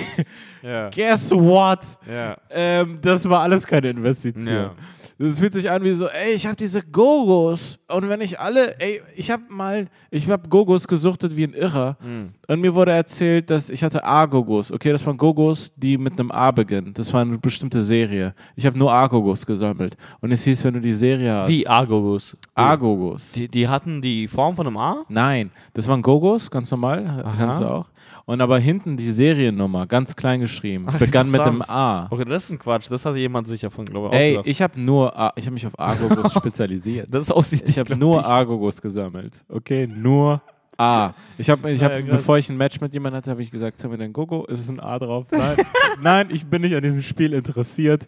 [0.63, 0.89] Ja.
[0.89, 1.79] guess what?
[2.11, 2.35] Ja.
[2.49, 4.71] Ähm, das war alles keine Investition.
[5.21, 8.79] Das fühlt sich an wie so, ey, ich habe diese Gogos und wenn ich alle,
[8.79, 12.29] ey, ich habe mal, ich habe Gogos gesuchtet wie ein Irrer Mhm.
[12.47, 14.71] und mir wurde erzählt, dass ich hatte A-Gogos.
[14.71, 16.93] Okay, das waren Gogos, die mit einem A beginnen.
[16.93, 18.33] Das war eine bestimmte Serie.
[18.55, 21.49] Ich habe nur A-Gogos gesammelt und es hieß, wenn du die Serie hast.
[21.49, 22.37] Wie Argogos.
[22.55, 23.33] A-Gogos.
[23.33, 25.03] Die, die hatten die Form von einem A?
[25.09, 27.33] Nein, das waren Gogos, ganz normal, Aha.
[27.37, 27.87] kennst du auch.
[28.29, 31.75] Und aber hinten die Seriennummer, ganz klein geschrieben, begann mit einem interessant.
[31.79, 32.07] A.
[32.11, 32.85] Okay, das ist ein Quatsch.
[32.91, 35.65] Das hatte jemand sicher von, glaube ich, Ey, ich habe nur, A- ich habe mich
[35.65, 37.07] auf A-Gogos spezialisiert.
[37.09, 39.43] Das aussieht Ich habe nur A-Gogos gesammelt.
[39.49, 40.43] Okay, nur
[40.77, 41.13] A.
[41.39, 42.17] Ich habe, ich hab, Naja, krass.
[42.17, 44.59] bevor ich ein Match mit jemandem hatte, habe ich gesagt, sag mir dein Gogo, ist
[44.59, 45.25] es ein A drauf?
[45.31, 45.57] Nein,
[46.03, 48.05] nein, ich bin nicht an diesem Spiel interessiert.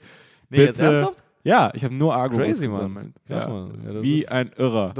[0.51, 0.85] Nee, jetzt Bitte.
[0.97, 1.23] ernsthaft?
[1.43, 3.13] Ja, ich habe nur A-Gogos Crazy, gesammelt.
[3.27, 3.47] Ja.
[3.47, 3.81] Mann.
[3.85, 4.93] Ja, das Wie ist- ein Irrer.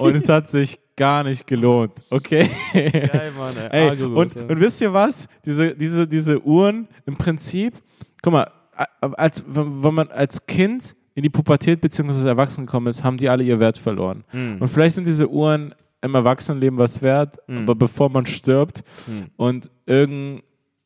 [0.00, 1.92] Und es hat sich gar nicht gelohnt.
[2.10, 2.48] Okay.
[2.72, 3.54] geil, Mann.
[3.70, 4.42] Ey, Ey, und, ja.
[4.42, 5.28] und wisst ihr was?
[5.44, 7.74] Diese, diese, diese Uhren im Prinzip,
[8.22, 8.50] guck mal,
[9.00, 12.28] als, wenn man als Kind in die Pubertät bzw.
[12.28, 14.24] erwachsen gekommen ist, haben die alle ihr Wert verloren.
[14.32, 14.56] Mhm.
[14.60, 17.58] Und vielleicht sind diese Uhren im Erwachsenenleben was wert, Mhm.
[17.58, 19.26] aber bevor man stirbt Mhm.
[19.36, 20.42] und irgend,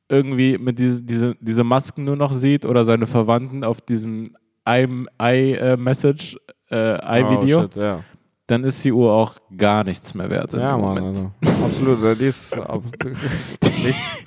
[0.09, 4.35] irgendwie mit diese, diese, diese Masken nur noch sieht oder seine Verwandten auf diesem
[4.69, 6.37] i-Message,
[6.71, 8.01] äh, i-Video, Oh, ja.
[8.47, 10.53] dann ist die Uhr auch gar nichts mehr wert.
[10.55, 10.95] Ja, Mann.
[11.03, 11.17] Moment.
[11.43, 12.21] Also, absolut.
[12.21, 14.27] Die ist ab, nicht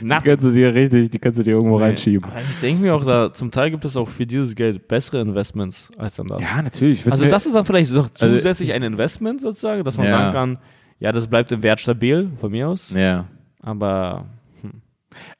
[0.00, 0.24] Die nackt.
[0.24, 2.24] kannst du dir richtig, die kannst du dir irgendwo reinschieben.
[2.30, 5.20] Aber ich denke mir auch, da zum Teil gibt es auch für dieses Geld bessere
[5.20, 6.40] Investments als dann das.
[6.42, 7.10] Ja, natürlich.
[7.10, 10.18] Also das ist dann vielleicht noch Also- zusätzlich ein Investment sozusagen, dass man Ja.
[10.18, 10.58] sagen kann,
[10.98, 12.90] ja, das bleibt im Wert stabil, von mir aus.
[12.94, 13.24] Ja.
[13.62, 14.26] Aber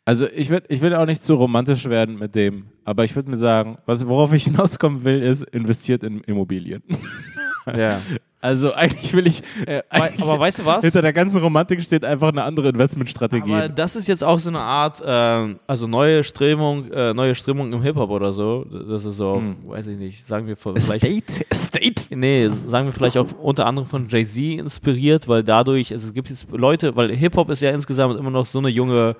[0.04, 3.30] Also ich will, ich will auch nicht zu romantisch werden mit dem, aber ich würde
[3.30, 6.82] mir sagen, was, worauf ich hinauskommen will, ist investiert in Immobilien.
[7.76, 7.98] ja.
[8.42, 10.82] Also eigentlich will ich, Äh, eigentlich aber weißt du was?
[10.82, 13.52] hinter der ganzen Romantik steht einfach eine andere Investmentstrategie.
[13.52, 17.70] Aber das ist jetzt auch so eine Art, ähm, also neue Strömung, äh, neue Strömung
[17.70, 18.64] im Hip-Hop oder so.
[18.88, 19.56] Das ist so, Hm.
[19.66, 20.78] weiß ich nicht, sagen wir vielleicht.
[21.04, 21.44] Estate?
[21.50, 22.16] Estate?
[22.16, 26.30] Nee, sagen wir vielleicht auch unter anderem von Jay-Z inspiriert, weil dadurch, also es gibt
[26.30, 29.16] jetzt Leute, weil Hip-Hop ist ja insgesamt immer noch so eine junge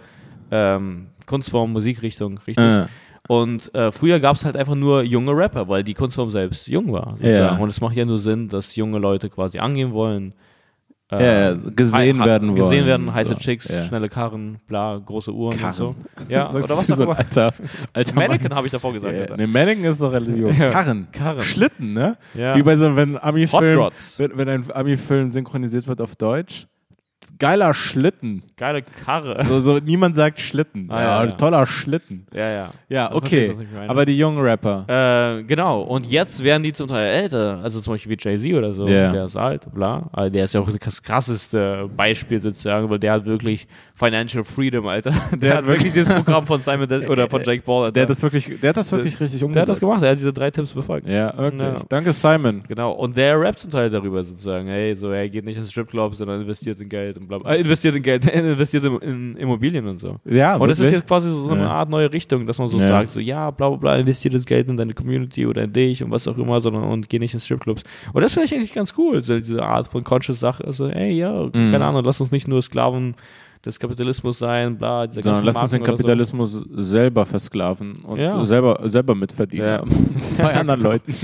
[0.50, 2.64] ähm, Kunstform, Musikrichtung, richtig?
[2.64, 2.86] Äh.
[3.28, 6.92] Und äh, früher gab es halt einfach nur junge Rapper, weil die Kunstform selbst jung
[6.92, 7.16] war.
[7.20, 7.56] Ja.
[7.56, 10.34] Und es macht ja nur Sinn, dass junge Leute quasi angehen wollen.
[11.12, 11.20] Ja,
[11.50, 13.82] ja, gesehen hei- werden Gesehen wollen, werden, heiße so, Chicks, ja.
[13.82, 15.70] schnelle Karren, bla, große Uhren Karren.
[15.70, 15.94] und so.
[16.28, 17.52] Ja, oder was so ein alter,
[17.92, 18.28] alter Mann.
[18.28, 19.30] Mannequin habe ich davor gesagt.
[19.30, 20.70] Ja, ne, Mannequin ist doch relativ Ja.
[20.70, 21.08] Karren.
[21.10, 21.42] Karren.
[21.42, 22.16] Schlitten, ne?
[22.34, 22.54] Ja.
[22.56, 26.68] Wie bei so, wenn ein Ami-Film, wenn, wenn ein Ami-Film synchronisiert wird auf Deutsch.
[27.40, 28.42] Geiler Schlitten.
[28.56, 29.42] Geile Karre.
[29.44, 30.86] So, so, niemand sagt Schlitten.
[30.90, 32.26] Ah, ja, ja, toller Schlitten.
[32.32, 32.70] Ja, ja.
[32.88, 33.54] Ja, okay.
[33.88, 34.84] Aber die jungen Rapper.
[35.38, 38.72] Äh, genau, und jetzt werden die zum Teil älter, also zum Beispiel wie Jay-Z oder
[38.72, 39.10] so, Ja.
[39.10, 40.08] der ist alt, bla.
[40.12, 44.86] Also der ist ja auch das krasseste Beispiel sozusagen, weil der hat wirklich Financial Freedom,
[44.86, 45.12] Alter.
[45.40, 47.92] Der, hat hat wirklich dieses Programm von Simon De oder von Jake Paul, Alter.
[47.92, 49.54] der, hat das wirklich, der hat das wirklich richtig umgesetzt.
[49.54, 51.08] Der hat das gemacht, er hat diese drei Tipps befolgt.
[51.08, 51.62] Ja, wirklich.
[51.62, 51.76] Ja.
[51.88, 52.62] Danke, Simon.
[52.68, 56.14] Genau, und der rappt zum Teil darüber sozusagen, hey, so, er geht nicht ins Stripclub,
[56.14, 57.52] sondern investiert in Geld und bla, bla.
[57.54, 60.16] Äh, investiert in Geld, investiert in, Immobilien und so.
[60.24, 60.98] Ja, Und das ist wirklich.
[61.00, 61.70] jetzt quasi so eine.
[61.70, 62.88] Art neue Richtung, dass man so Ja.
[62.88, 66.02] sagt, so ja, bla bla bla, investiert das Geld in deine Community oder in dich
[66.04, 67.82] und was auch immer, sondern und geh nicht in Stripclubs.
[68.12, 71.12] Und das finde ich eigentlich ganz cool, so diese Art von conscious Sache, also ey,
[71.12, 71.52] ja, Mhm.
[71.70, 73.14] keine Ahnung, lass uns nicht nur Sklaven
[73.64, 75.96] des Kapitalismus sein, bla, diese Sondern lass uns den oder so.
[75.96, 78.42] Kapitalismus selber versklaven und Ja.
[78.44, 79.66] selber, selber mitverdienen.
[79.66, 79.84] Ja.
[80.42, 81.14] Bei anderen Leuten.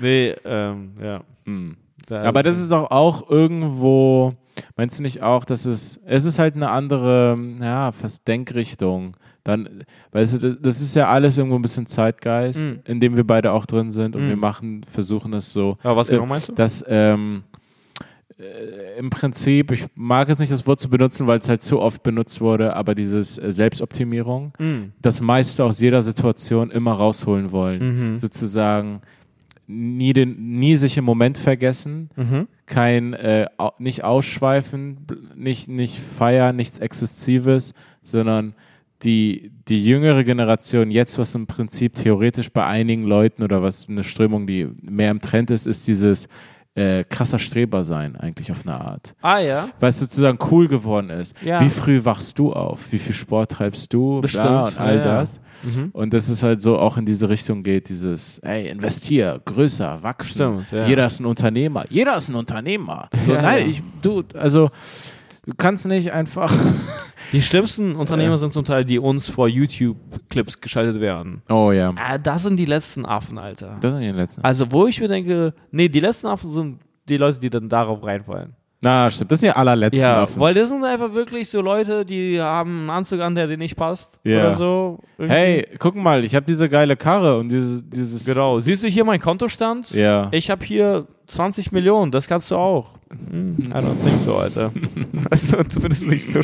[0.00, 1.20] Nee, ähm, ja.
[1.44, 1.76] Hm.
[2.06, 4.32] Da Aber das ist auch, auch irgendwo,
[4.76, 9.16] meinst du nicht auch, dass es, es ist halt eine andere, ja, fast Denkrichtung.
[9.44, 9.68] Dann,
[10.12, 12.80] weißt du, das ist ja alles irgendwo ein bisschen Zeitgeist, Mhm.
[12.84, 14.28] in dem wir beide auch drin sind und Mhm.
[14.28, 16.52] wir machen, versuchen es so, Aber was äh, genau meinst du?
[16.52, 17.42] dass ähm,
[18.38, 21.80] äh, im Prinzip, ich mag es nicht, das Wort zu benutzen, weil es halt zu
[21.80, 24.92] oft benutzt wurde, aber dieses äh, Selbstoptimierung, Mhm.
[25.02, 28.12] das meiste aus jeder Situation immer rausholen wollen.
[28.14, 28.18] Mhm.
[28.18, 29.00] Sozusagen
[29.72, 32.48] nie, den, nie sich im Moment vergessen, Mhm.
[32.66, 33.46] kein äh,
[33.78, 38.54] nicht ausschweifen, nicht, nicht feiern, nichts Exzessives, sondern
[39.02, 44.04] die, die jüngere Generation, jetzt was im Prinzip theoretisch bei einigen Leuten oder was eine
[44.04, 46.28] Strömung, die mehr im Trend ist, ist dieses
[46.74, 49.14] äh, krasser Streber sein, eigentlich auf eine Art.
[49.20, 49.68] Ah ja.
[49.80, 51.36] Weil es sozusagen cool geworden ist.
[51.44, 51.60] Ja.
[51.60, 52.92] Wie früh wachst du auf?
[52.92, 54.20] Wie viel Sport treibst du?
[54.20, 55.02] Bestimmt, und all ja.
[55.02, 55.40] das.
[55.62, 55.90] Mhm.
[55.92, 60.32] Und dass es halt so auch in diese Richtung geht, dieses, ey, investier, größer, wachsen.
[60.32, 60.86] Stimmt, ja.
[60.86, 61.84] Jeder ist ein Unternehmer.
[61.88, 63.08] Jeder ist ein Unternehmer.
[63.26, 63.66] So, Ja, nein, ja.
[63.66, 64.68] ich, du, also,
[65.46, 66.52] du kannst nicht einfach.
[67.32, 71.40] Die schlimmsten Unternehmer sind zum Teil, die uns vor YouTube-Clips geschaltet werden.
[71.48, 71.94] Oh ja.
[71.96, 73.78] Ah, das sind die letzten Affen, Alter.
[73.80, 74.44] Das sind die letzten.
[74.44, 78.04] Also, wo ich mir denke, nee, die letzten Affen sind die Leute, die dann darauf
[78.04, 78.54] reinfallen.
[78.82, 79.30] Na, stimmt.
[79.30, 80.00] Das sind die allerletzten.
[80.00, 80.40] Ja, Affen.
[80.40, 83.76] weil das sind einfach wirklich so Leute, die haben einen Anzug an, der dir nicht
[83.76, 84.18] passt.
[84.24, 84.40] Ja.
[84.40, 84.98] Oder so.
[85.18, 85.34] Irgendwie.
[85.36, 88.24] Hey, guck mal, ich habe diese geile Karre und diese, dieses.
[88.24, 88.58] Genau.
[88.58, 89.90] Siehst du hier meinen Kontostand?
[89.92, 90.28] Ja.
[90.32, 92.98] Ich habe hier 20 Millionen, das kannst du auch.
[93.30, 94.72] Hm, I don't think so, Alter.
[95.30, 96.40] also zumindest nicht so.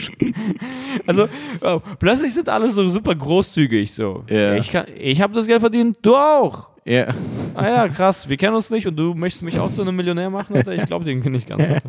[1.07, 1.29] Also
[1.63, 4.25] oh, plötzlich sind alle so super großzügig so.
[4.29, 4.55] Ja.
[4.57, 6.69] Ich, kann- ich habe das Geld verdient, du auch.
[6.85, 7.07] ja.
[7.55, 10.31] Ah ja, krass, wir kennen uns nicht und du möchtest mich auch zu einem Millionär
[10.31, 10.75] machen, Alter?
[10.75, 11.69] Ich glaube irgendwie nicht ganz.
[11.69, 11.81] Alter.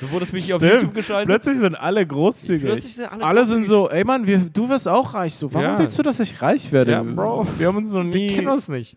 [0.00, 0.62] Du wurdest mich hier auf.
[0.62, 1.28] YouTube geschaltet.
[1.28, 2.64] Plötzlich sind alle großzügig.
[2.64, 5.34] Plötzlich sind alle alle sind so, ey Mann, wir, du wirst auch reich.
[5.34, 5.78] So, warum Ja.
[5.78, 6.92] willst du, dass ich reich werde?
[6.92, 7.46] Ja, Bro.
[7.58, 8.30] Wir haben uns noch nie.
[8.30, 8.96] Wir kennen uns nicht.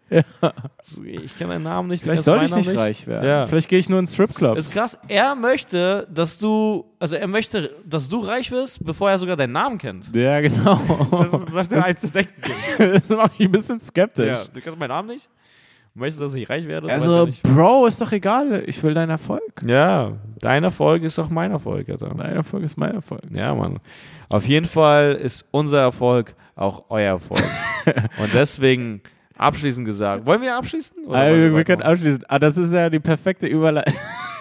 [1.03, 2.03] Ich kenne deinen Namen nicht.
[2.03, 3.27] Vielleicht sollte ich nicht Namen reich werden.
[3.27, 3.34] Ja.
[3.47, 4.59] Vielleicht gehe ich nur in Stripclubs.
[4.59, 4.97] Ist krass.
[5.07, 9.53] Er möchte, dass du, also er möchte, dass du reich wirst, bevor er sogar deinen
[9.53, 10.15] Namen kennt.
[10.15, 10.79] ja, genau.
[11.45, 12.33] Das sagt er eins zu denken.
[12.77, 14.27] das macht mich ein bisschen skeptisch.
[14.27, 15.29] Ja, du kennst meinen Namen nicht?
[15.97, 16.91] Möchtest du, dass ich reich werde?
[16.91, 17.29] Also.
[17.43, 18.63] Bro, ist doch egal.
[18.65, 19.61] Ich will deinen Erfolg.
[19.65, 22.13] Ja, dein Erfolg ist auch mein Erfolg, Alter.
[22.17, 23.21] Dein Erfolg ist mein Erfolg.
[23.31, 23.79] Ja, Mann.
[24.29, 27.41] Auf jeden Fall ist unser Erfolg auch euer Erfolg.
[28.21, 29.01] Und deswegen
[29.37, 30.25] abschließend gesagt.
[30.25, 30.97] Wollen wir abschließen?
[31.09, 32.23] Ah, wir, wir können abschließen.
[32.27, 33.93] Ah, das ist ja die perfekte Überleitung.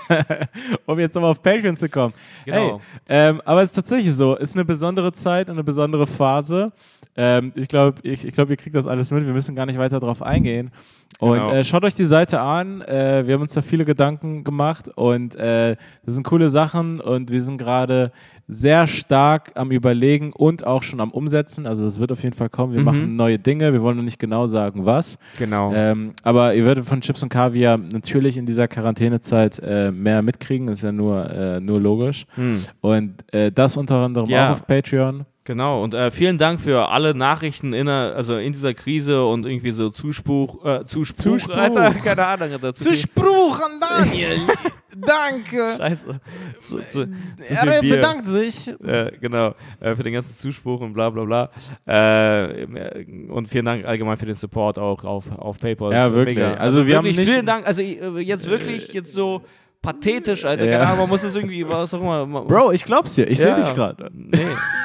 [0.86, 2.14] um jetzt nochmal auf Patreon zu kommen.
[2.44, 2.80] Genau.
[3.06, 6.72] Hey, ähm, aber es ist tatsächlich so, ist eine besondere Zeit und eine besondere Phase.
[7.16, 9.24] Ähm, ich glaube, ich, ich glaub, ihr kriegt das alles mit.
[9.24, 10.72] Wir müssen gar nicht weiter drauf eingehen.
[11.20, 11.52] Und Genau.
[11.52, 12.82] äh, schaut euch die Seite an.
[12.82, 17.30] Äh, wir haben uns da viele Gedanken gemacht und äh, das sind coole Sachen und
[17.30, 18.10] wir sind gerade
[18.46, 21.66] sehr stark am Überlegen und auch schon am Umsetzen.
[21.66, 22.72] Also das wird auf jeden Fall kommen.
[22.74, 22.84] Wir Mhm.
[22.84, 23.72] machen neue Dinge.
[23.72, 25.18] Wir wollen noch nicht genau sagen, was.
[25.38, 25.72] Genau.
[25.74, 30.68] Ähm, aber ihr werdet von Chips und Kaviar natürlich in dieser Quarantänezeit äh, mehr mitkriegen,
[30.68, 32.26] ist ja nur, äh, nur logisch.
[32.34, 32.60] Hm.
[32.80, 34.48] Und äh, das unter anderem Ja.
[34.48, 35.24] auch auf Patreon.
[35.46, 39.44] Genau, und äh, vielen Dank für alle Nachrichten in, der- also in dieser Krise und
[39.44, 41.54] irgendwie so Zuspruch, äh, Zuspruch, Zuspruch.
[41.54, 44.38] Alter, keine Ahnung, Alter, zu viel- Zuspruch an Daniel.
[44.96, 45.74] Danke.
[45.76, 46.20] Scheiße.
[46.58, 47.06] Zu, zu, zu
[47.38, 48.20] viel Bier.
[48.22, 48.68] sich.
[48.86, 51.50] Äh, genau, äh, für den ganzen Zuspruch und bla bla bla.
[51.84, 55.92] Äh, und vielen Dank allgemein für den Support auch auf, auf PayPal.
[55.92, 56.36] Ja, wirklich.
[56.36, 56.54] mega.
[56.54, 59.42] Also wir haben wirklich nicht- Vielen Dank, also äh, jetzt wirklich, jetzt so
[59.84, 60.78] pathetisch, Alter, Ja.
[60.78, 62.24] keine Ahnung, man muss es irgendwie, was auch immer.
[62.26, 63.28] man- Bro, ich glaub's dir.
[63.30, 63.54] Ich Ja.
[63.54, 64.10] sehe dich gerade.
[64.14, 64.38] Nee,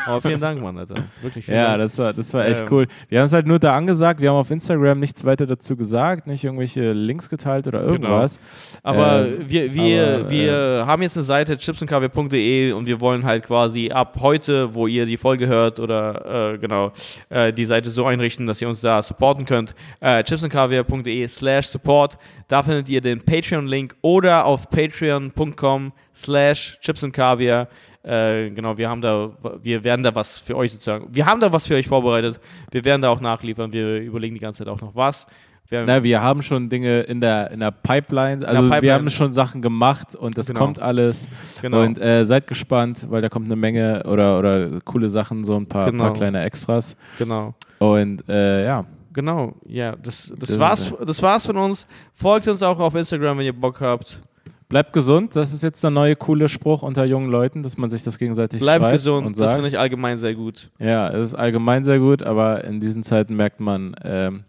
[0.05, 0.95] aber vielen Dank, Mann, Alter.
[1.21, 1.79] Wirklich vielen Ja, Dank.
[1.83, 2.67] das war, das war echt Ähm.
[2.71, 2.87] cool.
[3.07, 4.19] Wir haben es halt nur da angesagt.
[4.19, 8.39] Wir haben auf Instagram nichts weiter dazu gesagt, nicht irgendwelche Links geteilt oder irgendwas.
[8.83, 13.45] Aber Ähm, wir, wir, aber, wir haben jetzt eine Seite chipsundkaviar.de und wir wollen halt
[13.45, 16.91] quasi ab heute, wo ihr die Folge hört oder äh, genau,
[17.29, 19.73] äh, die Seite so einrichten, dass ihr uns da supporten könnt.
[20.01, 22.17] Äh, chipsundkaviar.de slash support.
[22.47, 27.67] Da findet ihr den Patreon-Link oder auf patreon.com slash chipsundkaviar.
[28.03, 31.51] Äh, genau, wir haben da, wir werden da was für euch sozusagen, wir haben da
[31.51, 32.39] was für euch vorbereitet.
[32.71, 33.73] Wir werden da auch nachliefern.
[33.73, 35.27] Wir überlegen die ganze Zeit auch noch was.
[35.67, 38.47] Wir, Na, wir haben schon Dinge in der, in der Pipeline.
[38.47, 38.81] Also Pipeline.
[38.81, 40.61] wir haben schon Sachen gemacht und das Genau.
[40.61, 41.27] kommt alles.
[41.61, 41.81] Genau.
[41.81, 45.67] Und äh, seid gespannt, weil da kommt eine Menge oder, oder coole Sachen, so ein
[45.67, 46.05] paar, Genau.
[46.05, 46.95] paar kleine Extras.
[47.19, 47.53] genau.
[47.77, 51.87] Und äh, ja, Genau, ja, das, Das- war's, das war's von uns.
[52.13, 54.21] Folgt uns auch auf Instagram, wenn ihr Bock habt.
[54.69, 55.35] Bleibt gesund.
[55.35, 58.61] Das ist jetzt der neue coole Spruch unter jungen Leuten, dass man sich das gegenseitig
[58.61, 59.53] Bleibt schreibt gesund, und das sagt.
[59.55, 60.69] finde ich allgemein sehr gut.
[60.79, 64.43] Ja, es ist allgemein sehr gut, aber in diesen Zeiten merkt man, ähm,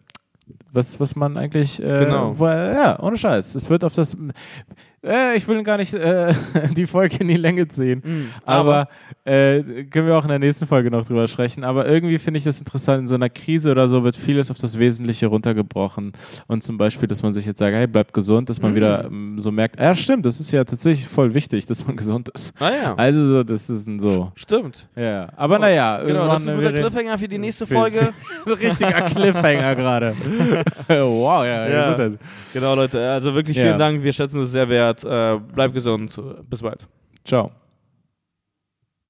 [0.73, 2.39] was, was man eigentlich, äh, Genau.
[2.39, 3.55] wo, ja, ohne Scheiß.
[3.55, 4.17] Es wird auf das,
[5.05, 6.33] äh, ich will gar nicht äh,
[6.77, 8.31] die Folge in die Länge ziehen, Mhm.
[8.45, 8.89] aber
[9.25, 11.63] äh, können wir auch in der nächsten Folge noch drüber sprechen.
[11.65, 14.59] Aber irgendwie finde ich das interessant, in so einer Krise oder so wird vieles auf
[14.59, 16.13] das Wesentliche runtergebrochen.
[16.47, 18.77] Und zum Beispiel, dass man sich jetzt sagt, hey, bleibt gesund, dass man Mhm.
[18.77, 22.29] wieder ähm, so merkt, ja stimmt, das ist ja tatsächlich voll wichtig, dass man gesund
[22.31, 22.53] ist.
[22.59, 24.33] Ah ja, Also so, das ist ein so.
[24.35, 24.89] stimmt.
[24.97, 28.09] Ja, aber naja, Genau, das ist ein guter Cliffhanger für die nächste Folge.
[28.47, 30.15] ein richtiger Cliffhanger gerade.
[30.89, 31.97] wow, ja, Ja.
[31.99, 32.09] ja.
[32.53, 33.09] Genau, Leute.
[33.11, 33.65] Also wirklich Ja.
[33.65, 34.03] vielen Dank.
[34.03, 34.90] Wir schätzen es sehr wert.
[35.05, 36.21] Äh, bleibt gesund.
[36.49, 36.87] Bis bald.
[37.25, 37.51] Ciao.